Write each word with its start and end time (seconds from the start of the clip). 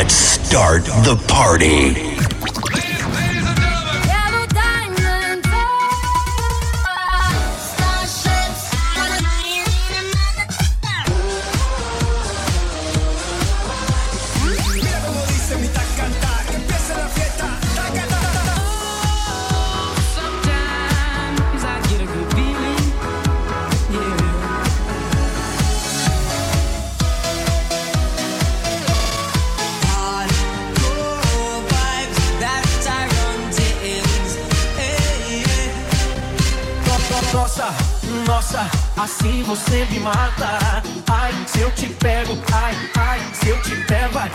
Let's 0.00 0.14
start 0.14 0.84
the 0.84 1.16
party. 1.26 2.87
Nossa, 37.32 37.74
nossa, 38.26 38.70
assim 38.96 39.42
você 39.42 39.86
me 39.90 40.00
mata. 40.00 40.82
Ai, 41.10 41.32
se 41.46 41.60
eu 41.60 41.70
te 41.72 41.86
pego, 41.86 42.38
ai, 42.52 42.74
ai, 42.96 43.20
se 43.34 43.48
eu 43.50 43.62
te 43.62 43.76
pego, 43.86 44.14
vai. 44.14 44.30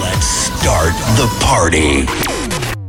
Let's 0.00 0.26
start 0.26 0.94
the 1.16 1.28
party. 1.40 2.06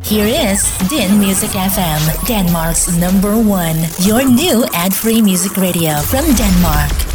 Here 0.04 0.28
is 0.28 0.72
Din 0.88 1.18
Music 1.18 1.50
FM, 1.52 2.28
Denmark's 2.28 2.96
number 2.98 3.36
one. 3.38 3.88
Your 4.02 4.24
new 4.24 4.66
ad 4.74 4.94
free 4.94 5.22
music 5.22 5.58
radio 5.58 5.98
from 6.02 6.26
Denmark. 6.36 7.09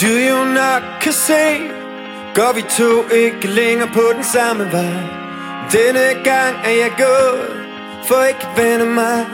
Du 0.00 0.12
jo 0.30 0.44
nok 0.44 0.82
kan 1.00 1.12
se 1.12 1.44
Går 2.34 2.52
vi 2.54 2.62
to 2.78 2.90
ikke 3.14 3.46
længere 3.46 3.88
på 3.88 4.04
den 4.16 4.24
samme 4.24 4.64
vej? 4.72 5.02
Denne 5.72 6.06
gang 6.24 6.54
er 6.64 6.74
jeg 6.82 6.92
gået 7.04 7.50
For 8.08 8.22
ikke 8.30 8.46
at 8.48 8.52
vende 8.60 8.86
mig. 9.00 9.26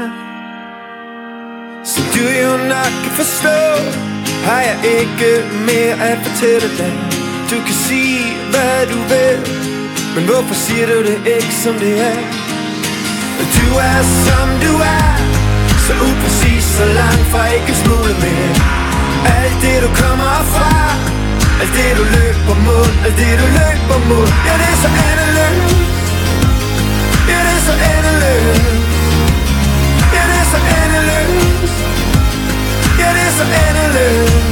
Så 1.85 2.01
du 2.15 2.25
jo 2.45 2.53
nok 2.73 2.93
kan 3.03 3.13
forstå 3.21 3.59
Har 4.49 4.63
jeg 4.69 4.79
ikke 4.99 5.31
mere 5.69 5.97
at 6.11 6.19
fortælle 6.27 6.69
dig. 6.81 6.93
Du 7.51 7.57
kan 7.67 7.77
sige 7.89 8.23
hvad 8.53 8.77
du 8.93 8.99
vil 9.13 9.37
Men 10.15 10.25
hvorfor 10.29 10.55
siger 10.55 10.87
du 10.87 10.99
det 11.09 11.19
ikke 11.37 11.55
som 11.65 11.75
det 11.75 11.95
er? 12.11 12.19
Du 13.57 13.67
er 13.91 14.01
som 14.27 14.49
du 14.65 14.73
er 14.97 15.09
Så 15.87 15.93
upræcis, 16.09 16.65
så 16.79 16.85
langt 16.85 17.27
fra 17.33 17.43
ikke 17.57 17.71
at 17.75 17.79
smule 17.83 18.15
mere 18.25 18.86
alt 19.35 19.57
det 19.65 19.77
du 19.85 19.89
kommer 20.03 20.37
fra. 20.55 20.73
Alt 21.61 21.73
det 21.79 21.91
du 21.99 22.05
løber 22.17 22.57
mod. 22.67 22.87
Alt 23.07 23.17
det 23.23 23.33
du 23.41 23.47
løber 23.59 23.99
mod. 24.11 24.27
Ja 24.49 24.55
det 24.61 24.69
er 24.75 24.79
så 24.85 24.91
endeløst 25.07 25.77
Ja 27.33 27.39
det 27.47 27.55
er 27.59 27.63
så 27.69 27.75
endeløst 27.93 28.93
Ja 30.17 30.23
det 30.31 30.39
er 30.43 30.47
så 30.53 30.59
endeløst 30.81 31.75
Ja 33.01 33.09
det 33.17 33.25
er 33.29 33.33
så 33.41 33.45
endeløst 33.65 34.45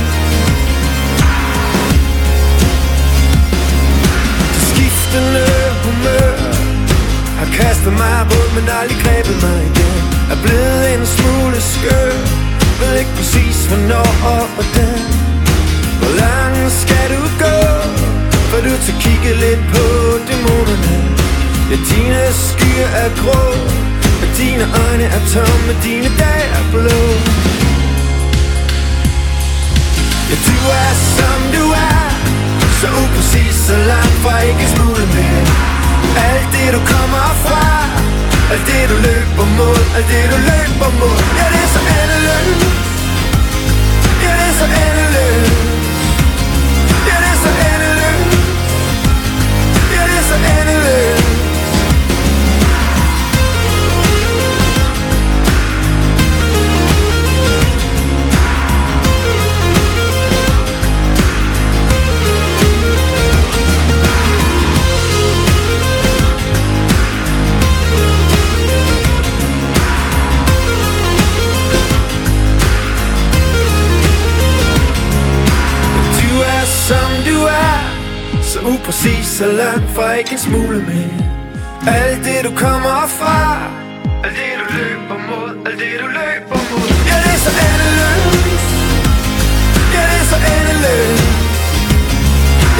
Det 4.55 4.63
skiftende 4.71 5.47
humør. 5.85 6.33
Har 7.39 7.49
kastet 7.59 7.93
mig 7.93 8.19
rundt 8.31 8.55
Men 8.55 8.65
aldrig 8.81 8.99
grebet 9.05 9.37
mig 9.45 9.59
igen. 9.71 9.95
Er 10.33 10.39
blevet 10.45 10.95
en 10.95 11.07
smule 11.07 11.61
skør 11.61 12.44
ved 12.81 12.99
ikke 13.01 13.15
præcis 13.19 13.57
hvornår 13.69 14.11
og 14.33 14.45
hvordan. 14.55 15.01
Hvor 16.01 16.13
langt 16.25 16.73
skal 16.83 17.07
du 17.15 17.23
gå 17.45 17.59
For 18.51 18.61
du 18.67 18.73
til 18.85 18.95
kigge 19.05 19.33
lidt 19.45 19.63
på 19.73 19.85
dæmonerne? 20.29 20.97
Ja, 21.71 21.77
dine 21.91 22.23
skyer 22.47 22.89
er 23.03 23.11
grå 23.21 23.43
Og 24.23 24.29
dine 24.39 24.65
øjne 24.85 25.07
er 25.17 25.23
tomme 25.35 25.73
Dine 25.87 26.11
dage 26.23 26.47
er 26.59 26.65
blå. 26.73 27.01
Ja, 30.31 30.37
du 30.49 30.57
er 30.83 30.93
som 31.17 31.41
du 31.57 31.65
er 31.91 32.05
Så 32.81 32.87
upræcis, 33.03 33.55
så 33.69 33.77
langt 33.91 34.17
fra 34.23 34.35
ikke 34.51 34.67
smule 34.75 35.07
mere 35.17 35.45
Alt 36.29 36.49
det 36.55 36.69
du 36.77 36.81
kommer 36.93 37.27
fra 37.47 37.65
alt 38.53 38.67
det 38.69 38.83
du 38.91 38.97
løber 39.09 39.47
mod, 39.59 39.79
alt 39.97 40.09
det 40.13 40.25
du 40.33 40.39
løber 40.51 40.91
mod. 41.01 41.17
Ja, 41.39 41.47
det 41.53 41.61
er 41.65 41.71
så 41.75 41.81
endeløst 42.01 42.65
Ja, 44.25 44.33
det 44.39 44.47
er 44.51 44.55
så 44.61 44.67
endeløst 44.83 45.94
upræcis 78.73 79.27
så 79.27 79.47
langt 79.47 79.91
fra 79.95 80.13
ikke 80.13 80.33
en 80.33 80.39
smule 80.39 80.79
mere. 80.91 81.25
Alt 81.97 82.25
det 82.25 82.41
du 82.45 82.51
kommer 82.57 83.07
fra. 83.19 83.59
Alt 84.25 84.37
det 84.41 84.53
du 84.61 84.65
løber 84.77 85.19
mod. 85.29 85.51
Alt 85.67 85.79
det 85.81 85.95
du 86.03 86.07
løber 86.19 86.59
mod. 86.71 86.89
Ja 87.11 87.17
det 87.25 87.33
er 87.37 87.41
så 87.47 87.53
endeløst. 87.67 88.69
Ja 89.95 90.03
det 90.11 90.21
er 90.23 90.27
så 90.33 90.39
endeløst. 90.55 91.25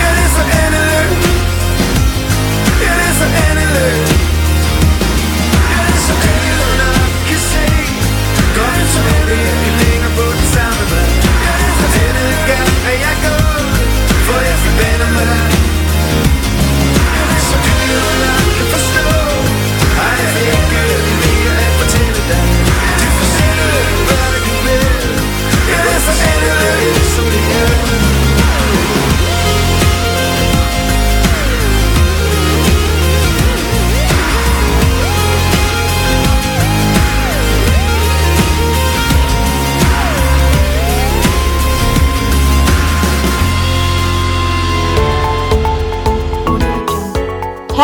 Ja 0.01 0.09
det 0.17 0.25
er 0.27 0.33
så 0.37 0.43
endeløst. 0.63 1.29
Ja 2.85 2.91
det 2.99 3.07
er 3.11 3.15
så 3.21 3.27
endeløst. 3.45 4.04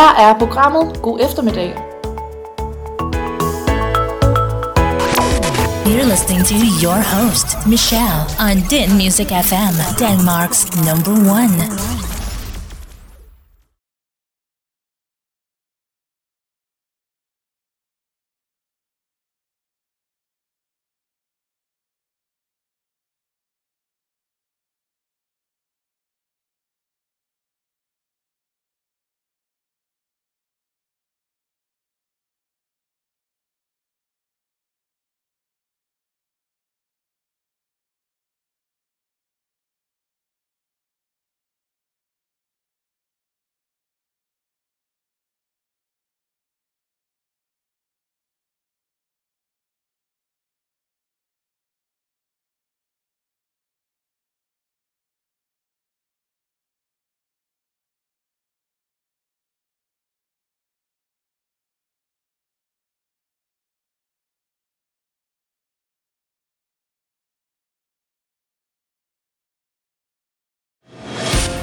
Her 0.00 0.31
er 0.31 0.38
programmet 0.38 1.02
God 1.02 1.20
eftermiddag. 1.20 1.75
You're 5.87 6.05
listening 6.05 6.44
to 6.44 6.55
your 6.87 7.00
host, 7.02 7.67
Michelle, 7.67 8.26
on 8.38 8.69
Din 8.70 8.97
Music 8.97 9.26
FM, 9.26 9.75
Denmark's 9.99 10.67
number 10.87 11.12
one. 11.12 12.00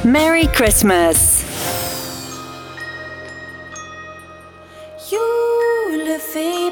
Merry 0.08 0.48
Christmas. 0.56 1.44
Julefeber. 5.12 6.68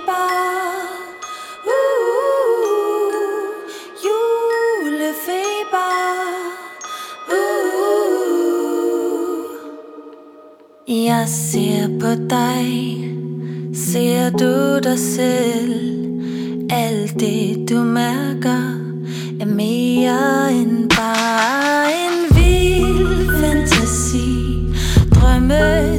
Jeg 10.87 11.25
ser 11.27 11.99
på 11.99 12.07
dig, 12.29 12.65
ser 13.75 14.29
du 14.29 14.79
dig 14.89 14.99
selv 14.99 16.05
Alt 16.69 17.19
det 17.19 17.69
du 17.69 17.83
mærker 17.83 18.63
er 19.41 19.45
mere 19.45 20.53
end 20.53 20.89
bare 20.89 21.91
en 22.05 22.24
me. 25.47 25.94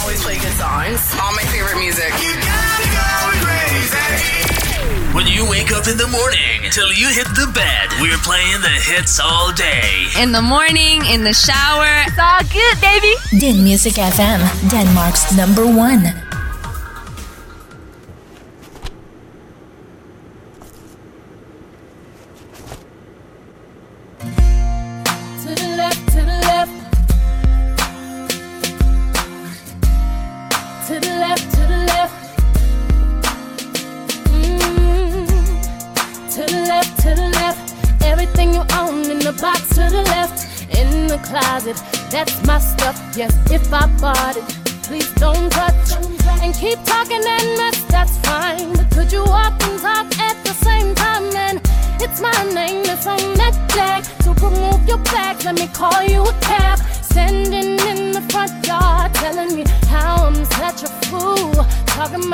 always 0.00 0.22
play 0.22 0.38
good 0.38 0.54
songs. 0.54 1.00
All 1.20 1.32
my 1.34 1.42
favorite 1.50 1.78
music. 1.78 2.12
You 2.22 2.34
gotta 2.34 2.88
go. 2.94 3.08
When 5.14 5.26
you 5.26 5.48
wake 5.50 5.72
up 5.72 5.88
in 5.88 5.96
the 5.96 6.06
morning 6.06 6.70
till 6.70 6.92
you 6.92 7.08
hit 7.08 7.26
the 7.34 7.50
bed, 7.52 7.88
we're 8.00 8.18
playing 8.18 8.60
the 8.60 8.68
hits 8.68 9.18
all 9.18 9.52
day. 9.52 10.06
In 10.20 10.30
the 10.32 10.42
morning, 10.42 11.04
in 11.06 11.24
the 11.24 11.32
shower. 11.32 11.88
It's 12.06 12.18
all 12.18 12.42
good, 12.52 12.80
baby. 12.80 13.14
Din 13.40 13.64
Music 13.64 13.94
FM, 13.94 14.70
Denmark's 14.70 15.34
number 15.36 15.66
one. 15.66 16.27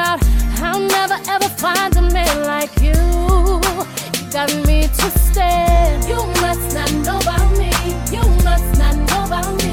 About 0.05 0.21
I'll 0.61 0.81
never 0.81 1.17
ever 1.31 1.49
find 1.49 1.97
a 1.97 2.03
man 2.03 2.45
like 2.45 2.73
you. 2.79 2.93
You 2.93 4.31
got 4.31 4.53
me 4.67 4.87
twisted. 4.99 5.97
You 6.07 6.21
must 6.45 6.75
not 6.77 6.93
know 7.07 7.19
about 7.25 7.49
me. 7.57 7.73
You 8.13 8.25
must 8.45 8.71
not 8.79 8.97
know 9.09 9.25
about 9.25 9.51
me. 9.63 9.73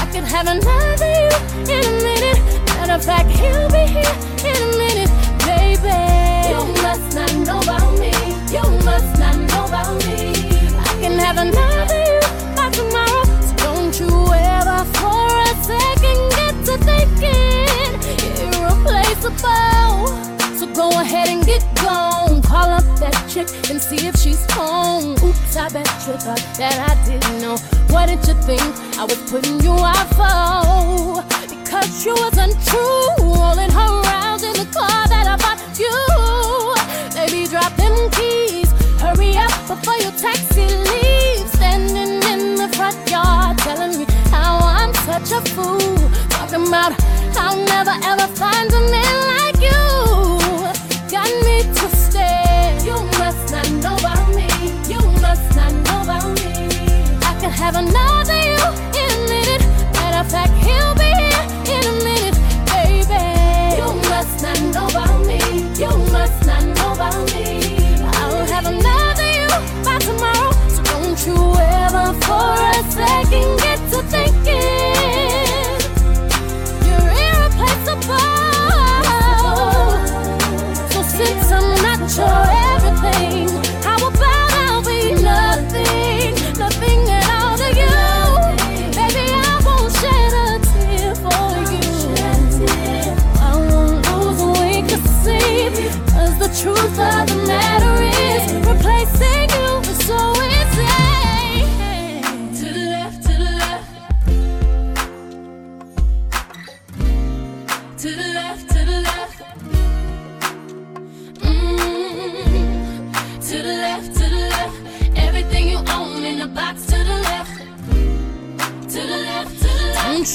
I 0.00 0.08
could 0.12 0.24
have 0.24 0.48
another 0.48 1.12
you 1.22 1.34
in 1.72 1.84
a 1.86 1.94
minute. 2.02 2.40
Matter 2.74 2.94
of 2.94 3.04
fact, 3.04 3.30
he'll 3.30 3.70
be 3.70 3.84
here 3.94 4.16
in 4.50 4.56
a 4.58 4.70
minute, 4.82 5.12
baby. 5.46 6.02
You 6.50 6.60
must 6.82 7.14
not 7.14 7.32
know 7.46 7.60
about 7.60 7.92
me. 8.02 8.12
You 8.50 8.64
must 8.82 9.12
not 9.22 9.36
know 9.36 9.66
about 9.66 9.94
me. 10.04 10.34
I 10.88 10.92
can 11.00 11.16
have 11.26 11.38
another 11.38 12.00
you 12.10 12.20
by 12.56 12.70
tomorrow. 12.70 13.24
So 13.46 13.54
don't 13.66 13.94
you 14.00 14.14
ever 14.34 14.80
for 14.98 15.26
a 15.46 15.54
second 15.62 16.20
get 16.38 16.54
to 16.66 16.74
thinking 16.84 17.63
irreplaceable. 19.24 20.56
So 20.56 20.66
go 20.72 21.00
ahead 21.00 21.28
and 21.28 21.44
get 21.44 21.62
gone. 21.76 22.42
Call 22.42 22.70
up 22.70 22.84
that 23.00 23.14
chick 23.28 23.48
and 23.70 23.80
see 23.80 24.06
if 24.06 24.16
she's 24.16 24.44
home. 24.52 25.12
Oops, 25.22 25.56
I 25.56 25.68
bet 25.68 25.86
you 26.06 26.14
thought 26.14 26.44
that 26.58 26.78
I 26.90 26.94
didn't 27.04 27.40
know. 27.40 27.56
What 27.92 28.06
did 28.06 28.26
you 28.26 28.34
think 28.42 28.62
I 28.98 29.04
was 29.04 29.18
putting 29.30 29.60
you 29.60 29.72
out 29.72 30.08
for? 30.14 31.22
Because 31.48 32.04
you 32.04 32.12
was 32.12 32.36
untrue. 32.38 33.08
Rolling 33.20 33.70
her 33.70 34.02
around 34.02 34.42
in 34.44 34.54
the 34.54 34.68
car 34.72 35.08
that 35.08 35.26
I 35.26 35.36
bought 35.42 35.60
you. 35.78 35.94
Baby, 37.14 37.48
drop 37.48 37.74
them 37.76 38.10
keys. 38.10 38.70
Hurry 39.00 39.36
up 39.36 39.50
before 39.66 39.98
your 39.98 40.12
taxi 40.12 40.66
leaves. 40.66 41.52
Standing 41.52 42.22
in 42.30 42.56
the 42.56 42.68
front 42.76 42.98
yard 43.10 43.58
telling 43.58 43.98
me 43.98 44.06
how 44.30 44.58
I'm 44.62 44.94
such 44.94 45.32
a 45.32 45.40
fool. 45.50 45.94
Talking 46.44 46.68
about 46.68 46.92
I'll 47.38 47.56
never 47.56 47.96
ever 48.04 48.26
find 48.36 48.70
a 48.70 48.80
man 48.92 49.16
like 49.32 49.56
you. 49.64 49.80
Got 51.10 51.32
me 51.42 51.62
twisted. 51.72 52.84
You 52.84 53.00
must 53.18 53.50
not 53.50 53.70
know 53.80 53.96
about 53.96 54.28
me. 54.28 54.46
You 54.86 55.00
must 55.22 55.56
not 55.56 55.72
know 55.72 56.02
about 56.02 56.28
me. 56.36 56.52
I 57.24 57.34
can 57.40 57.50
have 57.50 57.76
another 57.76 58.36
you 58.36 58.60
in 59.00 59.08
a 59.08 59.28
minute. 59.32 59.62
Matter 59.94 60.20
of 60.20 60.30
fact, 60.30 60.52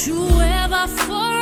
you 0.07 0.15
ever 0.39 0.87
for 0.87 1.38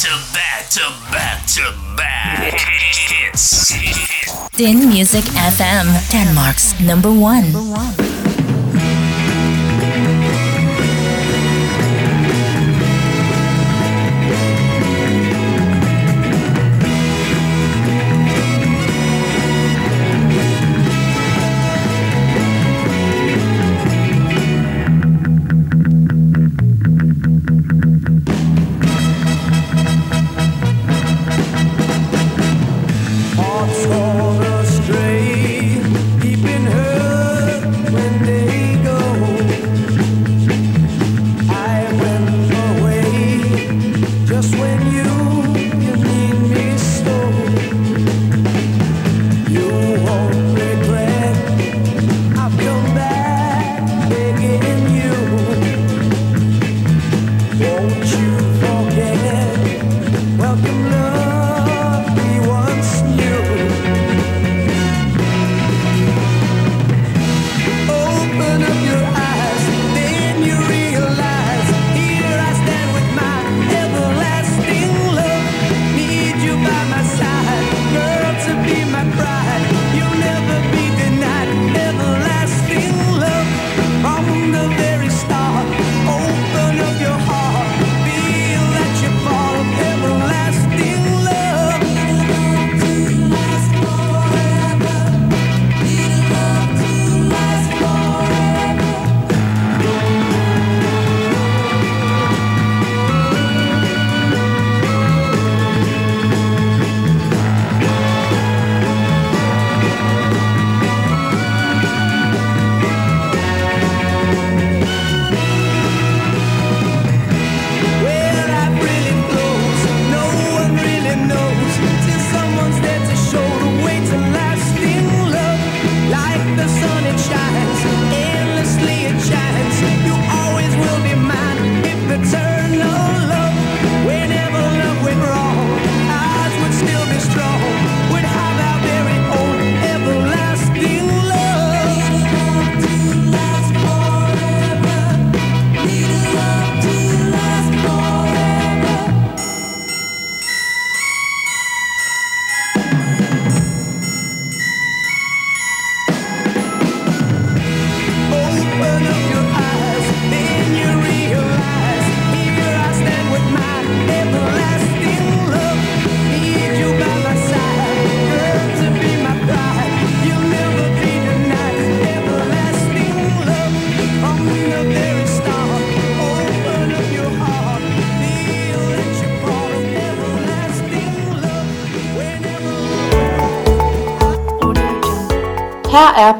to 0.00 0.08
back 0.32 0.70
to 0.70 0.80
back 1.12 1.46
to 1.46 1.74
back. 1.94 2.54
Hits. 2.56 3.68
Din 4.56 4.88
Music 4.88 5.24
FM, 5.24 5.92
Denmark's 6.10 6.72
number 6.80 7.10
one. 7.12 7.44
Hearts 7.52 8.00
gone 8.00 8.09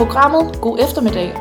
programmet. 0.01 0.61
God 0.61 0.79
eftermiddag 0.79 1.33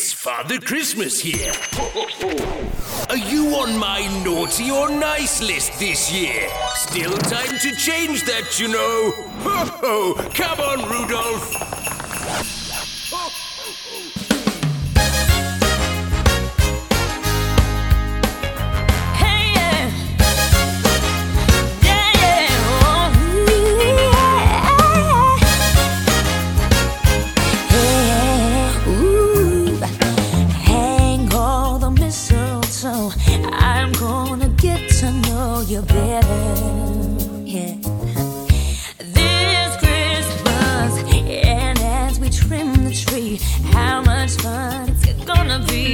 It's 0.00 0.12
Father 0.12 0.60
Christmas 0.60 1.18
here. 1.18 1.52
Are 3.10 3.16
you 3.16 3.48
on 3.56 3.76
my 3.76 4.06
naughty 4.22 4.70
or 4.70 4.88
nice 4.88 5.42
list 5.42 5.76
this 5.80 6.12
year? 6.12 6.48
Still 6.76 7.18
time 7.18 7.58
to 7.58 7.74
change 7.74 8.22
that, 8.22 8.60
you 8.60 8.68
know. 8.68 9.10
Ho 9.40 10.14
ho! 10.14 10.14
Come 10.34 10.60
on, 10.60 10.88
Rudolph! 10.88 12.57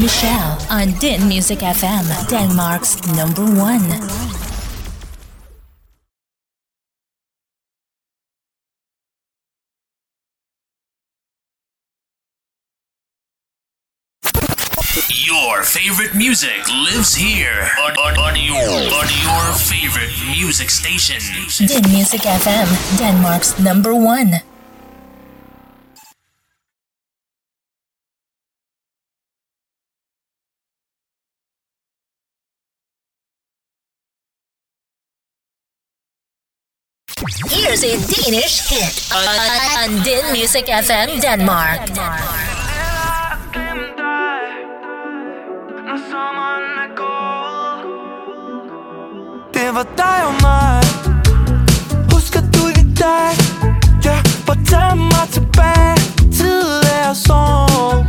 Michelle 0.00 0.56
on 0.70 0.92
Din 0.98 1.28
Music 1.28 1.58
FM, 1.58 2.06
Denmark's 2.30 2.96
number 3.16 3.44
one. 3.44 3.84
Your 15.08 15.62
favorite 15.62 16.14
music 16.14 16.66
lives 16.68 17.14
here 17.14 17.68
on, 17.80 17.92
on, 17.92 18.18
on, 18.18 18.36
your, 18.36 18.56
on 18.56 19.08
your 19.22 19.52
favorite 19.54 20.10
music 20.32 20.70
station. 20.70 21.20
Din 21.66 21.92
Music 21.92 22.22
FM, 22.22 22.98
Denmark's 22.98 23.58
number 23.58 23.94
one. 23.94 24.40
Here's 37.20 37.84
a 37.84 38.00
Danish 38.08 38.66
hit 38.70 39.12
on, 39.12 39.90
on, 39.90 40.02
Din 40.02 40.32
Music 40.32 40.64
FM 40.64 41.20
Denmark. 41.20 41.86
Denmark. 41.86 42.50
Det 49.52 49.74
var 49.74 49.86
dig 49.96 50.26
og 50.26 50.34
mig 50.42 50.82
Husker 52.12 52.40
du 52.40 52.68
det 52.68 52.98
dag? 52.98 53.36
Ja, 54.04 54.22
bare 54.46 54.64
tag 54.64 54.96
mig 54.96 55.28
tilbage 55.32 55.96
Tidligere 56.32 57.14
sov 57.14 58.06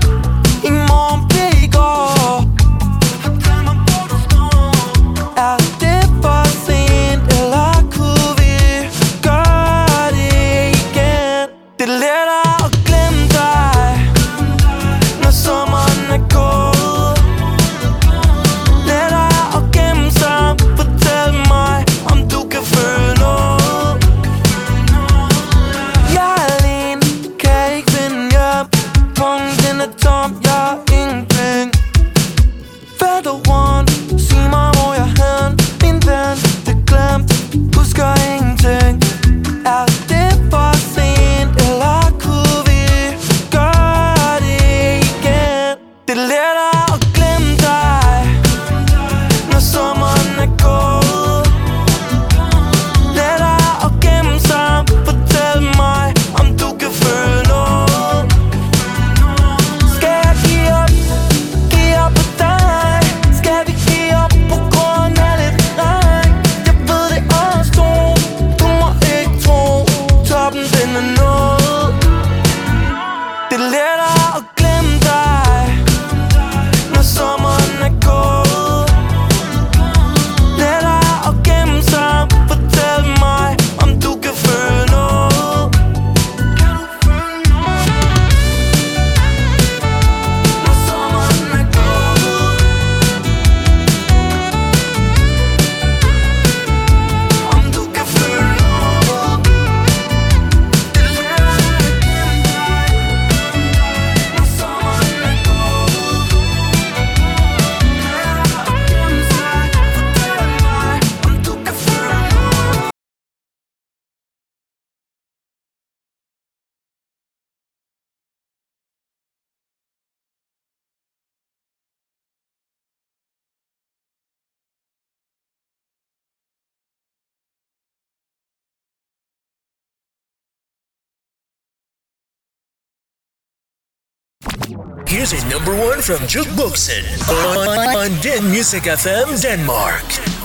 Here's 135.22 135.46
number 135.46 135.76
one 135.76 136.02
from 136.02 136.18
Jukeboxen 136.26 137.06
on, 137.30 137.96
on 137.96 138.22
Den 138.22 138.50
Music 138.50 138.86
FM 138.86 139.40
Denmark. 139.40 140.41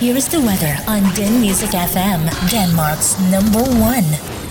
Here 0.00 0.16
is 0.16 0.28
the 0.28 0.40
weather 0.40 0.76
on 0.86 1.02
Den 1.16 1.40
Music 1.40 1.70
FM, 1.70 2.30
Denmark's 2.50 3.18
number 3.32 3.64
one. 3.82 4.47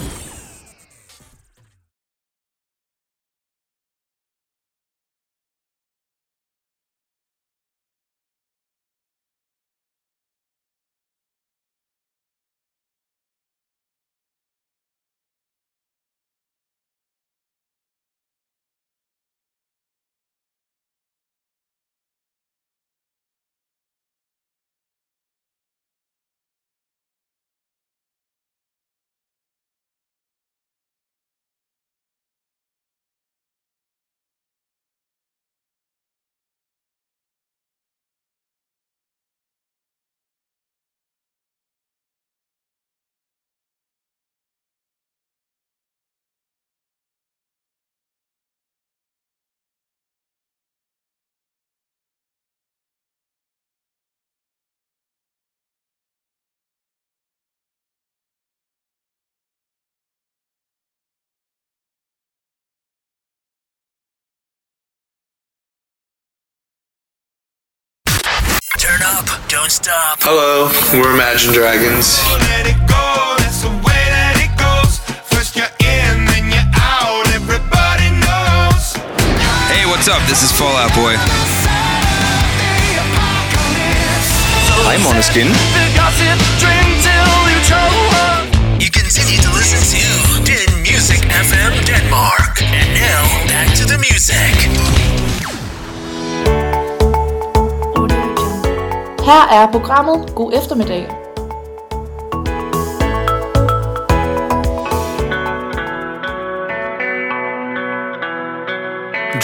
Turn 68.98 69.06
up, 69.14 69.30
don't 69.48 69.70
stop. 69.70 70.18
Hello, 70.26 70.74
we're 70.90 71.14
Imagine 71.14 71.54
Dragons. 71.54 72.18
Let 72.50 72.66
it 72.66 72.82
go, 72.90 73.06
that's 73.38 73.62
the 73.62 73.70
way 73.70 74.02
that 74.10 74.42
it 74.42 74.50
goes. 74.58 74.98
First 75.30 75.54
you're 75.54 75.70
in, 75.86 76.26
then 76.26 76.50
you're 76.50 76.72
out, 76.74 77.22
everybody 77.30 78.10
knows. 78.18 78.98
Hey, 79.70 79.86
what's 79.86 80.10
up? 80.10 80.18
This 80.26 80.42
is 80.42 80.50
Fallout 80.50 80.90
Boy. 80.98 81.14
I'm 84.90 85.02
Måneskin. 85.06 85.46
You 88.82 88.90
continue 88.90 89.38
to 89.46 89.52
listen 89.54 89.82
to 89.94 90.42
Den 90.42 90.82
Music 90.82 91.22
FM 91.30 91.86
Denmark. 91.86 92.66
And 92.66 92.90
now, 92.98 93.22
back 93.46 93.70
to 93.78 93.86
the 93.86 94.02
music. 94.02 94.58
Her 99.28 99.48
er 99.52 99.68
programmet 99.72 100.36
God 100.36 100.54
eftermiddag. 100.54 101.08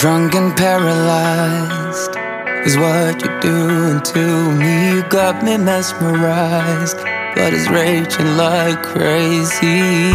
Drunk 0.00 0.34
and 0.34 0.56
paralyzed 0.56 2.12
is 2.66 2.76
what 2.78 3.22
you're 3.22 3.40
doing 3.40 4.00
to 4.00 4.24
me. 4.60 4.94
You 4.94 5.02
got 5.10 5.42
me 5.42 5.56
mesmerized, 5.58 6.98
blood 7.34 7.52
is 7.52 7.68
raging 7.68 8.36
like 8.36 8.82
crazy. 8.82 10.12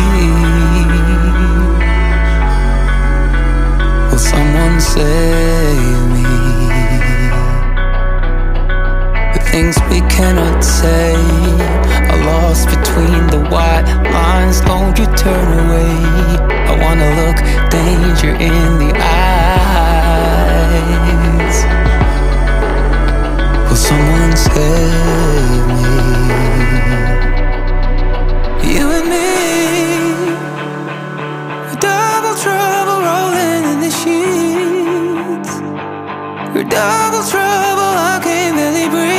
Will 4.09 4.17
someone 4.17 4.81
save 4.81 6.09
me? 6.13 6.18
Things 9.51 9.75
we 9.89 9.99
cannot 10.01 10.63
say 10.63 11.13
are 12.11 12.21
lost 12.25 12.67
between 12.69 13.27
the 13.33 13.39
white 13.49 13.85
lines. 14.13 14.61
Don't 14.61 14.97
you 14.97 15.05
turn 15.15 15.47
away? 15.63 15.93
I 16.71 16.73
wanna 16.83 17.09
look 17.21 17.37
danger 17.71 18.33
in 18.49 18.69
the 18.83 18.91
eyes. 19.15 20.05
Will 23.67 23.81
someone 23.89 24.35
save 24.37 25.65
me? 25.69 25.87
You 28.73 28.85
and 28.97 29.07
me, 29.13 29.29
double 31.87 32.35
trouble 32.45 32.99
rolling 33.09 33.63
in 33.71 33.77
the 33.85 33.91
sheets. 34.01 35.51
We're 36.53 36.69
double 36.81 37.23
trouble, 37.33 37.91
I 38.11 38.19
can 38.23 38.49
barely 38.55 38.87
breathe. 38.89 39.18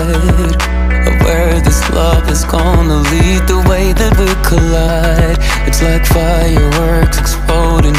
gonna 2.51 2.99
lead. 3.11 3.47
The 3.47 3.63
way 3.69 3.93
that 3.93 4.13
we 4.19 4.27
collide, 4.43 5.39
it's 5.67 5.81
like 5.81 6.05
fireworks 6.05 7.17
exploding 7.17 7.95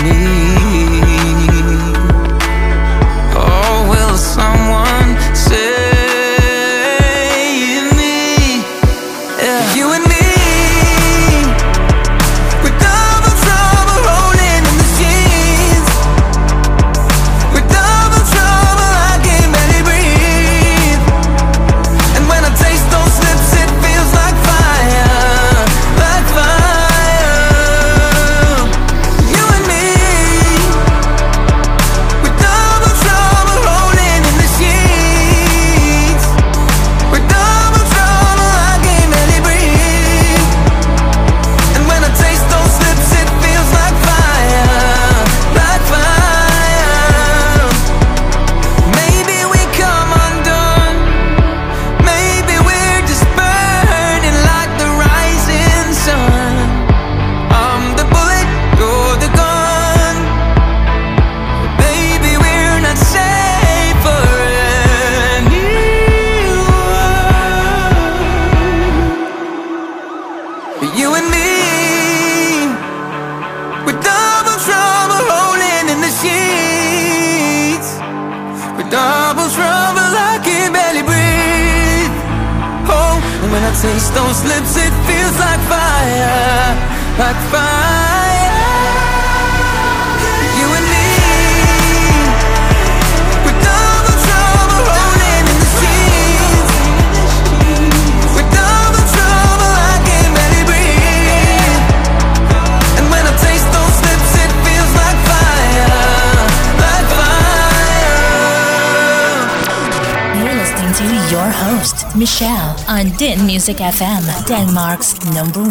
FM, 113.79 114.47
Denmark's 114.47 115.15
number 115.35 115.62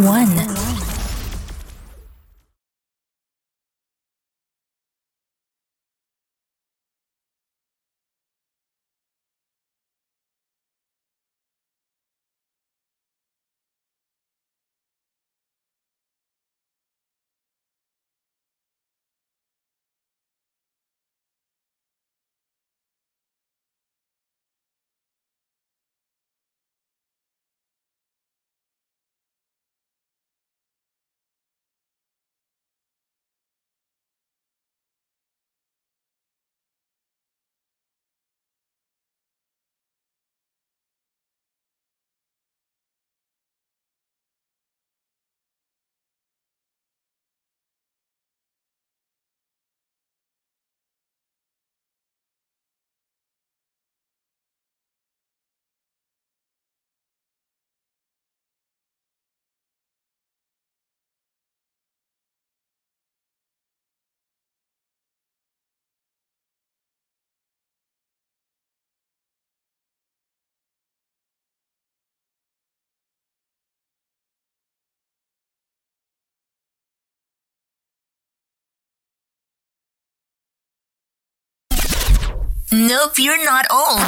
Nope, 82.73 83.19
you're 83.19 83.43
not 83.43 83.65
old. 83.69 83.99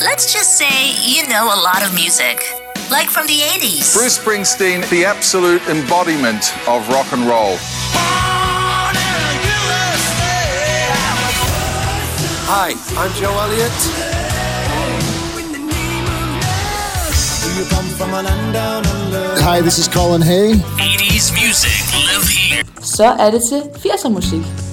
Let's 0.00 0.32
just 0.32 0.56
say 0.56 0.94
you 1.04 1.28
know 1.28 1.44
a 1.44 1.60
lot 1.60 1.84
of 1.84 1.92
music, 1.92 2.40
like 2.90 3.06
from 3.06 3.26
the 3.26 3.38
80s. 3.38 3.92
Bruce 3.94 4.18
Springsteen, 4.18 4.88
the 4.88 5.04
absolute 5.04 5.60
embodiment 5.68 6.54
of 6.66 6.88
rock 6.88 7.12
and 7.12 7.20
roll. 7.28 7.58
Hi, 12.48 12.72
I'm 12.96 13.12
Joe 13.20 13.38
Elliott. 13.38 13.70
Hi, 19.42 19.60
this 19.60 19.78
is 19.78 19.86
Colin 19.86 20.22
Hay. 20.22 20.54
80s 20.54 21.34
music, 21.34 21.76
live 21.92 22.26
here. 22.26 22.64
Så 22.82 23.04
er 23.04 23.30
det 23.30 23.42
til 23.50 23.62
80'er 23.86 24.08
musik. 24.08 24.69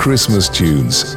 Christmas 0.00 0.48
tunes. 0.48 1.14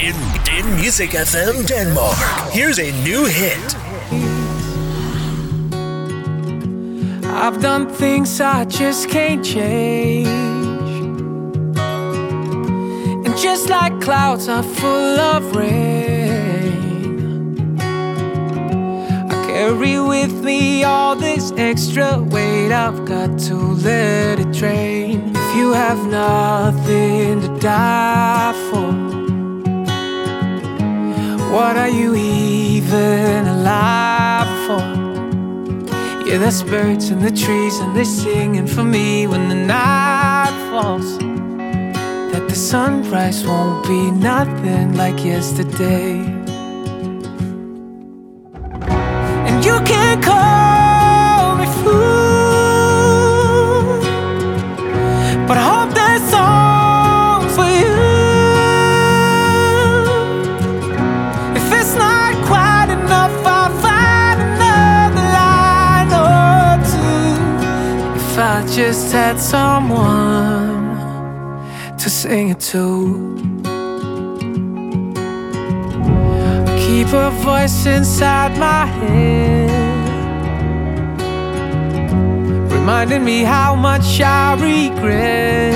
Din, 0.00 0.16
Din 0.44 0.66
Music 0.76 1.10
FM 1.10 1.66
Denmark. 1.66 2.16
Here's 2.52 2.78
a 2.78 2.90
new 3.04 3.26
hit. 3.26 3.76
I've 7.26 7.60
done 7.60 7.86
things 7.86 8.40
I 8.40 8.64
just 8.64 9.10
can't 9.10 9.44
change. 9.44 10.26
And 13.26 13.36
just 13.36 13.68
like 13.68 14.00
clouds 14.00 14.48
are 14.48 14.62
full 14.62 15.20
of 15.20 15.54
rain, 15.54 16.78
I 19.30 19.34
carry 19.46 20.00
with 20.00 20.32
me 20.42 20.82
all 20.82 21.14
this 21.14 21.52
extra 21.58 22.22
weight. 22.22 22.72
I've 22.72 23.04
got 23.04 23.38
to 23.48 23.54
let 23.84 24.40
it 24.40 24.50
drain. 24.50 25.30
If 25.36 25.56
you 25.56 25.72
have 25.74 26.06
nothing 26.06 27.42
to 27.42 27.48
die 27.58 28.54
for 28.70 29.09
what 31.50 31.76
are 31.76 31.88
you 31.88 32.14
even 32.14 33.48
alive 33.48 34.46
for? 34.66 34.78
Yeah, 36.24 36.38
there's 36.38 36.62
birds 36.62 37.10
in 37.10 37.18
the 37.18 37.32
trees 37.32 37.78
and 37.80 37.96
they're 37.96 38.04
singing 38.04 38.68
for 38.68 38.84
me 38.84 39.26
when 39.26 39.48
the 39.48 39.56
night 39.56 40.54
falls. 40.70 41.18
That 41.18 42.48
the 42.48 42.54
sunrise 42.54 43.44
won't 43.44 43.84
be 43.84 44.12
nothing 44.12 44.94
like 44.94 45.24
yesterday. 45.24 46.39
Had 69.30 69.38
someone 69.38 70.96
to 71.96 72.10
sing 72.10 72.48
it 72.48 72.58
to. 72.58 72.84
I 76.66 76.76
keep 76.84 77.06
a 77.12 77.30
voice 77.44 77.86
inside 77.86 78.58
my 78.58 78.86
head, 78.86 79.70
reminding 82.72 83.24
me 83.24 83.44
how 83.44 83.76
much 83.76 84.20
I 84.20 84.54
regret. 84.54 85.74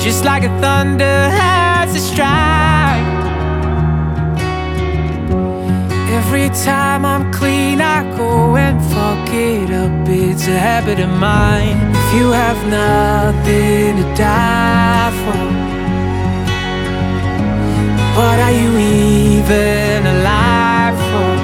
Just 0.00 0.24
like 0.24 0.42
a 0.42 0.60
thunder 0.60 1.30
has 1.30 1.94
a 1.94 2.00
strike. 2.00 2.61
Every 6.34 6.48
time 6.64 7.04
I'm 7.04 7.30
clean, 7.30 7.82
I 7.82 8.00
go 8.16 8.56
and 8.56 8.80
fuck 8.90 9.28
it 9.34 9.70
up. 9.70 10.08
It's 10.08 10.46
a 10.46 10.58
habit 10.58 10.98
of 10.98 11.10
mine. 11.10 11.76
If 11.94 12.14
you 12.16 12.30
have 12.30 12.56
nothing 12.72 13.96
to 14.00 14.06
die 14.16 15.12
for, 15.20 15.44
what 18.16 18.38
are 18.46 18.54
you 18.62 18.72
even 18.80 20.06
alive 20.06 20.96
for? 21.12 21.34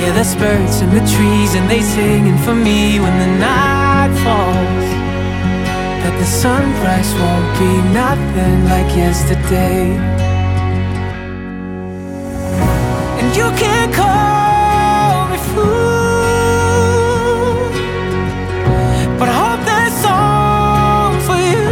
Yeah, 0.00 0.12
there's 0.16 0.34
birds 0.36 0.80
in 0.80 0.88
the 0.88 1.04
trees 1.14 1.54
and 1.54 1.68
they 1.68 1.82
singing 1.82 2.38
for 2.38 2.54
me 2.54 2.98
when 2.98 3.14
the 3.24 3.30
night 3.44 4.12
falls. 4.24 4.88
That 6.00 6.16
the 6.18 6.24
sunrise 6.24 7.12
won't 7.20 7.50
be 7.60 7.72
nothing 7.92 8.64
like 8.72 8.96
yesterday. 8.96 10.13
You 13.36 13.50
can 13.58 13.92
call 13.92 15.28
me 15.30 15.38
fool, 15.50 16.74
but 19.18 19.28
I 19.28 19.34
hope 19.42 19.62
that 19.72 19.90
song 20.04 21.12
for 21.26 21.38
you. 21.52 21.68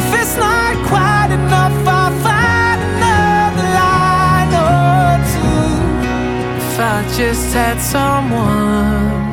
If 0.00 0.06
it's 0.20 0.36
not 0.36 0.74
quite 0.86 1.30
enough, 1.32 1.76
I'll 1.98 2.14
find 2.26 2.78
another 2.92 3.68
line 3.80 4.52
or 4.68 5.16
two. 5.34 5.72
If 6.60 6.74
I 6.78 6.82
just 7.16 7.46
had 7.54 7.78
someone 7.80 9.24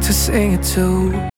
to 0.00 0.12
sing 0.12 0.52
it 0.52 0.62
to. 0.74 1.35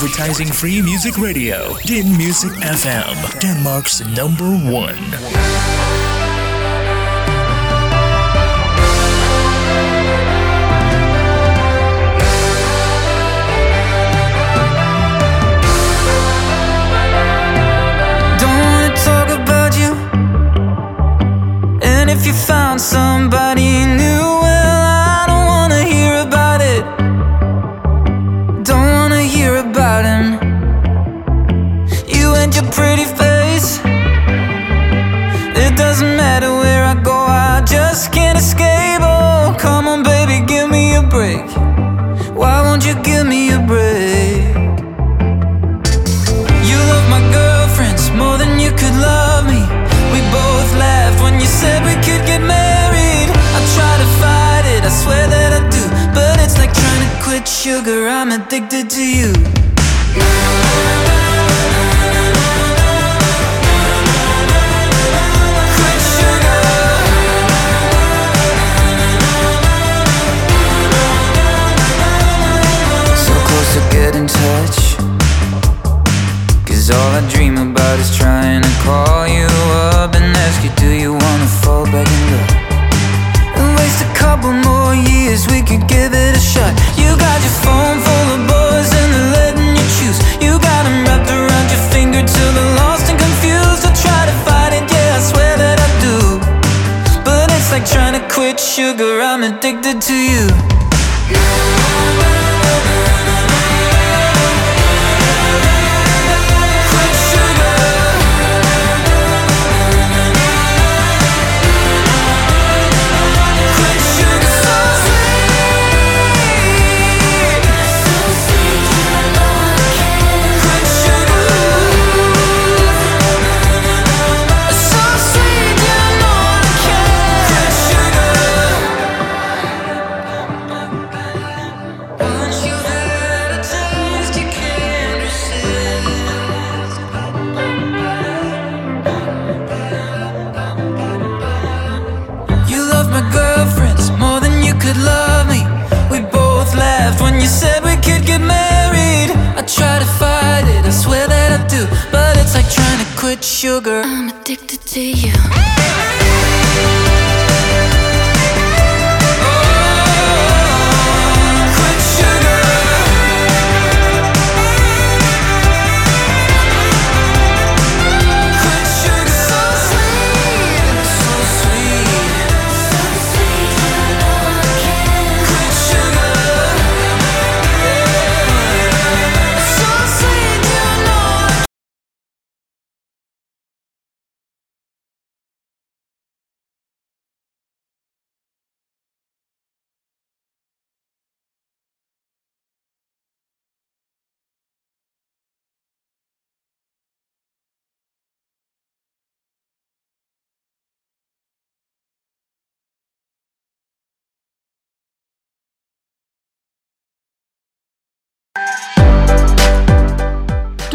Advertising 0.00 0.46
free 0.52 0.80
music 0.80 1.18
radio. 1.18 1.74
Din 1.84 2.16
Music 2.16 2.52
FM. 2.62 3.16
Denmark's 3.40 3.98
number 4.14 4.44
one. 4.44 4.94
Don't 18.38 18.58
wanna 18.62 18.94
talk 19.02 19.28
about 19.30 19.76
you. 19.76 19.90
And 21.82 22.08
if 22.08 22.24
you 22.24 22.32
found 22.32 22.80
somebody 22.80 23.84
new, 23.84 24.07
sugar, 57.68 58.08
I'm 58.08 58.32
addicted 58.32 58.88
to 58.88 59.04
you. 59.18 59.30
Quit 65.76 66.00
sugar. 66.16 66.60
So 73.24 73.34
close 73.48 73.70
to 73.74 73.82
get 73.92 74.12
in 74.16 74.26
touch. 74.28 74.96
Cause 76.66 76.90
all 76.90 77.12
I 77.20 77.22
dream 77.28 77.58
about 77.58 77.98
is 77.98 78.16
trying 78.16 78.62
to 78.62 78.72
call 78.82 79.28
you 79.28 79.48
up 80.00 80.14
and 80.14 80.34
ask 80.44 80.64
you, 80.64 80.70
do 80.76 80.88
you 80.88 81.12
wanna 81.12 81.27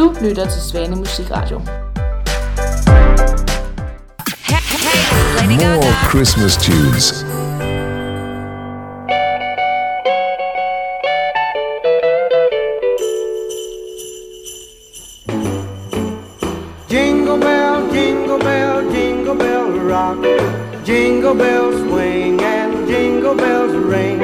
Du 0.04 0.14
lytter 0.22 0.46
til 0.46 0.62
Svane 0.62 0.96
Musikradio. 0.96 1.60
More 5.60 5.94
Christmas 6.12 6.58
tunes. 6.58 7.26
Jingle 16.90 17.40
bell, 17.40 17.94
jingle 17.94 18.40
bell, 18.40 18.96
jingle 18.96 19.36
bell 19.36 19.66
rock. 19.92 20.18
Jingle 20.86 21.36
bells 21.36 21.80
swing 21.82 22.42
and 22.42 22.88
jingle 22.88 23.36
bells 23.36 23.74
ring. 23.94 24.20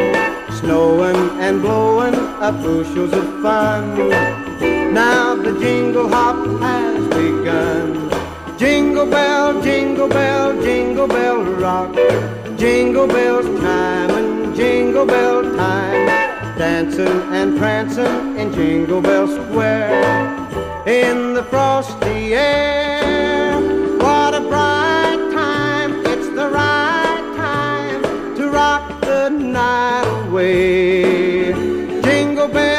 Snowing 0.59 1.39
and 1.39 1.61
blowing 1.61 2.15
up 2.41 2.55
bushels 2.63 3.13
of 3.13 3.25
fun. 3.41 4.38
Now 4.99 5.33
the 5.33 5.57
jingle 5.61 6.09
hop 6.09 6.35
has 6.59 7.07
begun. 7.19 8.11
Jingle 8.57 9.05
bell, 9.05 9.61
jingle 9.61 10.09
bell, 10.09 10.61
jingle 10.61 11.07
bell 11.07 11.41
rock. 11.65 11.95
Jingle 12.57 13.07
bells 13.07 13.45
time 13.61 14.09
and 14.19 14.53
jingle 14.53 15.05
bell 15.05 15.41
time. 15.55 16.05
Dancing 16.57 17.21
and 17.37 17.57
prancing 17.57 18.37
in 18.37 18.51
Jingle 18.51 18.99
Bell 18.99 19.25
Square. 19.37 20.03
In 20.85 21.33
the 21.33 21.45
frosty 21.45 22.33
air, 22.33 23.55
what 23.99 24.33
a 24.35 24.41
bright 24.41 25.23
time! 25.31 25.91
It's 26.13 26.29
the 26.39 26.49
right 26.61 27.25
time 27.37 28.01
to 28.35 28.49
rock 28.49 28.99
the 28.99 29.29
night 29.29 30.07
away. 30.27 31.53
Jingle 32.01 32.49
bell 32.49 32.78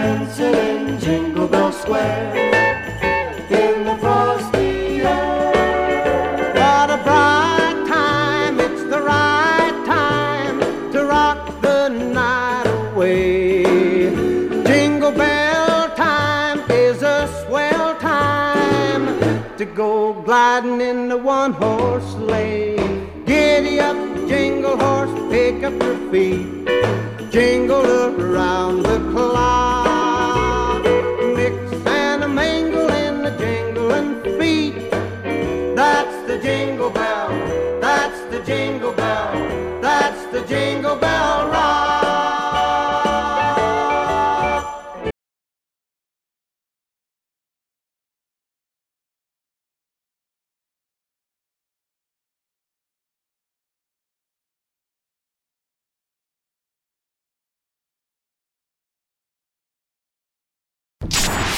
Dancing 0.00 0.54
in 0.54 0.98
Jingle 0.98 1.46
Bell 1.46 1.70
Square. 1.72 2.34
In 3.50 3.84
the 3.84 3.96
frosty 3.98 5.02
air. 5.02 6.54
What 6.54 6.88
a 6.88 6.98
bright 7.04 7.84
time, 7.86 8.58
it's 8.60 8.82
the 8.84 9.02
right 9.02 9.76
time 9.84 10.58
to 10.92 11.04
rock 11.04 11.60
the 11.60 11.88
night 11.88 12.66
away. 12.78 13.62
Jingle 14.64 15.12
bell 15.12 15.94
time 15.94 16.60
is 16.70 17.02
a 17.02 17.28
swell 17.44 17.94
time 17.98 19.04
to 19.58 19.66
go 19.66 20.14
gliding 20.22 20.80
in 20.80 21.10
the 21.10 21.18
one 21.18 21.52
horse 21.52 22.10
sleigh. 22.12 22.78
Giddy 23.26 23.80
up, 23.80 23.98
jingle 24.26 24.78
horse, 24.78 25.14
pick 25.30 25.62
up 25.62 25.74
your 25.82 25.98
feet, 26.10 26.46
jingle 27.30 27.84
around 27.84 28.82
the 28.82 28.98
clock. 29.12 29.89
Jingle 36.50 36.90
bell, 36.90 37.28
that's 37.80 38.20
the 38.32 38.42
jingle 38.42 38.92
bell, 38.92 39.32
that's 39.80 40.24
the 40.32 40.42
jingle 40.48 40.96
bell 40.96 41.48
rock. 41.48 42.09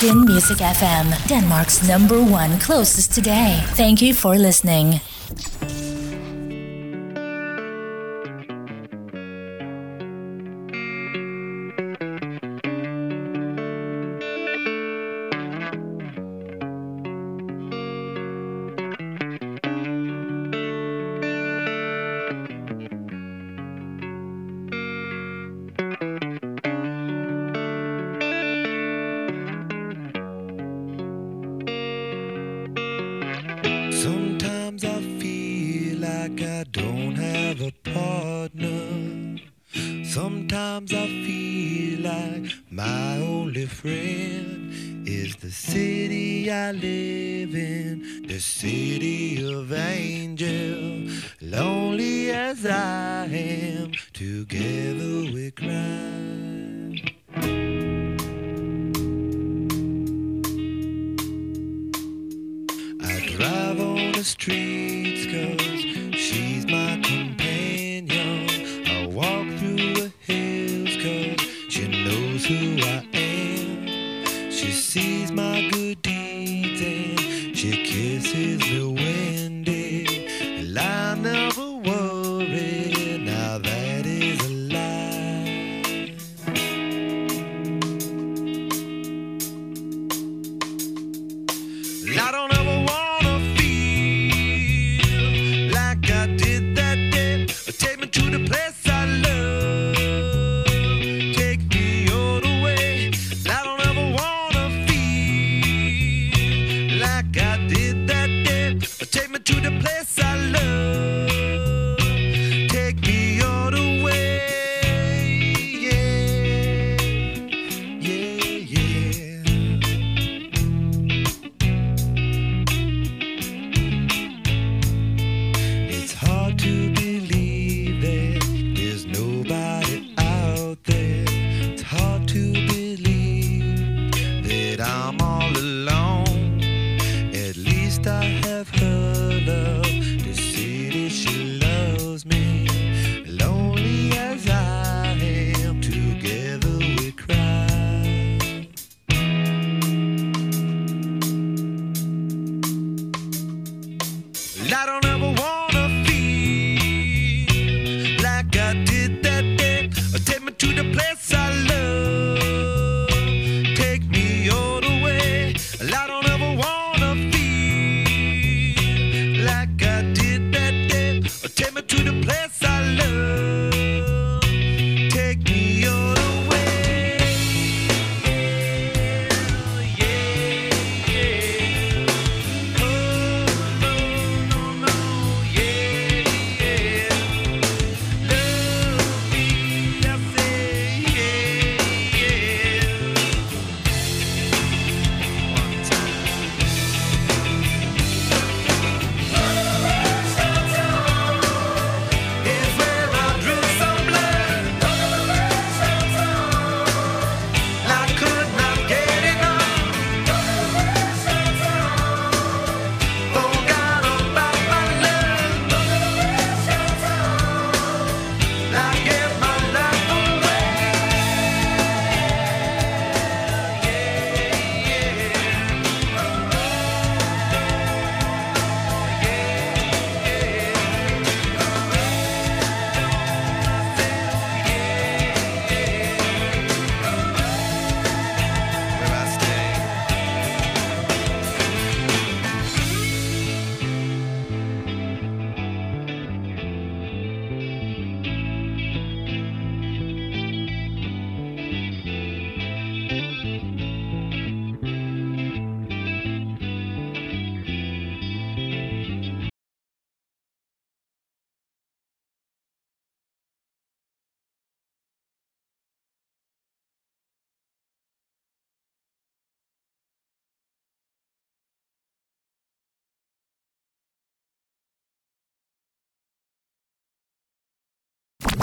Din 0.03 0.25
Music 0.25 0.59
FM, 0.59 1.15
Denmark's 1.29 1.87
number 1.87 2.19
one 2.19 2.59
closest 2.59 3.15
today. 3.15 3.63
Thank 3.77 4.03
you 4.03 4.13
for 4.15 4.37
listening. 4.37 5.01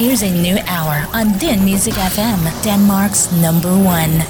Here's 0.00 0.22
a 0.22 0.30
new 0.30 0.56
hour 0.66 1.06
on 1.12 1.36
Din 1.36 1.62
Music 1.62 1.92
FM, 1.92 2.40
Denmark's 2.64 3.30
number 3.32 3.68
one. 3.68 4.24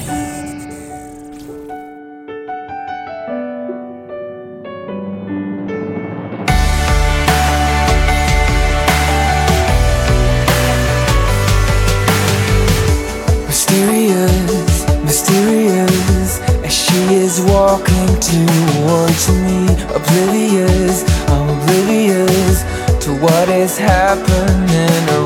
walking 17.47 18.09
towards 18.21 19.31
me 19.31 19.69
Oblivious, 19.95 21.05
I'm 21.31 21.49
oblivious 21.49 22.63
to 23.05 23.15
what 23.23 23.49
has 23.49 23.79
happened 23.79 24.70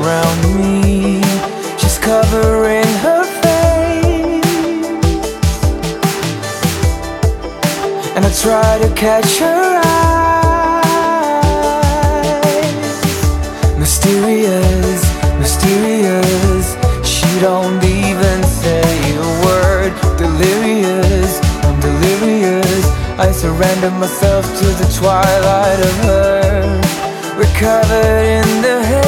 around 0.05 0.41
me. 0.61 1.21
She's 1.79 1.97
covering 1.97 2.91
her 3.05 3.23
face, 3.41 4.45
and 8.15 8.23
I 8.23 8.31
try 8.45 8.77
to 8.83 8.89
catch 8.93 9.39
her 9.39 9.81
eyes. 9.83 10.05
Mysterious, 13.79 15.01
mysterious. 15.39 16.75
She 17.03 17.39
don't 17.39 17.83
even 17.83 18.43
say 18.43 19.15
a 19.17 19.29
word. 19.45 19.91
Delirious, 20.19 21.39
I'm 21.65 21.79
delirious. 21.79 22.85
I 23.17 23.31
surrender 23.31 23.89
myself 23.91 24.45
to 24.59 24.67
the 24.81 24.87
twilight 24.99 25.79
of 25.79 25.95
her. 26.09 26.81
We're 27.37 27.55
covered 27.57 28.25
in 28.39 28.61
the. 28.61 29.04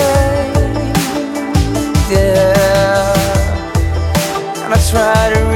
just 4.87 4.93
right 4.93 5.33
around. 5.33 5.46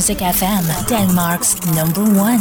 Music 0.00 0.22
FM, 0.22 0.64
Denmark's 0.88 1.60
number 1.76 2.00
one. 2.00 2.39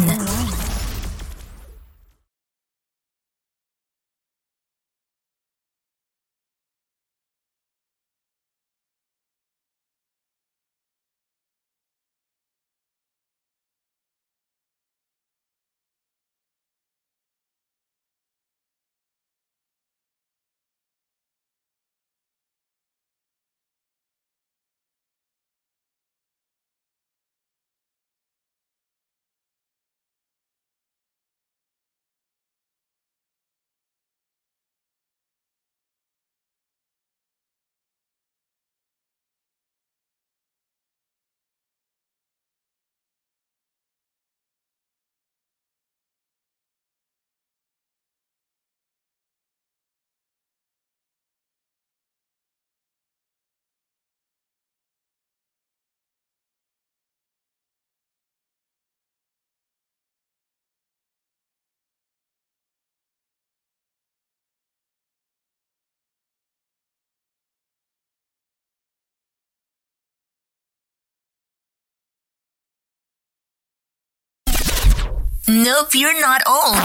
Nope, 75.50 75.96
you're 75.96 76.22
not 76.22 76.44
old. 76.46 76.78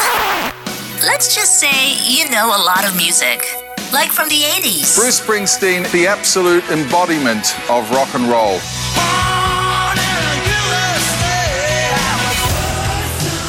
Let's 1.05 1.35
just 1.35 1.61
say 1.61 1.99
you 2.09 2.31
know 2.31 2.47
a 2.47 2.57
lot 2.65 2.89
of 2.89 2.97
music, 2.97 3.45
like 3.93 4.11
from 4.11 4.31
the 4.31 4.41
80s. 4.41 4.97
Bruce 4.97 5.21
Springsteen, 5.21 5.91
the 5.93 6.07
absolute 6.07 6.65
embodiment 6.71 7.45
of 7.69 7.91
rock 7.91 8.09
and 8.15 8.25
roll. 8.25 8.57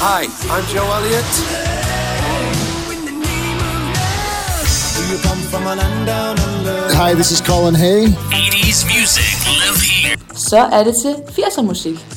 Hi, 0.04 0.28
I'm 0.52 0.66
Joe 0.68 0.84
Elliott. 0.92 1.24
Hi, 6.94 7.14
this 7.14 7.32
is 7.32 7.40
Colin 7.40 7.76
Hay. 7.76 8.08
80s 8.08 8.86
music, 8.86 9.32
live 9.48 9.80
here. 9.80 10.18
Så 10.36 10.58
er 10.58 10.84
det 10.84 10.96
til 11.02 11.16
80'er 11.44 11.62
musik. 11.62 12.15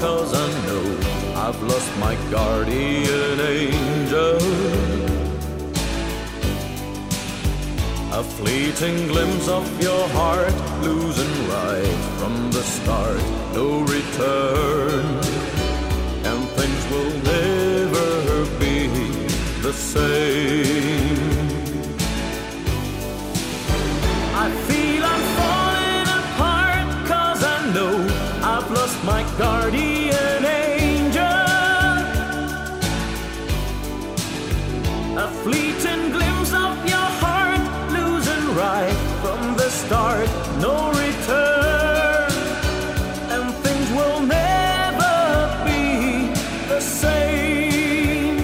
cause 0.00 0.32
I 0.32 0.48
know 0.66 0.86
I've 1.34 1.60
lost 1.62 1.90
my 1.98 2.14
guardian 2.30 3.40
angel. 3.40 4.38
A 8.12 8.22
fleeting 8.22 9.08
glimpse 9.08 9.48
of 9.48 9.66
your 9.82 10.08
heart, 10.08 10.54
losing 10.82 11.34
right 11.48 11.98
from 12.18 12.34
the 12.50 12.62
start, 12.62 13.22
no 13.54 13.80
return. 13.80 15.04
And 16.28 16.40
things 16.58 16.82
will 16.90 17.14
never 17.34 18.10
be 18.62 18.76
the 19.62 19.72
same. 19.72 21.38
I 24.44 24.46
feel 24.66 25.02
I'm 25.12 25.24
falling 25.38 26.08
apart, 26.20 26.88
cause 27.06 27.42
I 27.44 27.58
know 27.74 27.94
I've 28.42 28.70
lost 28.70 29.04
my 29.04 29.22
guardian. 29.38 29.87
Start, 39.88 40.28
no 40.60 40.90
return. 40.90 42.30
And 43.34 43.54
things 43.64 43.88
will 43.96 44.20
never 44.20 45.16
be 45.64 46.28
the 46.68 46.78
same. 46.78 48.36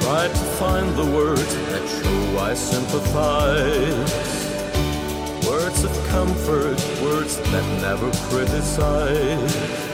Try 0.00 0.28
to 0.28 0.44
find 0.60 0.88
the 0.96 1.04
words 1.18 1.54
that 1.70 1.84
show 1.96 2.38
I 2.50 2.54
sympathize. 2.54 4.14
Words 5.46 5.84
of 5.84 5.92
comfort, 6.08 6.78
words 7.02 7.36
that 7.50 7.66
never 7.82 8.10
criticize. 8.30 9.85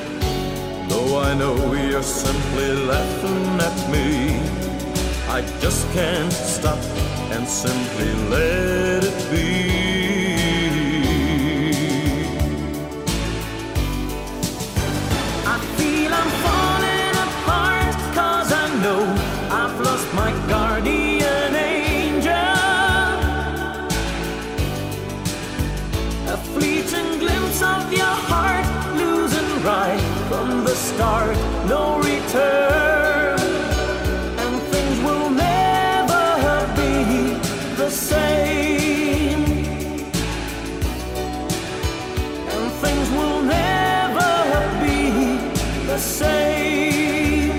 I 1.18 1.34
know 1.34 1.74
you're 1.74 2.02
simply 2.02 2.72
laughing 2.86 3.60
at 3.60 3.90
me, 3.90 4.40
I 5.28 5.42
just 5.60 5.90
can't 5.92 6.32
stop 6.32 6.78
and 7.30 7.46
simply 7.46 8.12
let 8.30 9.04
it 9.04 9.30
be. 9.30 9.81
Start, 30.94 31.36
no 31.68 31.98
return. 31.98 33.38
And 34.42 34.54
things 34.72 34.96
will 35.06 35.30
never 35.30 36.26
be 36.78 36.92
the 37.76 37.90
same. 37.90 39.44
And 42.54 42.64
things 42.82 43.08
will 43.16 43.42
never 43.42 44.32
be 44.84 45.00
the 45.86 45.98
same. 45.98 47.52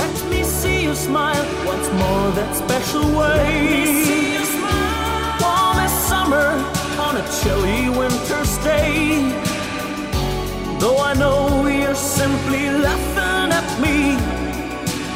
Let 0.00 0.14
me 0.30 0.42
see 0.42 0.82
you 0.82 0.94
smile 0.94 1.46
once 1.72 1.88
more 2.00 2.26
that 2.38 2.50
special 2.62 3.06
way. 3.18 3.88
Warm 5.40 5.78
as 5.86 5.92
summer 6.08 6.77
chilly 7.42 7.88
winter's 7.88 8.58
day. 8.58 9.32
Though 10.80 10.98
I 10.98 11.14
know 11.14 11.66
you're 11.66 11.94
simply 11.94 12.70
laughing 12.70 13.52
at 13.60 13.68
me, 13.80 14.16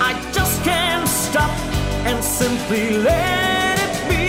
I 0.09 0.13
just 0.33 0.63
can't 0.63 1.09
stop 1.09 1.57
and 2.09 2.23
simply 2.23 2.99
let 2.99 3.79
it 3.87 3.97
be. 4.09 4.27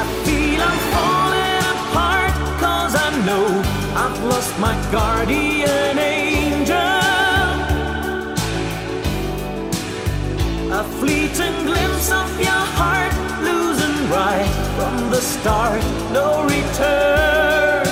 I 0.00 0.02
feel 0.24 0.60
I'm 0.70 0.80
falling 0.94 1.64
apart 1.74 2.34
cause 2.62 2.94
I 3.06 3.10
know 3.26 3.46
I've 4.02 4.18
lost 4.30 4.52
my 4.58 4.74
guardian 4.90 6.03
your 12.38 12.64
heart, 12.78 13.14
losing 13.42 14.10
right 14.10 14.48
from 14.76 15.10
the 15.10 15.20
start, 15.20 15.82
no 16.12 16.42
return. 16.44 17.86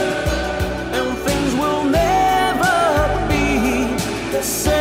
And 0.96 1.18
things 1.18 1.54
will 1.54 1.84
never 1.84 3.28
be 3.28 3.86
the 4.32 4.42
same. 4.42 4.71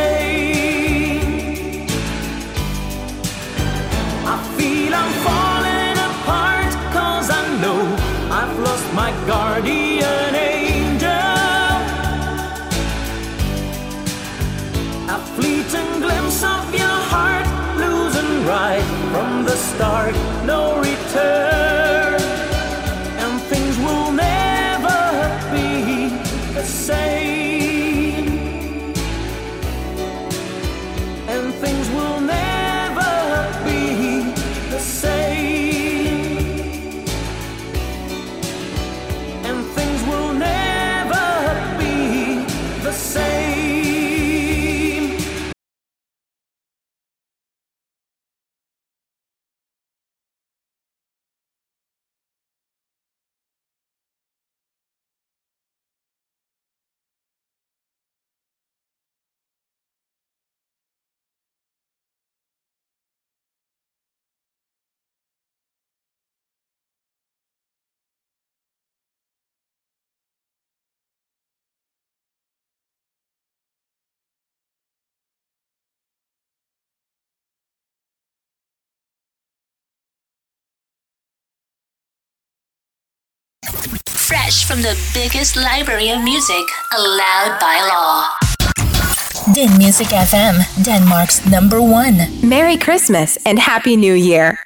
Start, 19.74 20.14
no 20.44 20.78
return. 20.80 21.51
Fresh 84.42 84.64
from 84.64 84.82
the 84.82 84.96
biggest 85.14 85.56
library 85.56 86.10
of 86.10 86.20
music 86.24 86.66
allowed 86.98 87.58
by 87.60 87.76
law. 87.92 88.26
Din 89.54 89.70
Music 89.78 90.08
FM, 90.08 90.56
Denmark's 90.82 91.46
number 91.46 91.80
one. 91.80 92.16
Merry 92.42 92.76
Christmas 92.76 93.38
and 93.46 93.58
Happy 93.58 93.94
New 93.96 94.14
Year. 94.14 94.58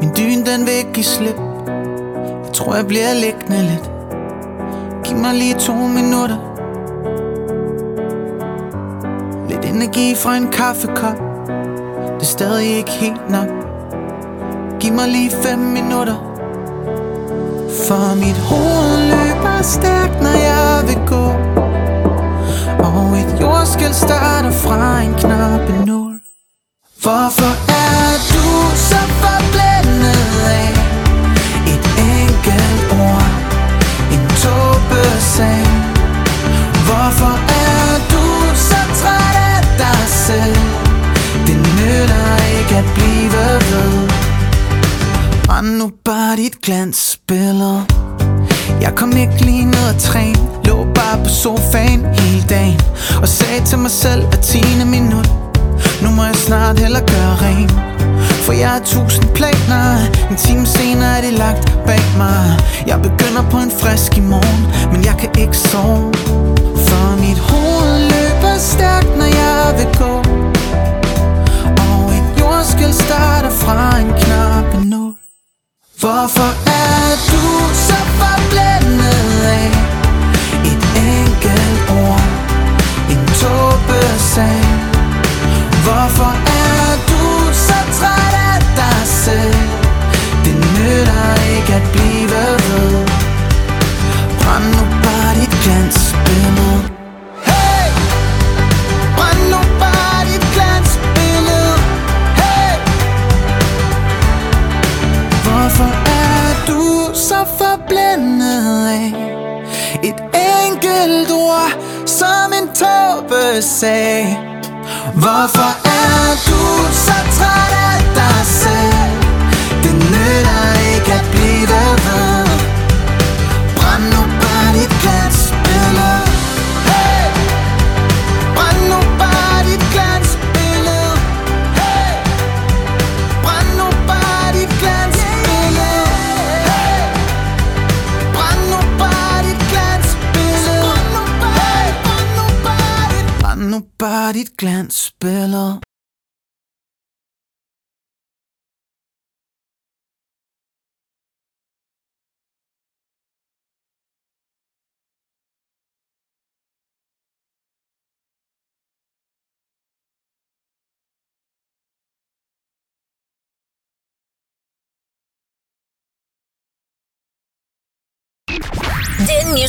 Min 0.00 0.10
dyn 0.16 0.44
den 0.46 0.66
vil 0.66 0.84
give 0.94 1.04
slip 1.04 1.36
Jeg 2.44 2.52
tror 2.54 2.74
jeg 2.74 2.86
bliver 2.86 3.14
liggende 3.14 3.62
lidt 3.70 3.86
Giv 5.04 5.16
mig 5.16 5.34
lige 5.34 5.54
to 5.54 5.74
minutter 5.74 6.38
Lidt 9.48 9.64
energi 9.64 10.14
fra 10.14 10.36
en 10.36 10.48
kaffekop 10.52 11.16
Det 12.14 12.22
er 12.22 12.32
stadig 12.36 12.76
ikke 12.76 12.90
helt 12.90 13.30
nok 13.30 13.48
Giv 14.80 14.92
mig 14.92 15.08
lige 15.08 15.30
fem 15.42 15.58
minutter 15.58 16.27
For 17.68 18.14
mit 18.14 18.36
hoved 18.36 18.98
løber 19.12 19.62
stærkt 19.62 20.22
når 20.22 20.36
jeg 20.48 20.82
vil 20.88 21.00
gå. 21.06 21.24
Og 22.86 23.18
et 23.18 23.40
jordskæld 23.40 23.92
starter 23.92 24.50
fra 24.50 25.00
en 25.00 25.14
knappe 25.14 25.72
nul 25.86 26.20
Hvorfor 27.02 27.52
er 27.88 28.08
du 28.34 28.48
så 28.88 29.00
forblændet 29.22 30.24
af 30.58 30.70
Et 31.72 31.86
enkelt 32.18 32.82
ord 33.06 33.28
En 34.14 34.24
tåbe 34.42 35.02
sag 35.34 35.66
Hvorfor 36.88 37.34
er 37.68 37.88
du 38.12 38.24
så 38.68 38.80
træt 39.00 39.36
af 39.52 39.60
dig 39.82 40.02
selv? 40.08 40.56
Det 41.46 41.56
nytter 41.56 42.28
ikke 42.58 42.76
at 42.76 42.84
blive 42.94 43.32
ved. 43.32 44.27
Brænd 45.58 45.76
nu 45.76 45.90
bare 46.04 46.36
dit 46.36 46.60
glansbillede 46.62 47.84
Jeg 48.80 48.92
kom 48.96 49.16
ikke 49.16 49.44
lige 49.44 49.64
ned 49.64 49.88
og 49.94 50.00
træn 50.00 50.36
Lå 50.64 50.86
bare 50.94 51.24
på 51.24 51.28
sofaen 51.28 52.06
hele 52.18 52.44
dagen 52.48 52.80
Og 53.22 53.28
sagde 53.28 53.64
til 53.66 53.78
mig 53.78 53.90
selv 53.90 54.22
at 54.32 54.40
10. 54.40 54.58
minut 54.86 55.30
Nu 56.02 56.10
må 56.10 56.24
jeg 56.24 56.34
snart 56.34 56.78
heller 56.78 57.00
gøre 57.00 57.36
ren 57.42 57.70
For 58.44 58.52
jeg 58.52 58.70
har 58.70 58.80
tusind 58.84 59.24
planer 59.34 60.06
En 60.30 60.36
time 60.36 60.66
senere 60.66 61.18
er 61.18 61.20
det 61.20 61.32
lagt 61.32 61.78
bag 61.86 62.04
mig. 62.16 62.58
Jeg 62.86 63.02
begynder 63.02 63.50
på 63.50 63.56
en 63.56 63.72
frisk 63.80 64.18
i 64.18 64.20
morgen 64.20 64.92
Men 64.92 65.04
jeg 65.04 65.16
kan 65.18 65.30
ikke 65.38 65.56
sove. 65.56 66.47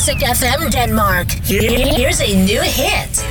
Music 0.00 0.22
FM 0.22 0.70
Denmark. 0.70 1.28
Here- 1.44 1.92
Here's 1.94 2.22
a 2.22 2.34
new 2.34 2.62
hit. 2.62 3.22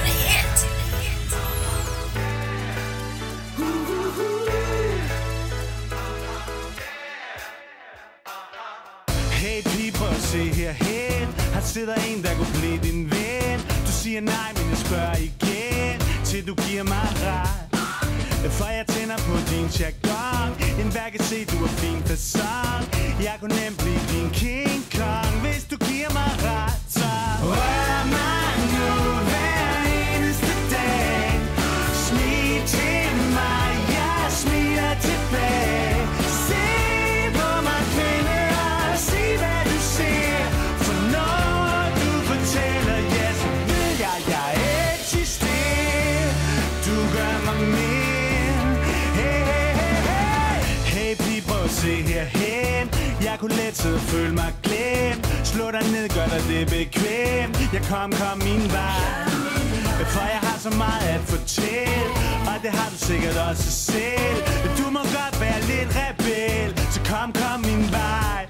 Hey 9.32 9.62
piber, 9.64 10.14
se 10.20 10.38
herhen 10.54 11.28
Her 11.54 11.62
sidder 11.62 11.96
en, 11.96 12.24
der 12.24 12.36
kunne 12.36 12.60
blive 12.60 12.78
din 12.84 13.12
ven 13.12 13.60
Du 13.86 13.92
siger 13.92 14.22
nej, 14.22 14.52
men 14.58 14.70
jeg 14.70 14.78
spørger 14.78 15.16
igen 15.16 16.00
Til 16.26 16.48
du 16.48 16.56
giver 16.56 16.84
mig 16.84 17.08
ret 17.24 17.69
For 18.48 18.66
jeg 18.66 18.86
tænder 18.88 19.18
på 19.18 19.36
din 19.52 19.68
jargon 19.80 20.50
En 20.82 20.92
hver 20.92 21.10
kan 21.10 21.24
se, 21.24 21.46
du 21.46 21.64
er 21.64 21.68
fin 21.68 22.02
facon 22.10 22.82
Jeg 23.24 23.36
kunne 23.40 23.56
nemt 23.56 23.78
blive 23.78 24.02
din 24.12 24.30
King 24.30 24.82
Kong 24.98 25.34
Hvis 25.42 25.64
du 25.72 25.78
giver 25.78 26.12
mig 26.14 26.32
ret, 26.48 26.82
så 26.90 27.10
Rør 27.44 28.06
mig. 28.16 28.49
Derhen. 52.20 52.86
Jeg 53.28 53.36
kunne 53.40 53.56
let 53.62 53.78
sidde 53.78 53.96
og 53.96 54.02
føle 54.02 54.34
mig 54.42 54.52
glemt. 54.64 55.24
Slå 55.52 55.66
dig 55.72 55.86
ned, 55.96 56.06
gør 56.18 56.28
dig 56.34 56.42
det 56.52 56.64
bekvemt. 56.76 57.56
Jeg 57.76 57.84
kom, 57.92 58.10
kom 58.22 58.38
min 58.50 58.64
vej. 58.78 59.40
For 60.16 60.26
jeg 60.36 60.42
har 60.48 60.58
så 60.60 60.70
meget 60.70 61.04
at 61.16 61.22
fortælle 61.22 62.10
Og 62.50 62.56
det 62.64 62.72
har 62.72 62.90
du 62.90 62.98
sikkert 62.98 63.38
også 63.50 63.72
selv. 63.72 64.40
Du 64.78 64.86
må 64.96 65.00
godt 65.00 65.36
være 65.42 65.60
lidt 65.72 65.90
rebel 66.00 66.70
Så 66.94 67.00
kom, 67.12 67.34
kom 67.34 67.60
min 67.70 67.92
vej. 67.92 68.49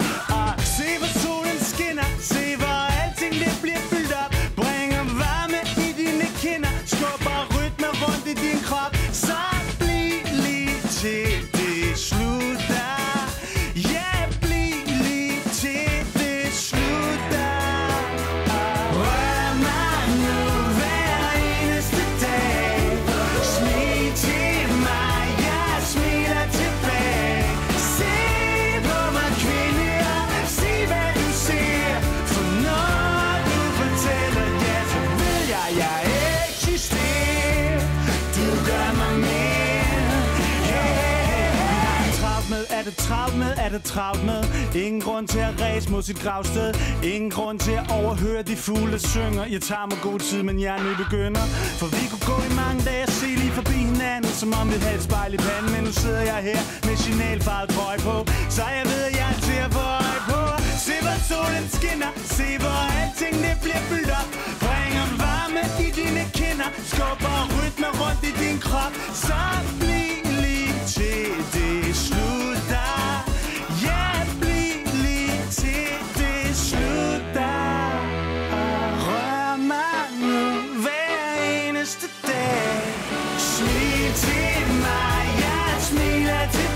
Er 43.66 43.70
det 43.70 43.84
travlt 43.84 44.24
med. 44.26 44.42
Ingen 44.86 45.02
grund 45.02 45.28
til 45.28 45.40
at 45.40 45.54
ræse 45.62 45.92
mod 45.92 46.04
sit 46.10 46.20
gravsted. 46.24 46.70
Ingen 47.14 47.32
grund 47.32 47.60
til 47.60 47.76
at 47.82 47.86
overhøre 48.00 48.42
de 48.50 48.56
fugle, 48.56 48.92
der 48.92 49.04
synger. 49.14 49.44
Jeg 49.56 49.62
tager 49.62 49.86
mig 49.92 50.00
god 50.08 50.20
tid, 50.20 50.44
men 50.44 50.60
jeg 50.66 50.74
er 50.78 50.98
begynder. 51.04 51.46
For 51.80 51.88
vi 51.98 52.04
kunne 52.12 52.26
gå 52.34 52.38
i 52.50 52.52
mange 52.64 52.82
dage 52.90 53.04
og 53.10 53.14
se 53.20 53.30
lige 53.42 53.54
forbi 53.60 53.78
hinanden 53.92 54.32
Som 54.42 54.50
om 54.60 54.66
vi 54.74 54.78
havde 54.86 54.98
et 55.02 55.06
spejl 55.10 55.32
i 55.38 55.40
panden. 55.48 55.70
Men 55.76 55.82
nu 55.88 55.92
sidder 56.04 56.24
jeg 56.32 56.40
her 56.50 56.62
med 56.88 56.96
signalfarvet 57.04 57.70
trøj 57.76 57.98
på. 58.08 58.16
Så 58.56 58.64
jeg 58.78 58.86
ved, 58.92 59.02
at 59.10 59.14
jeg 59.20 59.28
er 59.36 59.40
til 59.48 59.60
at 59.66 59.72
få 59.78 59.86
øje 60.02 60.22
på. 60.32 60.42
Se 60.88 60.96
hvor 61.06 61.18
solen 61.30 61.66
skinner. 61.78 62.12
Se 62.38 62.48
hvor 62.64 62.82
alting 63.02 63.36
det 63.46 63.56
bliver 63.64 63.84
fyldt 63.90 64.12
op. 64.20 64.30
Bringer 64.64 65.08
varme 65.24 65.64
i 65.86 65.88
dine 66.00 66.24
kinder. 66.40 66.70
Skubber 66.92 67.38
rytme 67.58 67.90
rundt 68.02 68.22
i 68.30 68.32
din 68.42 68.58
krop. 68.68 68.94
Så 69.24 69.40
bliv 69.80 70.22
lige 70.44 70.74
til 70.96 71.28
det 71.54 71.96
slutter 72.06 73.29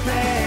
pay. 0.05 0.43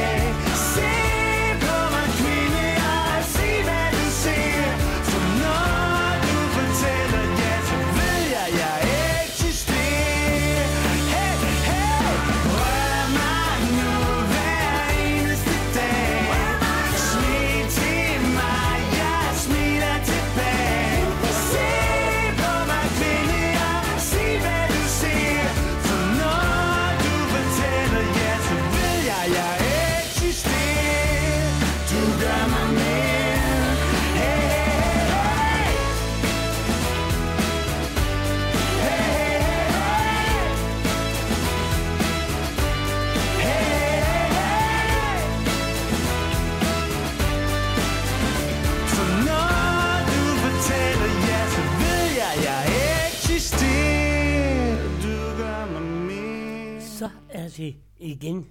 Så 57.06 57.10
er 57.30 57.48
det 57.48 57.76
igen 57.98 58.46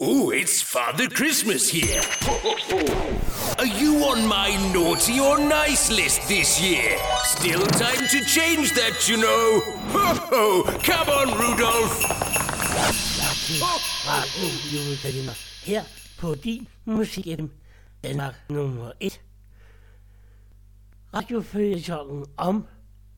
Ooh, 0.00 0.30
it's 0.30 0.62
Father 0.62 1.08
Christmas 1.08 1.68
here. 1.68 2.00
Are 3.58 3.66
you 3.66 3.96
on 4.04 4.28
my 4.28 4.54
naughty 4.72 5.18
or 5.18 5.38
nice 5.40 5.90
list 5.90 6.28
this 6.28 6.60
year? 6.60 6.96
Still 7.24 7.66
time 7.66 8.06
to 8.06 8.24
change 8.24 8.74
that, 8.74 9.08
you 9.08 9.16
know. 9.16 9.60
Ho 9.90 10.14
ho! 10.30 10.62
Come 10.84 11.08
on, 11.08 11.28
Rudolph. 11.34 11.98
Radio 14.06 14.48
Julekalender 14.72 15.34
her 15.64 15.82
på 16.18 16.34
din 16.34 16.68
musik 16.84 17.26
Danmark 18.04 18.34
nummer 18.50 18.92
1. 19.00 19.20
Radiofølgetongen 21.14 22.26
om 22.36 22.66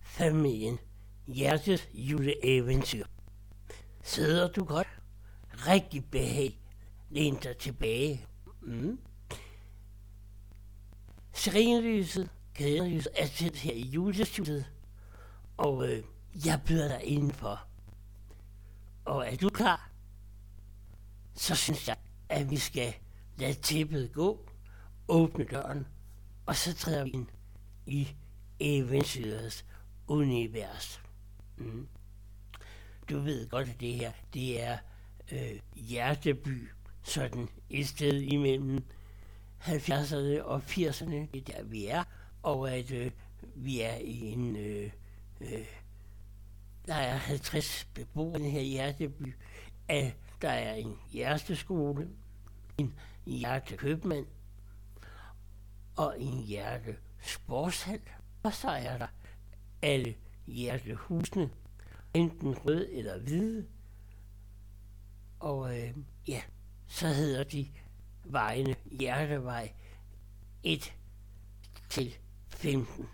familien 0.03 0.79
Hjertes 1.27 1.89
juleeventyr. 1.95 3.05
Sidder 4.03 4.49
du 4.49 4.65
godt? 4.65 4.89
Rigtig 5.67 6.05
behag. 6.05 6.61
Læn 7.11 7.37
dig 7.37 7.57
tilbage. 7.57 8.27
Mm. 8.63 9.01
Serenlyset, 11.33 12.31
kædelyset 12.55 13.13
er 13.17 13.27
tændt 13.27 13.57
her 13.57 13.73
i 13.73 13.83
julestudiet. 13.83 14.67
Og 15.57 15.89
øh, 15.89 16.05
jeg 16.47 16.61
byder 16.67 16.89
dig 16.89 17.05
indenfor. 17.05 17.67
Og 19.05 19.27
er 19.27 19.37
du 19.37 19.49
klar? 19.49 19.91
Så 21.35 21.55
synes 21.55 21.89
jeg, 21.89 21.97
at 22.29 22.51
vi 22.51 22.57
skal 22.57 22.95
lade 23.39 23.55
tæppet 23.55 24.13
gå, 24.13 24.49
åbne 25.09 25.45
døren, 25.45 25.87
og 26.47 26.57
så 26.57 26.75
træder 26.75 27.05
vi 27.05 27.11
ind 27.11 27.27
i 27.87 28.09
eventyrets 28.61 29.65
univers. 30.09 31.01
Mm. 31.57 31.89
Du 33.11 33.19
ved 33.19 33.49
godt, 33.49 33.69
at 33.69 33.81
det 33.81 33.95
her, 33.95 34.13
det 34.35 34.63
er 34.63 34.79
øh, 35.33 35.61
hjerteby, 35.75 36.69
sådan 37.11 37.49
et 37.71 37.89
sted 37.89 38.21
imellem 38.21 38.85
70'erne 39.61 40.43
og 40.43 40.63
80'erne, 40.67 41.11
det 41.11 41.49
er 41.49 41.53
der 41.53 41.63
vi 41.63 41.87
er, 41.87 42.05
og 42.43 42.73
at 42.73 42.91
øh, 42.91 43.11
vi 43.55 43.81
er 43.81 43.97
i 43.97 44.21
en, 44.21 44.57
øh, 44.57 44.91
øh, 45.41 45.67
der 46.87 46.95
er 46.95 47.17
50 47.17 47.89
beboere 47.95 48.41
i 48.41 48.51
her 48.51 48.61
hjerteby, 48.61 49.35
at 49.89 50.17
der 50.43 50.51
er 50.51 50.75
en 50.75 50.99
hjerteskole, 51.13 52.09
en 52.79 52.95
hjertekøbmand 53.27 54.27
og 55.97 56.21
en 56.21 56.43
hjertesportshal, 56.43 58.01
og 58.43 58.55
så 58.55 58.71
er 58.71 58.99
der 58.99 59.07
alle 59.83 60.15
hjertehusene, 60.47 61.51
enten 62.15 62.59
rød 62.59 62.89
eller 62.91 63.19
hvide, 63.19 63.67
og 65.41 65.79
øh, 65.79 65.97
ja, 66.29 66.41
så 66.91 67.09
hedder 67.09 67.45
de 67.45 67.69
vejene 68.25 68.77
Hjertevej 68.85 69.73
1 70.63 70.95
til 71.89 72.15
15. 72.49 73.09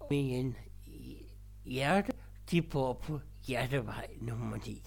Og 0.00 0.14
en 0.14 0.56
hjerte, 1.64 2.12
de 2.50 2.62
bor 2.62 2.92
på 2.92 3.20
Hjertevej 3.42 4.08
nummer 4.20 4.56
9. 4.56 4.82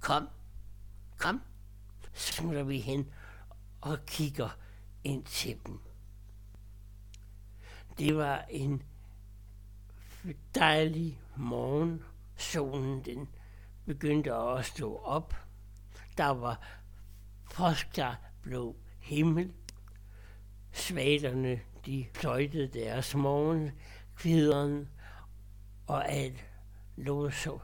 Kom, 0.00 0.28
kom, 1.18 1.42
smutter 2.12 2.62
vi 2.62 2.80
hen 2.80 3.10
og 3.80 3.98
kigger 4.06 4.58
ind 5.04 5.24
til 5.24 5.56
dem. 5.66 5.80
Det 7.98 8.16
var 8.16 8.44
en 8.50 8.82
dejlig 10.54 11.20
morgen. 11.36 12.04
Solen 12.36 13.04
den 13.04 13.28
begyndte 13.86 14.34
at 14.34 14.64
stå 14.64 14.96
op. 14.96 15.34
Der 16.18 16.26
var 16.26 16.60
frostklar 17.44 18.20
blå 18.42 18.76
himmel. 19.00 19.52
Svalerne, 20.72 21.60
de 21.86 22.06
fløjtede 22.14 22.68
deres 22.68 23.14
morgenkvideren, 23.14 24.88
og 25.86 26.08
alt 26.08 26.44
lå 26.96 27.30
så 27.30 27.58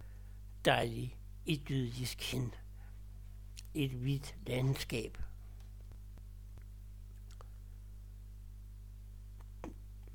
dejligt 0.64 1.16
idyllisk 1.44 2.32
hen. 2.32 2.54
Et 3.74 3.90
hvidt 3.90 4.34
landskab. 4.46 5.18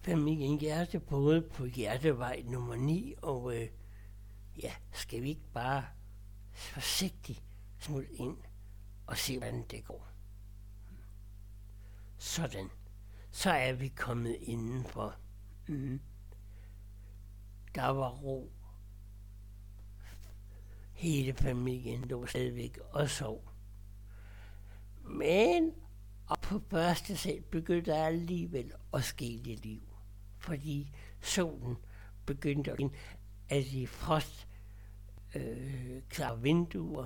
Familien 0.02 0.60
Hjerte 0.60 1.00
både 1.00 1.42
på 1.42 1.66
Hjertevej 1.66 2.44
nummer 2.46 2.76
9, 2.76 3.14
og 3.22 3.56
øh, 3.56 3.68
ja, 4.64 4.72
skal 4.92 5.24
vi 5.24 5.30
ikke 5.30 5.52
bare 5.54 5.86
forsigtigt 6.52 7.44
smutte 7.80 8.14
ind 8.14 8.38
og 9.08 9.18
se, 9.18 9.38
hvordan 9.38 9.66
det 9.72 9.86
går. 9.86 10.08
Sådan. 12.18 12.70
Så 13.32 13.52
er 13.52 13.74
vi 13.74 13.88
kommet 13.88 14.38
indenfor. 14.40 15.16
Mm. 15.68 16.00
Der 17.76 17.88
var 17.88 18.10
ro. 18.10 18.52
Hele 20.94 21.34
familien 21.34 22.02
lå 22.02 22.26
stadigvæk 22.26 22.78
og 22.92 23.10
sov. 23.10 23.52
Men 25.04 25.74
og 26.30 26.38
på 26.42 26.62
første 26.70 27.18
sal 27.18 27.42
begyndte 27.42 27.92
der 27.92 28.06
alligevel 28.06 28.72
at 28.94 29.04
ske 29.04 29.26
lidt 29.26 29.66
liv. 29.66 29.82
Fordi 30.38 30.92
solen 31.22 31.78
begyndte 32.26 32.72
at 32.72 32.80
af 33.50 33.64
de 33.64 33.88
frost 33.88 34.48
øh, 35.36 36.02
klare 36.10 36.42
vinduer. 36.42 37.06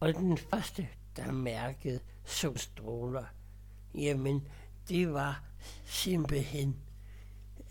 Og 0.00 0.14
den 0.14 0.38
første, 0.38 0.88
der 1.16 1.32
mærkede 1.32 2.00
solstråler, 2.24 3.24
jamen 3.94 4.48
det 4.88 5.12
var 5.12 5.44
simpelthen 5.84 6.76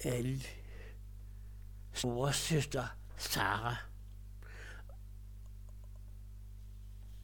øh, 0.05 0.45
storesøster 1.93 2.85
Sara. 3.17 3.75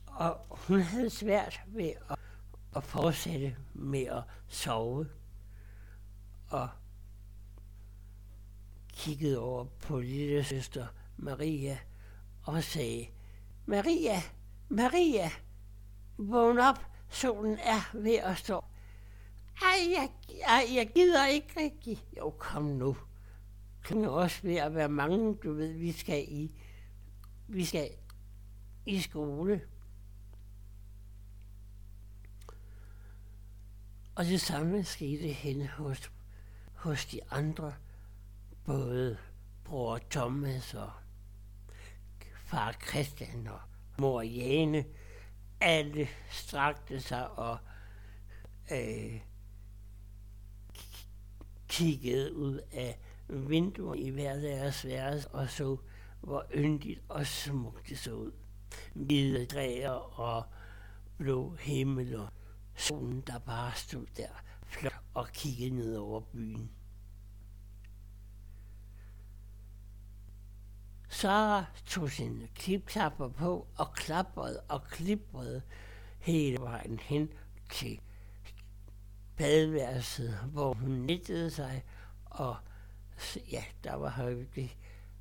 Og 0.08 0.46
hun 0.50 0.82
havde 0.82 1.10
svært 1.10 1.62
ved 1.68 1.94
at, 2.10 2.20
at 2.76 2.84
fortsætte 2.84 3.56
med 3.74 4.04
at 4.04 4.24
sove. 4.48 5.10
Og 6.50 6.70
kiggede 8.88 9.40
over 9.40 9.66
på 9.66 10.00
lille 10.00 10.44
søster 10.44 10.88
Maria 11.18 11.78
og 12.44 12.64
sagde, 12.64 13.08
Maria, 13.66 14.22
Maria, 14.70 15.30
vågn 16.18 16.60
op, 16.60 16.86
solen 17.10 17.58
er 17.58 17.92
ved 17.94 18.16
at 18.16 18.38
stå. 18.38 18.64
Ej, 19.62 19.92
jeg, 19.92 20.10
ej, 20.48 20.76
jeg 20.76 20.92
gider 20.96 21.26
ikke 21.26 21.54
rigtig. 21.58 22.04
Jo, 22.18 22.30
kom 22.30 22.64
nu. 22.64 22.98
Kan 23.84 24.04
jo 24.04 24.16
også 24.16 24.42
ved 24.42 24.56
at 24.56 24.76
være 24.76 24.90
mange, 24.90 25.36
du 25.36 25.54
ved, 25.54 25.74
vi 25.74 25.92
skal 25.92 26.26
i, 26.28 26.56
vi 27.48 27.66
skal 27.66 27.90
i 28.86 29.02
skole. 29.02 29.62
Og 34.16 34.26
det 34.26 34.42
samme 34.42 34.84
skete 34.84 35.28
hen 35.28 35.68
hos, 35.68 36.12
hos 36.74 37.06
de 37.06 37.20
andre 37.32 37.74
både 38.66 39.18
bror 39.64 40.00
Thomas 40.10 40.74
og 40.74 40.92
far 42.36 42.72
Christian 42.72 43.48
og 43.48 43.69
mor 44.00 44.22
Jane, 44.22 44.86
alle 45.62 46.08
strakte 46.32 47.02
sig 47.02 47.32
og 47.32 47.58
øh, 48.72 49.22
kiggede 51.68 52.36
ud 52.36 52.60
af 52.72 53.00
vinduet 53.28 54.00
i 54.00 54.10
hver 54.10 54.36
deres 54.36 54.86
værelse 54.86 55.28
og 55.28 55.50
så, 55.50 55.78
hvor 56.22 56.46
yndigt 56.56 57.02
og 57.10 57.28
smukt 57.28 57.90
det 57.90 58.00
så 58.00 58.14
ud. 58.14 58.32
Hvide 58.94 59.46
træer 59.46 59.92
og 60.20 60.44
blå 61.18 61.56
himmel 61.60 62.16
og 62.16 62.28
solen, 62.76 63.22
der 63.28 63.40
bare 63.40 63.72
stod 63.76 64.06
der 64.18 64.30
flot 64.64 65.02
og 65.14 65.28
kiggede 65.34 65.76
ned 65.76 65.96
over 65.96 66.20
byen. 66.20 66.72
Sara 71.10 71.66
tog 71.86 72.12
sine 72.12 72.48
klipklapper 72.56 73.28
på 73.28 73.68
og 73.76 73.94
klaprede 73.94 74.60
og 74.60 74.84
kliprede 74.84 75.62
hele 76.20 76.58
vejen 76.62 77.00
hen 77.00 77.34
til 77.72 78.00
badeværelset, 79.38 80.40
hvor 80.52 80.74
hun 80.74 80.92
nittede 80.92 81.52
sig 81.52 81.84
og 82.26 82.56
ja, 83.52 83.64
der 83.84 83.94
var 83.94 84.10
højde 84.10 84.70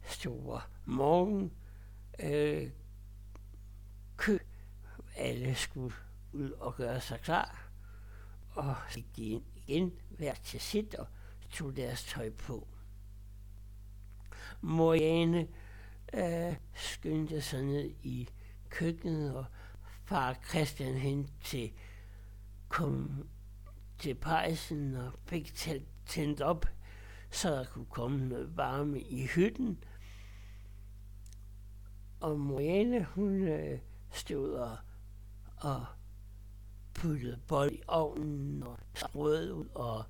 store 0.03 0.61
morgen 0.85 1.53
øh, 2.19 2.71
kø. 4.17 4.39
Alle 5.17 5.55
skulle 5.55 5.95
ud 6.33 6.51
og 6.51 6.77
gøre 6.77 7.01
sig 7.01 7.21
klar. 7.21 7.71
Og 8.51 8.75
så 8.89 8.95
gik 8.95 9.17
de 9.17 9.23
ind 9.23 9.43
igen, 9.57 9.93
hver 10.11 10.35
til 10.35 10.61
sit, 10.61 10.95
og 10.95 11.07
tog 11.51 11.77
deres 11.77 12.05
tøj 12.05 12.31
på. 12.31 12.69
Moriane 14.61 15.49
øh, 16.15 16.57
skyndte 16.75 17.41
sig 17.41 17.63
ned 17.63 17.91
i 18.03 18.29
køkkenet, 18.69 19.35
og 19.35 19.45
far 20.05 20.39
Christian 20.49 20.95
hen 20.95 21.31
til, 21.45 21.73
kom 22.69 23.29
til 23.99 24.15
pejsen 24.15 24.95
og 24.95 25.13
fik 25.27 25.55
tændt 26.07 26.41
op, 26.41 26.67
så 27.31 27.51
der 27.51 27.65
kunne 27.65 27.87
komme 27.91 28.29
noget 28.29 28.57
varme 28.57 29.01
i 29.01 29.27
hytten. 29.27 29.85
Og 32.21 32.41
Marianne, 32.41 33.05
hun 33.05 33.43
øh, 33.43 33.79
stod 34.11 34.53
og, 34.53 34.77
og 35.57 35.87
puttede 36.95 37.41
bold 37.47 37.73
i 37.73 37.83
ovnen 37.87 38.63
og 38.63 38.79
strøede 38.95 39.55
ud 39.55 39.67
og 39.75 40.05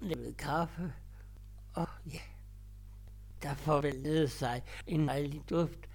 lavede 0.00 0.34
kaffe. 0.34 0.92
Og 1.74 1.88
ja, 2.12 2.20
der 3.46 3.54
forvandlede 3.54 4.28
sig 4.28 4.62
en 4.86 5.08
dejlig 5.08 5.42
duft 5.50 5.88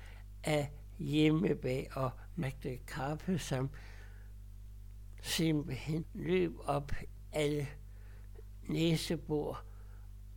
af 0.44 0.72
hjemmebag 1.00 1.88
og 1.92 2.12
mægte 2.36 2.78
kaffe, 2.78 3.40
som 3.40 3.70
simpelthen 5.22 6.06
løb 6.14 6.54
op 6.64 6.92
alle 7.32 7.68
næsebord 8.64 9.66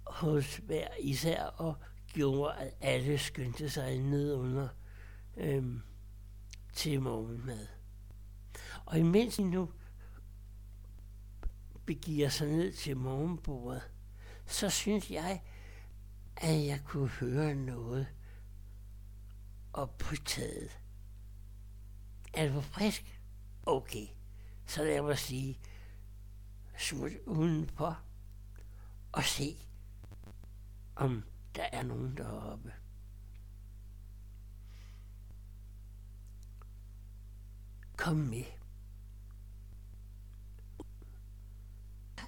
hos 0.06 0.56
hver 0.56 0.88
især 1.00 1.42
og 1.42 1.74
gjorde, 2.06 2.54
at 2.54 2.74
alle 2.80 3.18
skyndte 3.18 3.70
sig 3.70 3.98
ned 3.98 4.34
under 4.34 4.68
øhm, 5.36 5.82
til 6.72 7.02
morgenmad. 7.02 7.66
Og 8.84 8.98
imens 8.98 9.36
de 9.36 9.44
nu 9.44 9.70
begiver 11.86 12.28
sig 12.28 12.48
ned 12.48 12.72
til 12.72 12.96
morgenbordet, 12.96 13.82
så 14.46 14.70
synes 14.70 15.10
jeg, 15.10 15.42
at 16.36 16.66
jeg 16.66 16.80
kunne 16.84 17.08
høre 17.08 17.54
noget 17.54 18.06
op 19.72 19.98
på 19.98 20.16
taget. 20.24 20.80
Er 22.34 22.44
det 22.44 22.52
for 22.52 22.60
frisk? 22.60 23.20
Okay, 23.66 24.06
så 24.66 24.84
lad 24.84 25.02
mig 25.02 25.18
sige, 25.18 25.58
smut 26.78 27.12
udenfor 27.26 28.02
og 29.12 29.24
se, 29.24 29.56
om 30.96 31.24
der 31.54 31.62
er 31.72 31.82
nogen 31.82 32.16
deroppe. 32.16 32.72
Kom 37.96 38.16
med. 38.16 38.44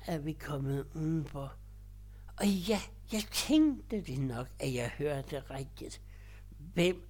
Er 0.07 0.19
vi 0.19 0.33
kommet 0.33 0.87
udenfor? 0.95 1.57
Og 2.37 2.47
ja, 2.47 2.81
jeg 3.13 3.23
tænkte 3.33 4.01
det 4.01 4.19
nok, 4.19 4.47
at 4.61 4.75
jeg 4.75 4.91
hørte 4.99 5.41
rigtigt. 5.51 6.01
Hvem 6.59 7.09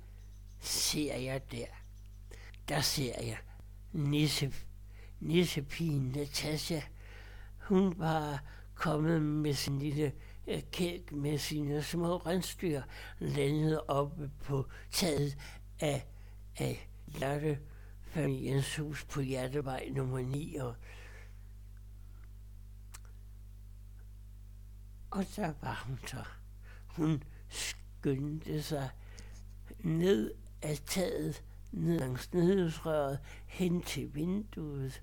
ser 0.61 1.17
jeg 1.17 1.53
der? 1.53 1.67
Der 2.69 2.81
ser 2.81 3.23
jeg 3.23 3.39
Nisse, 3.93 4.53
Nissepigen 5.21 6.09
Natasha. 6.09 6.81
Hun 7.59 7.99
var 7.99 8.45
kommet 8.75 9.23
med 9.23 9.55
sin 9.55 9.79
lille 9.79 10.13
kæk 10.47 10.65
kælk 10.73 11.13
med 11.13 11.39
sine 11.39 11.83
små 11.83 12.17
rensdyr, 12.17 12.83
landet 13.19 13.81
oppe 13.89 14.31
på 14.45 14.67
taget 14.91 15.37
af, 15.81 16.07
af 16.59 16.89
hjertefamiliens 17.07 18.77
hus 18.77 19.05
på 19.05 19.21
Hjertevej 19.21 19.89
nummer 19.95 20.21
9. 20.21 20.57
Og, 20.57 20.75
og 25.11 25.27
der 25.37 25.55
var 25.61 25.85
hun 25.87 25.99
så. 26.07 26.25
Hun 26.87 27.23
skyndte 27.49 28.63
sig 28.63 28.91
ned 29.81 30.35
af 30.63 30.79
taget, 30.87 31.45
ned 31.73 31.99
langs 31.99 32.33
nedløbsrøret, 32.33 33.19
hen 33.47 33.83
til 33.83 34.15
vinduet, 34.15 35.03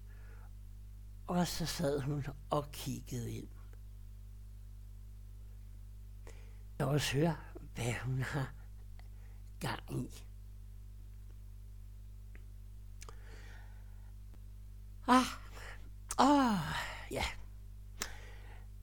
og 1.27 1.47
så 1.47 1.65
sad 1.65 2.01
hun 2.01 2.25
og 2.49 2.71
kiggede 2.71 3.31
ind. 3.31 3.47
Jeg 6.79 6.87
også 6.87 7.13
høre, 7.17 7.35
hvad 7.75 7.93
hun 7.93 8.21
har 8.21 8.53
gang 9.59 10.05
i. 10.05 10.25
Ah, 15.07 15.25
ah, 16.17 16.75
ja. 17.11 17.23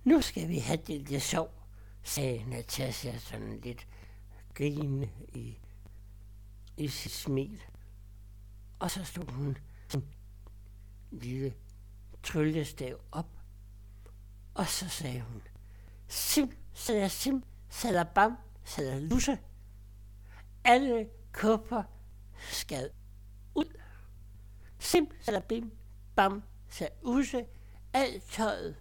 Nu 0.05 0.21
skal 0.21 0.49
vi 0.49 0.59
have 0.59 0.81
det 0.87 1.09
lidt 1.09 1.23
sjov, 1.23 1.51
sagde 2.03 2.45
Natasha 2.51 3.19
sådan 3.19 3.61
lidt 3.61 3.87
grinende 4.55 5.11
i, 5.29 5.59
i 6.77 6.89
sit 6.89 7.13
smil. 7.13 7.63
Og 8.79 8.91
så 8.91 9.05
stod 9.05 9.31
hun 9.31 9.59
sin 9.89 10.05
lille 11.11 11.55
tryllestav 12.23 13.01
op, 13.13 13.27
og 14.55 14.67
så 14.67 14.89
sagde 14.89 15.21
hun, 15.21 15.43
sim, 16.09 16.51
sim, 17.09 17.43
salabam, 17.69 18.37
lusse. 18.79 19.39
Alle 20.65 21.09
kopper 21.33 21.83
skal 22.39 22.91
ud. 23.55 23.79
Sim, 24.79 25.11
salabim, 25.21 25.73
bam, 26.17 26.43
saluse. 26.69 27.47
Alt 27.93 28.23
tøjet 28.23 28.77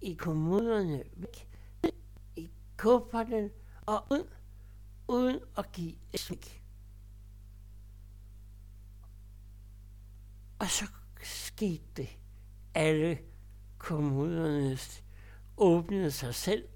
i 0.00 0.14
kommunerne 0.14 1.04
væk 1.16 1.48
i 2.36 2.50
kufferten 2.76 3.50
og 3.86 4.04
ud, 4.10 4.30
uden 5.08 5.40
at 5.58 5.72
give 5.72 5.94
et 6.12 6.20
smik. 6.20 6.62
Og 10.58 10.66
så 10.66 10.84
skete 11.22 11.84
det. 11.96 12.08
Alle 12.74 13.18
kommunerne 13.78 14.78
åbnede 15.56 16.10
sig 16.10 16.34
selv 16.34 16.68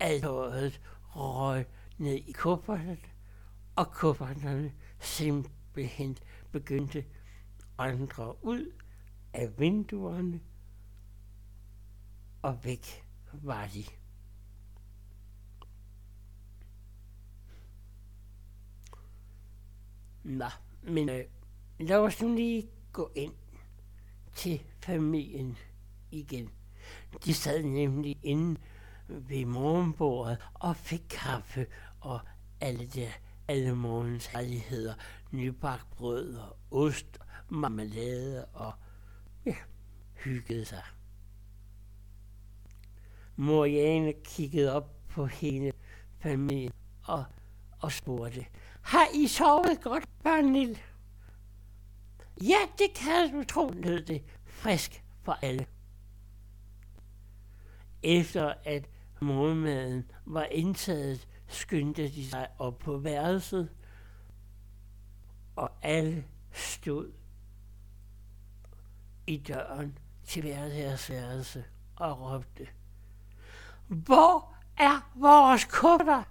alvoret 0.00 0.80
røg 1.02 1.66
ned 1.98 2.14
i 2.14 2.32
kufferten, 2.32 2.98
og 3.76 3.92
kufferterne 3.92 4.72
simpelthen 5.00 6.18
begyndte 6.52 6.98
at 6.98 7.04
andre 7.78 8.44
ud 8.44 8.72
af 9.32 9.58
vinduerne, 9.58 10.40
og 12.42 12.64
væk 12.64 13.04
var 13.32 13.66
de. 13.66 13.84
Nå, 20.24 20.48
men 20.82 21.08
øh, 21.08 21.24
lad 21.80 21.96
os 21.96 22.22
nu 22.22 22.34
lige 22.34 22.68
gå 22.92 23.12
ind 23.14 23.34
til 24.34 24.62
familien 24.80 25.58
igen. 26.10 26.50
De 27.24 27.34
sad 27.34 27.62
nemlig 27.62 28.18
inde 28.22 28.60
ved 29.08 29.44
morgenbordet 29.44 30.38
og 30.54 30.76
fik 30.76 31.02
kaffe 31.10 31.66
og 32.00 32.20
alle 32.60 32.86
der 32.86 33.10
alle 33.48 33.74
morgens 33.74 34.26
herligheder, 34.26 34.94
nybagt 35.30 35.90
brød 35.90 36.36
og 36.36 36.56
ost, 36.70 37.18
marmelade 37.48 38.44
og 38.44 38.72
ja, 39.46 39.54
hyggede 40.14 40.64
sig. 40.64 40.82
Moriane 43.36 44.12
kiggede 44.12 44.72
op 44.72 45.08
på 45.08 45.26
hele 45.26 45.72
familien 46.18 46.72
og, 47.04 47.24
og 47.78 47.92
spurgte, 47.92 48.46
har 48.82 49.06
I 49.14 49.26
sovet 49.26 49.80
godt, 49.82 50.04
børnene? 50.22 50.76
Ja, 52.42 52.58
det 52.78 52.94
kan 52.96 53.32
du 53.32 53.44
tro, 53.44 53.70
lød 53.74 54.02
det 54.02 54.22
frisk 54.44 55.04
for 55.22 55.38
alle. 55.42 55.66
Efter 58.02 58.54
at 58.64 58.88
morgenmaden 59.20 60.10
var 60.26 60.44
indtaget, 60.44 61.28
skyndte 61.48 62.08
de 62.08 62.30
sig 62.30 62.48
op 62.58 62.78
på 62.78 62.98
værelset, 62.98 63.68
og 65.56 65.70
alle 65.82 66.24
stod 66.52 67.12
i 69.26 69.36
døren 69.36 69.98
til 70.24 70.42
hver 70.42 70.68
deres 70.68 71.10
værelse 71.10 71.64
og 71.96 72.20
råbte, 72.20 72.66
hvor 73.92 74.54
er 74.76 75.10
vores 75.14 75.64
kutter? 75.64 76.22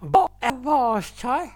Hvor 0.00 0.32
er 0.42 0.62
vores 0.62 1.12
tøj? 1.12 1.46